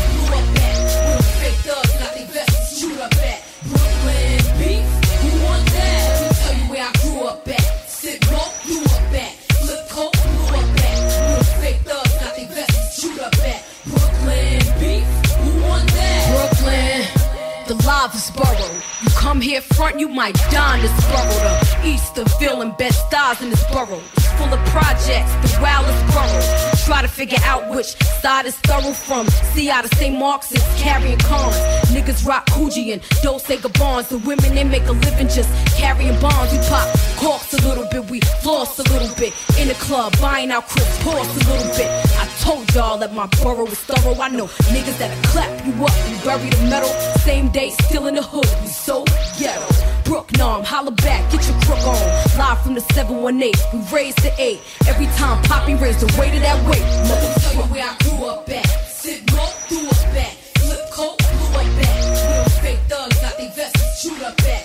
lava's 17.84 18.30
borough. 18.30 18.74
You 19.02 19.10
come 19.10 19.40
here 19.40 19.60
front, 19.60 20.00
you 20.00 20.08
might 20.08 20.34
die 20.50 20.76
in 20.76 20.82
this 20.82 21.06
borough. 21.06 21.40
The 21.40 21.92
Easterville 21.92 22.62
and 22.62 22.76
best 22.76 23.06
stars 23.06 23.40
in 23.42 23.50
this 23.50 23.64
borough. 23.72 24.00
It's 24.16 24.32
full 24.32 24.52
of 24.52 24.60
projects, 24.66 25.32
the 25.42 25.58
wildest 25.60 26.02
borough. 26.12 26.74
Try 26.84 27.02
to 27.02 27.08
figure 27.08 27.38
out 27.44 27.70
which 27.74 27.96
side 28.22 28.46
is 28.46 28.56
thorough 28.58 28.92
from. 28.92 29.28
See 29.54 29.66
how 29.66 29.82
the 29.82 29.94
same 29.96 30.18
Marxists 30.18 30.82
carrying 30.82 31.18
cons. 31.18 31.56
Niggas 31.94 32.26
rock 32.26 32.46
Coogi 32.46 32.92
and 32.92 33.02
Dolce 33.22 33.56
Gabbans. 33.56 34.08
The 34.08 34.18
women 34.18 34.54
they 34.54 34.64
make 34.64 34.86
a 34.86 34.92
living 34.92 35.28
just 35.28 35.50
carrying 35.76 36.18
bombs. 36.20 36.52
We 36.52 36.58
pop 36.68 36.88
corks 37.16 37.54
a 37.54 37.68
little 37.68 37.86
bit, 37.90 38.10
we 38.10 38.20
floss 38.42 38.78
a 38.78 38.82
little 38.84 39.14
bit. 39.16 39.32
In 39.58 39.68
the 39.68 39.74
club, 39.74 40.14
buying 40.20 40.50
out 40.50 40.66
Crips, 40.68 41.02
pause 41.02 41.28
a 41.36 41.50
little 41.50 41.72
bit. 41.76 41.88
I 42.18 42.23
told 42.44 42.74
y'all 42.74 42.98
that 42.98 43.14
my 43.14 43.26
borough 43.42 43.66
is 43.66 43.80
thorough. 43.88 44.20
I 44.20 44.28
know 44.28 44.46
niggas 44.74 44.98
that'll 44.98 45.22
clap 45.32 45.50
you 45.64 45.72
up 45.84 45.96
and 46.08 46.16
bury 46.24 46.50
the 46.50 46.62
metal. 46.68 46.92
Same 47.24 47.48
day, 47.48 47.70
still 47.70 48.06
in 48.06 48.14
the 48.16 48.22
hood. 48.22 48.48
We 48.60 48.68
so 48.68 49.04
ghetto. 49.38 49.64
Brook 50.04 50.28
Nom, 50.36 50.62
holla 50.62 50.90
back, 50.90 51.32
get 51.32 51.42
your 51.48 51.58
crook 51.62 51.80
on. 51.88 52.04
Live 52.38 52.60
from 52.62 52.74
the 52.74 52.82
718, 52.92 53.52
we 53.72 53.78
raised 53.96 54.18
the 54.18 54.32
8. 54.38 54.60
Every 54.86 55.06
time 55.18 55.42
Poppy 55.44 55.74
raised 55.74 56.00
the 56.00 56.10
weight 56.20 56.34
of 56.34 56.42
that 56.42 56.58
weight. 56.68 56.84
Mother 57.08 57.32
tell 57.40 57.54
you 57.54 57.72
where 57.72 57.88
I 57.88 57.96
grew 58.04 58.26
up 58.28 58.48
at. 58.50 58.68
Sit 58.88 59.32
low, 59.32 59.48
threw 59.68 59.88
us 59.88 60.04
back. 60.12 60.34
Flip 60.60 60.84
coat, 60.92 61.16
blew 61.16 61.60
up 61.60 61.68
back. 61.80 61.96
Real 62.28 62.48
fake 62.60 62.82
thugs 62.90 63.18
got 63.22 63.38
they 63.38 63.48
vests 63.56 64.02
shoot 64.02 64.20
up 64.22 64.38
at. 64.44 64.63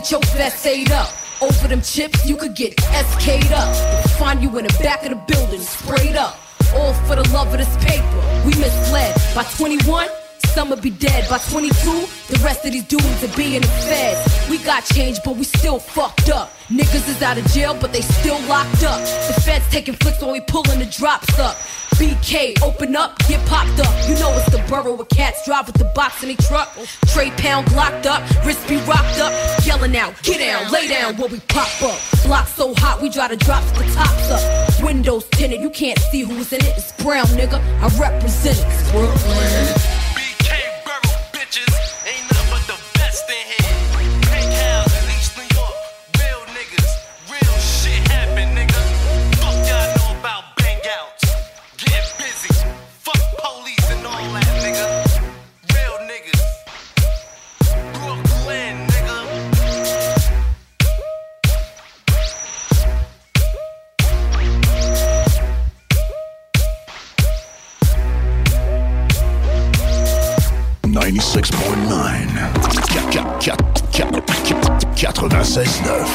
Get 0.00 0.10
your 0.10 0.20
vest 0.34 0.66
ate 0.66 0.90
up. 0.92 1.12
Over 1.42 1.68
them 1.68 1.82
chips, 1.82 2.26
you 2.26 2.36
could 2.36 2.54
get 2.54 2.74
SK'd 2.76 3.52
up. 3.52 3.74
Find 4.18 4.42
you 4.42 4.48
in 4.58 4.66
the 4.66 4.78
back 4.82 5.04
of 5.04 5.10
the 5.10 5.32
building, 5.32 5.60
sprayed 5.60 6.16
up. 6.16 6.38
All 6.74 6.94
for 7.04 7.16
the 7.16 7.28
love 7.32 7.52
of 7.52 7.58
this 7.58 7.76
paper. 7.84 8.20
We 8.46 8.52
misled. 8.54 9.14
By 9.34 9.44
21, 9.44 10.08
some 10.54 10.70
will 10.70 10.80
be 10.80 10.90
dead. 10.90 11.28
By 11.28 11.38
22, 11.38 11.72
the 12.28 12.40
rest 12.42 12.64
of 12.64 12.72
these 12.72 12.84
dudes 12.84 13.24
are 13.24 13.36
be 13.36 13.56
in 13.56 13.62
the 13.62 13.68
feds. 13.68 14.50
We 14.50 14.58
got 14.58 14.84
change, 14.84 15.18
but 15.24 15.36
we 15.36 15.44
still 15.44 15.78
fucked 15.78 16.30
up. 16.30 16.52
Niggas 16.68 17.08
is 17.08 17.22
out 17.22 17.38
of 17.38 17.44
jail, 17.46 17.76
but 17.80 17.92
they 17.92 18.00
still 18.00 18.40
locked 18.42 18.82
up. 18.82 19.00
The 19.00 19.40
feds 19.44 19.68
taking 19.70 19.94
flicks 19.94 20.20
while 20.20 20.32
we 20.32 20.40
pulling 20.40 20.78
the 20.78 20.86
drops 20.86 21.38
up. 21.38 21.56
BK, 22.00 22.62
open 22.62 22.96
up, 22.96 23.18
get 23.28 23.44
popped 23.46 23.78
up. 23.80 24.08
You 24.08 24.14
know 24.14 24.32
it's 24.32 24.50
the 24.50 24.64
borough 24.68 24.94
where 24.94 25.06
cats 25.06 25.44
drive 25.44 25.66
with 25.66 25.76
the 25.76 25.84
box 25.94 26.22
in 26.22 26.28
their 26.28 26.36
truck. 26.38 26.72
Trey 27.12 27.30
Pound 27.32 27.70
locked 27.72 28.06
up, 28.06 28.22
wrist 28.44 28.66
be 28.68 28.76
rocked 28.86 29.18
up. 29.20 29.32
Yelling 29.66 29.96
out, 29.96 30.14
get 30.22 30.38
down, 30.38 30.72
lay 30.72 30.88
down 30.88 31.16
where 31.16 31.28
we 31.28 31.40
pop 31.40 31.82
up. 31.82 32.00
Block 32.24 32.48
so 32.48 32.74
hot, 32.76 33.02
we 33.02 33.10
drive 33.10 33.30
the 33.30 33.36
drops 33.36 33.70
the 33.72 33.84
tops 33.92 34.30
up. 34.30 34.82
Windows 34.82 35.26
tinted, 35.32 35.60
you 35.60 35.70
can't 35.70 35.98
see 36.10 36.22
who's 36.22 36.52
in 36.52 36.60
it. 36.60 36.72
It's 36.78 36.92
brown, 37.02 37.26
nigga. 37.26 37.60
I 37.82 37.88
represent 37.98 38.58
it. 38.58 38.92
Brooklyn. 38.92 39.99
96.9. 75.50 76.06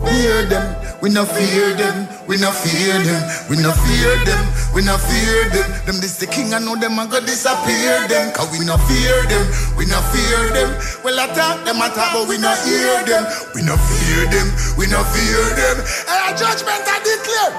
Fear 0.00 0.46
them, 0.48 0.64
we 1.02 1.10
no 1.10 1.26
fear 1.26 1.74
them, 1.76 2.08
we 2.26 2.38
no 2.38 2.50
fear 2.50 2.96
them, 3.04 3.20
we 3.50 3.56
no 3.60 3.70
fear 3.70 4.16
them, 4.24 4.44
we 4.72 4.80
no 4.80 4.96
fear 4.96 5.50
them. 5.50 5.68
Them 5.84 6.00
this 6.00 6.16
the 6.16 6.26
king, 6.26 6.54
I 6.54 6.58
know 6.58 6.74
them 6.74 6.98
a 6.98 7.06
go 7.06 7.20
disappear 7.20 8.08
them. 8.08 8.32
Cause 8.32 8.48
we 8.58 8.64
no 8.64 8.78
fear 8.88 9.28
them, 9.28 9.44
we 9.76 9.84
no 9.84 10.00
fear 10.08 10.48
them. 10.56 10.72
Well 11.04 11.20
attack 11.20 11.66
them 11.66 11.84
attack, 11.84 12.16
but 12.16 12.26
we 12.28 12.38
no 12.38 12.48
hear 12.64 13.04
them. 13.04 13.28
We 13.54 13.60
no 13.60 13.76
fear 13.76 14.24
them, 14.24 14.48
we 14.80 14.88
no 14.88 15.04
fear 15.12 15.44
them. 15.52 15.76
And 16.08 16.16
our 16.16 16.32
judgment 16.32 16.88
I 16.88 16.96
declare. 17.04 17.52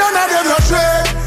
None 0.00 0.16
of 0.16 0.28
them 0.32 0.44
no 0.48 0.56
trade. 0.64 1.23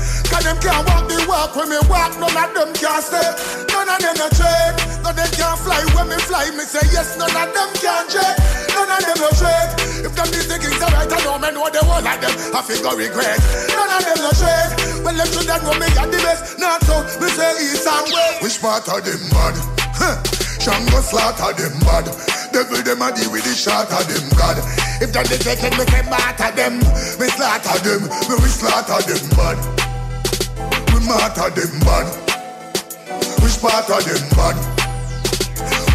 Them 0.47 0.55
can't 0.63 0.87
walk 0.87 1.11
the 1.11 1.19
walk 1.27 1.51
when 1.59 1.67
me 1.67 1.75
walk. 1.91 2.15
None 2.23 2.31
of 2.31 2.49
them 2.55 2.71
can 2.71 3.03
step. 3.03 3.35
None 3.67 3.83
of 3.83 3.99
them 3.99 4.15
no 4.15 4.31
trade. 4.31 4.79
None 5.03 5.11
of 5.11 5.19
them 5.19 5.27
can 5.35 5.55
fly 5.59 5.83
when 5.91 6.07
me 6.07 6.15
fly. 6.23 6.47
Me 6.55 6.63
say 6.63 6.87
yes. 6.87 7.19
None 7.19 7.35
of 7.35 7.51
them 7.51 7.67
can 7.75 8.07
jet. 8.07 8.39
None 8.71 8.87
of 8.87 9.03
them 9.03 9.19
no 9.19 9.27
trade. 9.35 10.07
If 10.07 10.15
them 10.15 10.31
is 10.31 10.47
the 10.47 10.55
kings 10.55 10.79
alright, 10.79 11.11
I 11.11 11.19
know 11.27 11.35
me 11.35 11.51
know 11.51 11.67
the 11.67 11.83
whole 11.83 11.99
of 11.99 12.19
them. 12.23 12.31
I 12.55 12.63
figure 12.63 12.95
regret. 12.95 13.43
None 13.75 13.91
of 13.91 14.01
them 14.07 14.19
no 14.23 14.31
trade. 14.39 14.71
Well 15.03 15.19
them 15.19 15.27
should 15.27 15.51
know 15.51 15.75
me 15.75 15.87
got 15.91 16.07
the 16.15 16.19
best. 16.23 16.55
Not 16.55 16.79
so. 16.87 16.95
Me 17.19 17.27
say 17.27 17.51
east 17.67 17.83
and 17.83 18.07
west. 18.07 18.39
Which 18.39 18.63
part 18.63 18.87
of 18.87 19.03
them 19.03 19.19
bad? 19.27 19.51
Huh. 19.99 20.15
Shango 20.63 21.03
slaughter 21.03 21.59
them 21.59 21.75
bad. 21.83 22.07
Devil 22.55 22.87
them 22.87 23.03
a 23.03 23.11
deal 23.11 23.35
with 23.35 23.43
the 23.43 23.51
shot 23.51 23.91
of 23.91 24.07
them 24.07 24.23
God. 24.39 24.63
If 25.03 25.11
them 25.11 25.27
they 25.27 25.43
take 25.43 25.59
it, 25.59 25.75
me 25.75 25.83
say 25.91 26.07
matter 26.07 26.55
them. 26.55 26.79
Me 27.19 27.27
slaughter 27.35 27.83
them. 27.83 28.07
Me 28.31 28.35
we 28.39 28.47
slaughter 28.47 29.03
them 29.03 29.27
bad. 29.35 29.86
We 31.07 31.13
matter 31.13 31.49
them 31.55 31.79
bad. 31.87 32.07
Which 33.39 33.61
part 33.63 33.87
of 33.87 34.03
them 34.03 34.27
bad? 34.35 34.59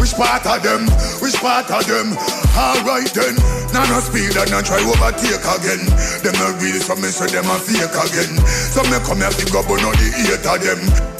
Which 0.01 0.13
part 0.17 0.41
of 0.41 0.63
them? 0.63 0.89
Which 1.21 1.35
part 1.35 1.69
of 1.69 1.85
them? 1.85 2.17
Alright 2.57 3.13
then. 3.13 3.35
Now 3.73 3.85
no 3.93 3.99
speed 4.01 4.35
and 4.35 4.49
not 4.49 4.65
try 4.65 4.81
overtake 4.81 5.45
again. 5.45 5.85
Them 6.25 6.33
not 6.41 6.59
real 6.59 6.81
so 6.81 6.95
me 6.95 7.13
say 7.13 7.27
them 7.27 7.45
a 7.45 7.59
fake 7.61 7.93
again. 7.93 8.41
So 8.73 8.81
me 8.89 8.97
come 9.05 9.21
here 9.21 9.29
fi 9.29 9.45
go 9.53 9.61
burn 9.61 9.85
out 9.85 9.93
the 10.01 10.09
eight 10.17 10.49
of 10.49 10.57
them. 10.65 11.12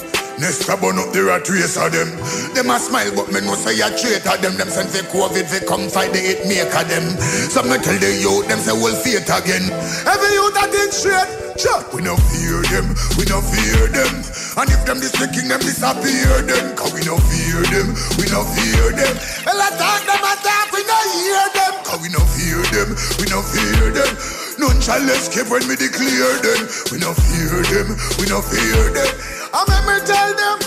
Next 0.43 0.67
I 0.67 0.75
burn 0.75 0.99
up 0.99 1.15
the 1.15 1.23
rat 1.23 1.47
race 1.47 1.79
of 1.79 1.95
them. 1.95 2.11
Them 2.51 2.67
a 2.67 2.75
smile 2.75 3.15
but 3.15 3.31
me 3.31 3.39
know 3.39 3.55
say 3.55 3.79
a 3.79 3.87
traitor 3.95 4.35
them. 4.43 4.59
Them 4.59 4.67
send 4.67 4.91
for 4.91 4.99
COVID 5.07 5.47
they 5.47 5.63
come 5.63 5.87
fight 5.87 6.11
the 6.11 6.19
hit 6.19 6.43
maker 6.43 6.83
them. 6.83 7.15
So 7.47 7.63
me 7.63 7.79
tell 7.79 7.95
the 7.95 8.11
youth 8.19 8.51
them 8.51 8.59
say 8.59 8.75
we'll 8.75 8.91
fate 8.91 9.23
again. 9.23 9.71
Every 10.03 10.35
youth 10.35 10.51
that 10.59 10.67
think 10.67 10.91
straight. 10.91 11.31
We 11.95 12.03
no 12.03 12.19
fear 12.27 12.59
them, 12.75 12.91
we 13.15 13.23
no 13.31 13.39
fear 13.39 13.87
them. 13.87 14.11
And 14.59 14.67
if 14.67 14.83
them 14.83 14.99
this 14.99 15.15
the 15.15 15.31
disappear 15.31 16.43
them. 16.43 16.75
Cause 16.75 16.91
we 16.91 17.07
no 17.07 17.15
fear 17.31 17.63
them, 17.71 17.95
we 18.19 18.27
no 18.27 18.43
fear 18.43 18.91
them. 18.99 19.15
Well 19.47 19.63
attack 19.63 20.03
them, 20.03 20.23
attack, 20.27 20.75
we 20.75 20.83
no 20.83 20.97
hear 21.15 21.45
them. 21.55 21.73
Cause 21.87 22.01
we 22.03 22.09
no 22.11 22.19
fear 22.35 22.59
them, 22.75 22.89
we 23.15 23.31
no 23.31 23.39
fear 23.39 23.95
them. 23.95 24.11
None 24.59 24.81
shall 24.83 25.07
escape 25.07 25.47
when 25.47 25.63
we 25.71 25.79
declare 25.79 26.35
them. 26.43 26.67
We 26.91 26.99
no 26.99 27.15
fear 27.15 27.63
them, 27.63 27.95
we 28.19 28.27
no 28.27 28.43
fear 28.43 28.91
them. 28.91 29.42
And 29.54 29.70
let 29.70 29.84
me 29.86 29.95
tell 30.01 30.34
them. 30.34 30.58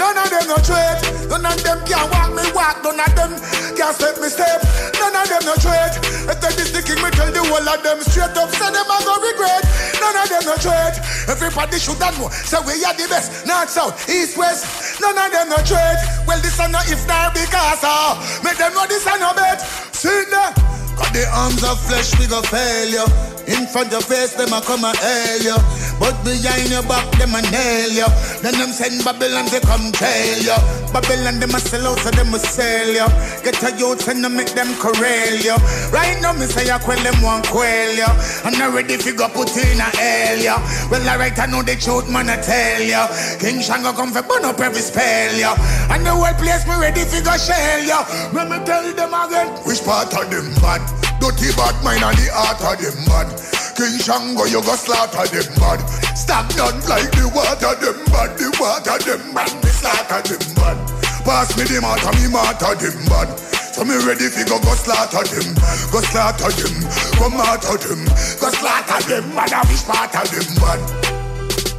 None 0.00 0.18
of 0.18 0.28
them 0.32 0.46
no 0.48 0.56
trade. 0.64 0.98
None 1.28 1.44
of 1.44 1.60
them 1.62 1.78
can 1.84 2.08
walk 2.08 2.32
me 2.32 2.42
walk. 2.56 2.80
None 2.82 2.98
of 2.98 3.12
them 3.14 3.36
can 3.76 3.92
step 3.92 4.16
me 4.16 4.32
step. 4.32 4.64
None 4.96 5.14
of 5.14 5.28
them 5.28 5.44
no 5.44 5.54
trade. 5.60 5.94
I 6.24 6.34
tell 6.40 6.50
this 6.56 6.72
the 6.72 6.80
king, 6.80 6.98
me 7.04 7.12
tell 7.12 7.30
the 7.30 7.44
whole 7.44 7.62
of 7.62 7.78
them 7.84 8.00
straight 8.02 8.32
up. 8.32 8.48
Say 8.50 8.70
them 8.72 8.88
a 8.88 8.96
go 9.04 9.14
regret. 9.20 9.62
None 10.00 10.18
of 10.18 10.26
them 10.26 10.42
no 10.48 10.56
trade. 10.56 10.96
Everybody 11.28 11.78
should 11.78 12.00
know. 12.00 12.32
Say 12.32 12.58
we 12.64 12.80
are 12.82 12.96
the 12.96 13.06
best. 13.12 13.46
North, 13.46 13.70
south, 13.70 13.94
east, 14.08 14.40
west. 14.40 14.98
None 14.98 15.14
of 15.14 15.28
them 15.30 15.52
no 15.52 15.60
trade. 15.62 16.00
Well, 16.26 16.40
this 16.40 16.58
are 16.58 16.72
no 16.72 16.80
if 16.88 17.04
nor 17.06 17.28
because. 17.30 17.84
Uh, 17.84 18.16
make 18.42 18.56
them 18.56 18.72
know 18.74 18.88
this 18.88 19.06
are 19.06 19.20
no 19.20 19.36
bet. 19.36 19.60
See 19.92 20.24
them. 20.32 20.52
Got 20.96 21.12
the 21.12 21.24
arms 21.32 21.64
of 21.64 21.80
flesh, 21.80 22.18
we 22.18 22.26
go 22.26 22.42
fail 22.42 22.88
you. 22.88 23.06
In 23.46 23.66
front 23.66 23.92
of 23.92 24.04
face, 24.04 24.34
them 24.34 24.52
a 24.52 24.60
come 24.62 24.84
and 24.84 24.96
hail 24.96 25.42
you. 25.42 25.58
But 25.98 26.14
behind 26.22 26.70
your 26.70 26.82
back, 26.86 27.10
them 27.18 27.34
a 27.34 27.42
nail 27.50 27.90
you. 27.90 28.08
Then 28.42 28.54
them 28.54 28.70
send 28.70 29.02
Babylon 29.04 29.46
to 29.50 29.60
come 29.60 29.90
trail 29.92 30.38
you. 30.38 30.58
Babylon, 30.92 31.40
them 31.40 31.50
a 31.50 31.58
sell 31.58 31.88
out, 31.88 31.98
so 31.98 32.10
them 32.10 32.34
a 32.34 32.38
sell 32.38 32.86
you. 32.86 33.06
Get 33.42 33.58
a 33.62 33.74
youth 33.76 34.06
and 34.06 34.22
them 34.22 34.36
make 34.36 34.52
them 34.54 34.70
corral 34.78 35.34
you. 35.42 35.56
Right 35.90 36.20
now, 36.20 36.32
me 36.34 36.46
say 36.46 36.70
I 36.70 36.78
quell 36.78 37.02
them 37.02 37.18
one 37.22 37.42
quail 37.42 37.96
you. 37.96 38.10
I'm 38.44 38.54
not 38.58 38.74
ready 38.74 38.96
to 38.96 39.12
go 39.12 39.28
put 39.28 39.56
in 39.56 39.80
a 39.80 39.90
hell 39.96 40.38
you. 40.38 40.56
Well, 40.90 41.02
alright, 41.08 41.38
I 41.38 41.46
know 41.46 41.62
the 41.62 41.74
truth, 41.74 42.10
man, 42.10 42.30
I 42.30 42.36
tell 42.38 42.82
you. 42.82 43.02
King 43.40 43.62
Shango 43.62 43.92
come 43.92 44.12
for 44.12 44.22
burn 44.22 44.44
up 44.44 44.60
every 44.60 44.82
spell 44.82 45.34
you. 45.34 45.50
And 45.90 46.06
the 46.06 46.12
whole 46.12 46.34
place 46.38 46.66
me 46.66 46.76
ready 46.78 47.02
to 47.08 47.18
go 47.24 47.34
shell 47.36 47.82
you. 47.82 48.00
Let 48.36 48.46
me 48.50 48.62
tell 48.64 48.86
them 48.92 49.14
again, 49.14 49.48
which 49.66 49.82
part 49.82 50.14
of 50.14 50.30
them 50.30 50.54
bad? 50.60 50.91
Dirty 51.22 51.54
bad 51.54 51.78
mind 51.86 52.02
and 52.02 52.18
the 52.18 52.34
heart 52.34 52.58
of 52.66 52.82
them 52.82 52.98
bad. 53.06 53.30
King 53.78 53.94
Shango, 53.94 54.42
you 54.50 54.58
go 54.58 54.74
slaughter 54.74 55.22
them 55.30 55.46
bad. 55.54 55.78
Stagnant 56.18 56.82
like 56.90 57.14
the 57.14 57.30
water, 57.30 57.78
them 57.78 57.94
bad. 58.10 58.34
The 58.34 58.50
water, 58.58 58.98
them 58.98 59.22
bad. 59.30 59.54
Me 59.62 59.70
slaughter 59.70 60.18
them 60.18 60.42
bad. 60.58 60.74
Pass 61.22 61.54
me 61.54 61.62
the 61.62 61.78
matter, 61.78 62.10
me 62.18 62.26
matter 62.26 62.74
them 62.74 62.98
bad. 63.06 63.30
So 63.70 63.86
me 63.86 63.94
ready 64.02 64.26
fi 64.34 64.42
go 64.50 64.58
go 64.66 64.74
slaughter 64.74 65.22
them, 65.22 65.54
go 65.94 66.02
slaughter 66.02 66.50
them, 66.50 66.74
go 67.14 67.30
matter 67.30 67.78
them, 67.78 68.02
go 68.42 68.50
slaughter 68.50 69.00
them, 69.06 69.34
man 69.34 69.46
a 69.54 69.62
wish 69.70 69.86
part 69.86 70.10
of 70.18 70.26
them 70.26 70.50
bad. 70.58 70.82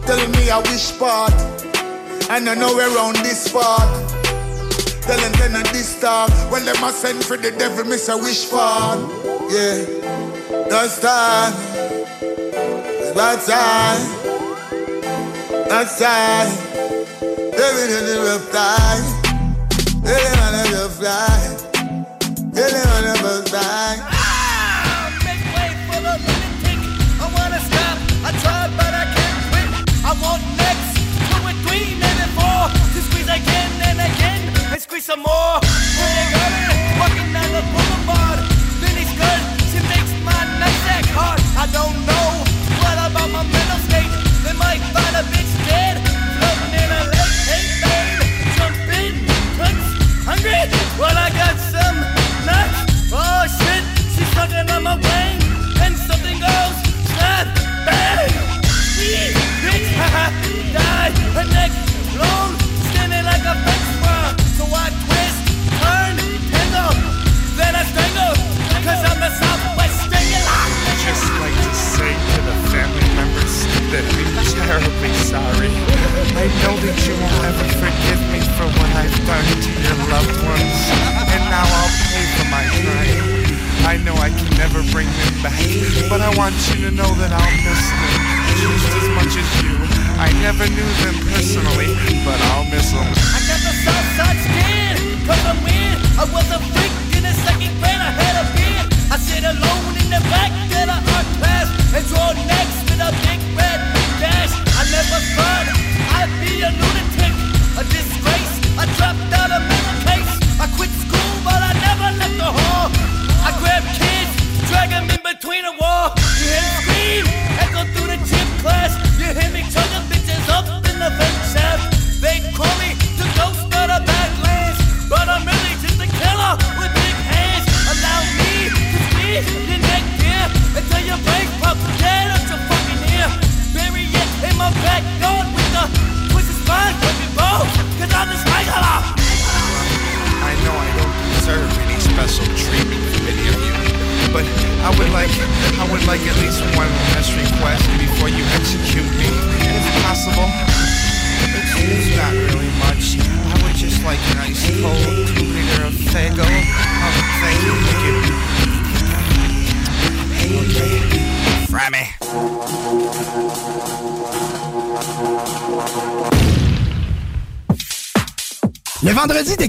Tell 0.08 0.24
me 0.32 0.48
a 0.48 0.60
wish 0.72 0.98
part, 0.98 1.36
and 2.32 2.48
I 2.48 2.56
know 2.56 2.80
on 2.80 3.14
this 3.16 3.52
part. 3.52 4.23
Tell 5.06 5.20
them 5.20 5.34
then 5.34 5.56
a 5.56 5.64
this 5.74 6.00
talk, 6.00 6.30
when 6.52 6.64
them 6.66 6.82
a 6.84 6.92
send 6.92 7.24
for 7.26 7.38
the 7.38 7.52
devil, 7.52 7.84
miss 7.86 8.08
a 8.10 8.18
wish 8.18 8.50
part. 8.50 9.00
Yeah, 9.52 9.86
that's 10.70 11.00
time, 11.02 11.54
it's 12.22 13.48
time, 13.48 14.02
that's 15.68 16.00
time. 16.00 16.50
Living 17.22 17.92
in 17.98 18.06
the 18.10 18.18
rough 18.28 18.52
time, 18.52 19.04
living 20.04 20.40
on 20.40 20.52
the 20.54 20.64
rough 20.78 21.00
time. 21.02 21.60
Living 22.54 22.88
on 22.96 23.04
the 23.04 23.16
rough 23.24 23.46
time. 23.52 24.00
Make 25.26 25.44
way 25.58 25.70
for 25.90 26.00
the 26.06 26.16
lunatic. 26.22 26.80
I 27.20 27.28
wanna 27.36 27.60
stop. 27.60 27.98
I 28.24 28.32
tried, 28.44 28.72
but 28.78 28.94
I 28.94 29.06
can't 29.16 29.40
quit. 29.50 29.68
I 30.06 30.14
want 30.22 30.44
next, 30.62 30.96
two 31.28 31.48
and 31.50 31.60
three, 31.66 31.98
maybe 31.98 32.28
four. 32.38 32.70
To 32.94 33.00
squeeze 33.10 33.28
again 33.28 33.72
and 33.90 34.00
again, 34.00 34.43
and 34.74 34.82
squeeze 34.82 35.06
some 35.06 35.22
more. 35.22 35.62
When 35.62 36.12
they 36.34 36.98
walking 36.98 37.30
down 37.30 37.50
the 37.54 37.62
boulevard. 37.70 38.42
Benny's 38.82 39.14
good, 39.14 39.42
she 39.70 39.80
makes 39.86 40.12
my 40.26 40.34
nutsack 40.58 41.06
hard. 41.14 41.38
I 41.54 41.70
don't 41.70 41.94
know 42.10 42.28
what 42.82 42.98
about 42.98 43.30
my 43.30 43.44
mental 43.46 43.80
state. 43.86 44.10
They 44.42 44.56
might 44.58 44.82
find 44.90 45.14
a 45.14 45.24
bitch 45.30 45.54
dead, 45.70 46.02
floating 46.42 46.74
in 46.74 46.90
a 46.90 47.02
lake. 47.14 47.34
Hey, 47.46 47.64
babe, 47.86 48.18
jump 48.58 48.74
in, 48.98 49.14
toots, 49.62 49.88
hungry? 50.26 50.58
Well, 50.98 51.18
I 51.22 51.30
got 51.38 51.56
some 51.70 51.98
nuts. 52.50 53.14
Oh 53.14 53.46
shit, 53.46 53.84
she's 54.18 54.30
sucking 54.34 54.68
on 54.74 54.82
my 54.82 54.98
brain, 54.98 55.38
and 55.86 55.94
something 55.94 56.42
goes 56.42 56.76
snap, 57.14 57.46
bang. 57.86 58.34
Bitch, 59.62 59.94
die. 60.74 61.14
Her 61.38 61.46
neck 61.54 61.72
long, 62.18 62.58
I 67.84 67.92
Strangler. 67.92 68.34
Just 71.04 71.28
like 71.44 71.58
to 71.68 71.74
say 71.76 72.14
to 72.16 72.40
the 72.48 72.56
family 72.72 73.08
members 73.12 73.68
that 73.92 74.06
I'm 74.08 74.40
terribly 74.64 75.12
sorry. 75.28 75.68
I 76.40 76.48
know 76.64 76.80
that 76.80 76.96
you 77.04 77.14
won't 77.20 77.44
ever 77.44 77.68
forgive 77.84 78.24
me 78.32 78.40
for 78.56 78.68
what 78.80 78.90
I've 78.96 79.20
done 79.28 79.48
to 79.68 79.72
your 79.84 80.00
loved 80.08 80.38
ones, 80.48 80.80
and 81.28 81.44
now 81.52 81.68
I'll 81.68 81.96
pay 82.08 82.24
for 82.40 82.48
my 82.48 82.64
crime. 82.72 83.44
I 83.84 84.00
know 84.00 84.16
I 84.16 84.32
can 84.32 84.48
never 84.56 84.80
bring 84.96 85.12
them 85.12 85.36
back, 85.44 85.60
but 86.08 86.24
I 86.24 86.32
want 86.40 86.56
you 86.72 86.88
to 86.88 86.92
know 86.96 87.12
that 87.20 87.36
I'll 87.36 87.58
miss 87.68 87.84
them 87.92 88.44
just 88.64 88.88
as 88.96 89.08
much 89.12 89.34
as 89.36 89.50
you. 89.60 89.76
I 90.16 90.32
never 90.40 90.64
knew 90.72 90.88
them 91.04 91.20
personally, 91.36 91.92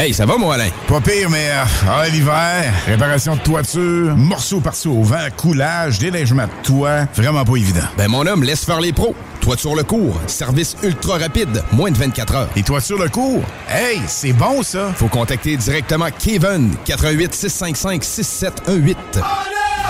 Hey, 0.00 0.14
ça 0.14 0.24
va, 0.24 0.38
mon 0.38 0.50
Alain? 0.50 0.70
Pas 0.88 1.02
pire, 1.02 1.28
mais 1.28 1.50
euh, 1.50 1.62
ah, 1.86 2.08
l'hiver, 2.08 2.72
réparation 2.86 3.36
de 3.36 3.40
toiture, 3.40 4.16
morceaux 4.16 4.60
par-ci 4.60 4.88
au 4.88 5.02
vent, 5.02 5.28
coulage, 5.36 5.98
déneigement 5.98 6.46
de 6.46 6.66
toit, 6.66 7.04
vraiment 7.14 7.44
pas 7.44 7.56
évident. 7.56 7.84
Ben, 7.98 8.08
mon 8.08 8.26
homme, 8.26 8.42
laisse 8.42 8.64
faire 8.64 8.80
les 8.80 8.94
pros. 8.94 9.14
Toiture 9.42 9.74
le 9.74 9.82
cours, 9.82 10.18
service 10.26 10.74
ultra 10.82 11.18
rapide, 11.18 11.62
moins 11.72 11.90
de 11.90 11.98
24 11.98 12.34
heures. 12.34 12.48
Et 12.56 12.62
toiture 12.62 12.98
le 12.98 13.10
cours? 13.10 13.42
Hey, 13.68 14.00
c'est 14.06 14.32
bon, 14.32 14.62
ça! 14.62 14.90
Faut 14.94 15.08
contacter 15.08 15.58
directement 15.58 16.08
Kevin, 16.18 16.74
88 16.86 17.34
655 17.34 18.02
6718. 18.02 18.96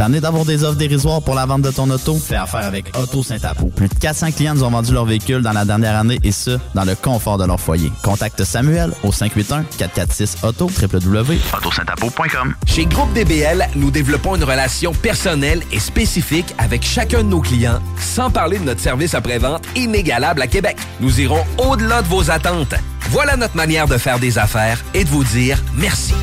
T'en 0.00 0.08
d'avoir 0.08 0.46
des 0.46 0.64
offres 0.64 0.78
dérisoires 0.78 1.20
pour 1.20 1.34
la 1.34 1.44
vente 1.44 1.60
de 1.60 1.70
ton 1.70 1.90
auto? 1.90 2.16
Fais 2.16 2.36
affaire 2.36 2.64
avec 2.64 2.86
Auto 2.96 3.22
Saint-Apo. 3.22 3.66
Plus 3.66 3.86
de 3.86 3.94
400 3.96 4.32
clients 4.32 4.54
nous 4.54 4.64
ont 4.64 4.70
vendu 4.70 4.94
leur 4.94 5.04
véhicule 5.04 5.42
dans 5.42 5.52
la 5.52 5.66
dernière 5.66 5.94
année 5.94 6.18
et 6.24 6.32
ce, 6.32 6.58
dans 6.74 6.86
le 6.86 6.94
confort 6.94 7.36
de 7.36 7.44
leur 7.44 7.60
foyer. 7.60 7.92
Contacte 8.02 8.42
Samuel 8.42 8.94
au 9.04 9.10
581-446-AUTO, 9.10 10.70
www.autosaintapo.com. 10.80 12.54
Chez 12.64 12.86
Groupe 12.86 13.12
DBL, 13.12 13.68
nous 13.76 13.90
développons 13.90 14.36
une 14.36 14.44
relation 14.44 14.94
personnelle 14.94 15.60
et 15.70 15.78
spécifique 15.78 16.54
avec 16.56 16.82
chacun 16.82 17.18
de 17.18 17.28
nos 17.28 17.42
clients, 17.42 17.80
sans 17.98 18.30
parler 18.30 18.58
de 18.58 18.64
notre 18.64 18.80
service 18.80 19.12
après-vente 19.12 19.64
inégalable 19.76 20.40
à 20.40 20.46
Québec. 20.46 20.78
Nous 21.00 21.20
irons 21.20 21.44
au-delà 21.58 22.00
de 22.00 22.08
vos 22.08 22.30
attentes. 22.30 22.74
Voilà 23.10 23.36
notre 23.36 23.54
manière 23.54 23.86
de 23.86 23.98
faire 23.98 24.18
des 24.18 24.38
affaires 24.38 24.82
et 24.94 25.04
de 25.04 25.10
vous 25.10 25.24
dire 25.24 25.62
merci. 25.76 26.14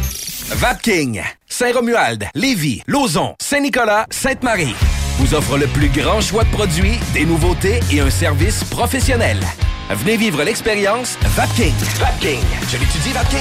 Vapking, 0.50 1.22
Saint-Romuald, 1.48 2.26
Lévis, 2.34 2.82
Lauson, 2.88 3.36
Saint-Nicolas, 3.42 4.06
Sainte-Marie 4.10 4.76
vous 5.20 5.34
offre 5.34 5.58
le 5.58 5.66
plus 5.68 5.90
grand 5.90 6.22
choix 6.22 6.44
de 6.44 6.50
produits, 6.52 7.00
des 7.14 7.26
nouveautés 7.26 7.80
et 7.92 8.00
un 8.02 8.10
service 8.10 8.64
professionnel. 8.66 9.40
Venez 9.90 10.16
vivre 10.16 10.44
l'expérience 10.44 11.18
Vapking. 11.36 11.74
Vapking. 12.00 12.40
Je 12.70 12.78
l'étudie, 12.78 13.14
Vapking. 13.14 13.40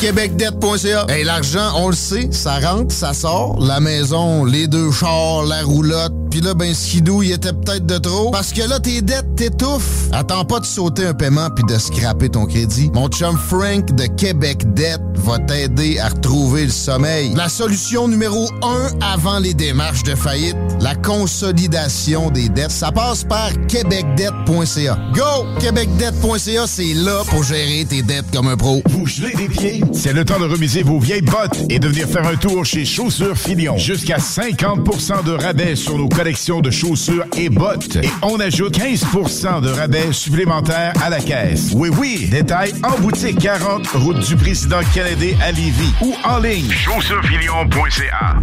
québecdebt.ca. 0.00 1.06
Hey, 1.08 1.24
l'argent, 1.24 1.72
on 1.76 1.88
le 1.88 1.94
sait, 1.94 2.28
ça 2.30 2.58
rentre, 2.58 2.94
ça 2.94 3.12
sort. 3.12 3.58
La 3.60 3.80
maison, 3.80 4.44
les 4.44 4.66
deux 4.66 4.90
chars, 4.92 5.42
la 5.44 5.62
roulotte. 5.62 6.12
Puis 6.38 6.46
là, 6.46 6.54
ben, 6.54 6.72
skidou, 6.72 7.20
il 7.24 7.32
était 7.32 7.52
peut-être 7.52 7.84
de 7.84 7.98
trop. 7.98 8.30
Parce 8.30 8.52
que 8.52 8.62
là, 8.62 8.78
tes 8.78 9.02
dettes 9.02 9.34
t'étouffent. 9.34 10.06
Attends 10.12 10.44
pas 10.44 10.60
de 10.60 10.66
sauter 10.66 11.04
un 11.04 11.12
paiement 11.12 11.50
puis 11.50 11.64
de 11.64 11.76
scraper 11.76 12.28
ton 12.28 12.46
crédit. 12.46 12.92
Mon 12.94 13.08
chum 13.08 13.36
Frank 13.36 13.92
de 13.92 14.06
Québec 14.06 14.58
Debt 14.72 15.00
va 15.16 15.40
t'aider 15.40 15.98
à 15.98 16.10
retrouver 16.10 16.66
le 16.66 16.70
sommeil. 16.70 17.32
La 17.34 17.48
solution 17.48 18.06
numéro 18.06 18.48
un 18.62 18.88
avant 19.00 19.40
les 19.40 19.52
démarches 19.52 20.04
de 20.04 20.14
faillite, 20.14 20.56
la 20.80 20.94
consolidation 20.94 22.30
des 22.30 22.48
dettes. 22.48 22.70
Ça 22.70 22.92
passe 22.92 23.24
par 23.24 23.50
québecdebt.ca. 23.66 24.96
Go! 25.14 25.58
québecdebt.ca, 25.58 26.66
c'est 26.68 26.94
là 26.94 27.24
pour 27.30 27.42
gérer 27.42 27.84
tes 27.84 28.02
dettes 28.02 28.30
comme 28.32 28.46
un 28.46 28.56
pro. 28.56 28.80
Vous 28.90 29.08
gelez 29.08 29.34
des 29.34 29.48
pieds? 29.48 29.82
C'est 29.92 30.12
le 30.12 30.24
temps 30.24 30.38
de 30.38 30.46
remiser 30.46 30.84
vos 30.84 31.00
vieilles 31.00 31.20
bottes 31.22 31.64
et 31.68 31.80
de 31.80 31.88
venir 31.88 32.06
faire 32.06 32.28
un 32.28 32.36
tour 32.36 32.64
chez 32.64 32.84
Chaussures 32.84 33.36
Filion. 33.36 33.76
Jusqu'à 33.76 34.18
50% 34.18 35.24
de 35.24 35.32
rabais 35.32 35.74
sur 35.74 35.98
nos 35.98 36.08
collections 36.08 36.27
de 36.28 36.70
chaussures 36.70 37.24
et 37.38 37.48
bottes. 37.48 37.96
Et 37.96 38.10
on 38.20 38.38
ajoute 38.38 38.78
15 38.78 39.62
de 39.62 39.70
rabais 39.70 40.12
supplémentaires 40.12 40.92
à 41.02 41.08
la 41.08 41.20
caisse. 41.20 41.70
Oui, 41.74 41.88
oui, 41.98 42.28
détail 42.30 42.74
en 42.82 42.98
boutique 43.00 43.38
40, 43.38 43.86
route 43.94 44.18
du 44.18 44.36
président 44.36 44.80
Kennedy 44.92 45.34
à 45.42 45.52
Lévis 45.52 45.92
ou 46.02 46.14
en 46.24 46.38
ligne. 46.38 46.70
Chaussurefilion.ca 46.70 48.36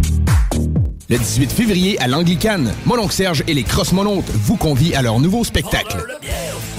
Le 1.08 1.16
18 1.16 1.52
février 1.52 2.00
à 2.00 2.08
l'Anglicane, 2.08 2.72
Mononcle 2.86 3.12
Serge 3.12 3.44
et 3.46 3.54
les 3.54 3.62
Cross-Monontes 3.62 4.30
vous 4.32 4.56
convient 4.56 4.98
à 4.98 5.02
leur 5.02 5.20
nouveau 5.20 5.44
spectacle. 5.44 6.04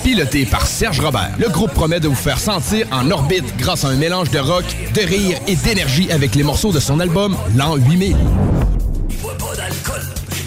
Piloté 0.03 0.45
par 0.45 0.67
Serge 0.67 0.99
Robert, 0.99 1.31
le 1.39 1.47
groupe 1.47 1.71
promet 1.71 2.01
de 2.01 2.09
vous 2.09 2.15
faire 2.15 2.39
sentir 2.39 2.85
en 2.91 3.09
orbite 3.11 3.55
grâce 3.57 3.85
à 3.85 3.89
un 3.89 3.95
mélange 3.95 4.29
de 4.29 4.39
rock, 4.39 4.65
de 4.93 5.01
rire 5.01 5.37
et 5.47 5.55
d'énergie 5.55 6.11
avec 6.11 6.35
les 6.35 6.43
morceaux 6.43 6.73
de 6.73 6.81
son 6.81 6.99
album 6.99 7.37
L'An 7.55 7.77
8000. 7.77 8.17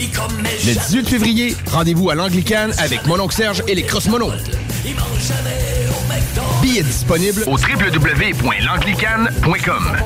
Le 0.00 0.72
18 0.72 1.10
février, 1.10 1.54
rendez-vous 1.70 2.08
à 2.08 2.14
l'Anglicane 2.14 2.72
avec 2.78 3.06
Mononcle 3.06 3.36
Serge 3.36 3.62
et 3.68 3.74
les 3.74 3.82
Cross-Monontes. 3.82 4.32
Billets 6.62 6.82
disponibles 6.82 7.44
Au 7.46 7.58
www.langlicane.com. 7.58 9.96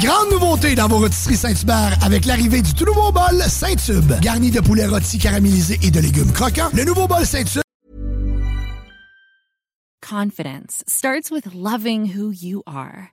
Grande 0.00 0.30
nouveauté 0.32 0.74
dans 0.74 0.88
vos 0.88 0.98
rôtisseries 0.98 1.36
Saint-Hubert 1.36 1.96
avec 2.02 2.24
l'arrivée 2.24 2.62
du 2.62 2.74
tout 2.74 2.86
nouveau 2.86 3.12
bol 3.12 3.40
Saint-Tube. 3.46 4.14
Garni 4.20 4.50
de 4.50 4.58
poulet 4.60 4.86
rôti 4.86 5.18
caramélisé 5.18 5.78
et 5.82 5.92
de 5.92 6.00
légumes 6.00 6.32
croquants, 6.32 6.70
le 6.74 6.82
nouveau 6.84 7.06
bol 7.06 7.24
Saint-Tube. 7.24 7.62
Confidence 10.04 10.82
starts 10.88 11.30
with 11.30 11.46
loving 11.54 12.16
who 12.16 12.32
you 12.32 12.64
are. 12.66 13.12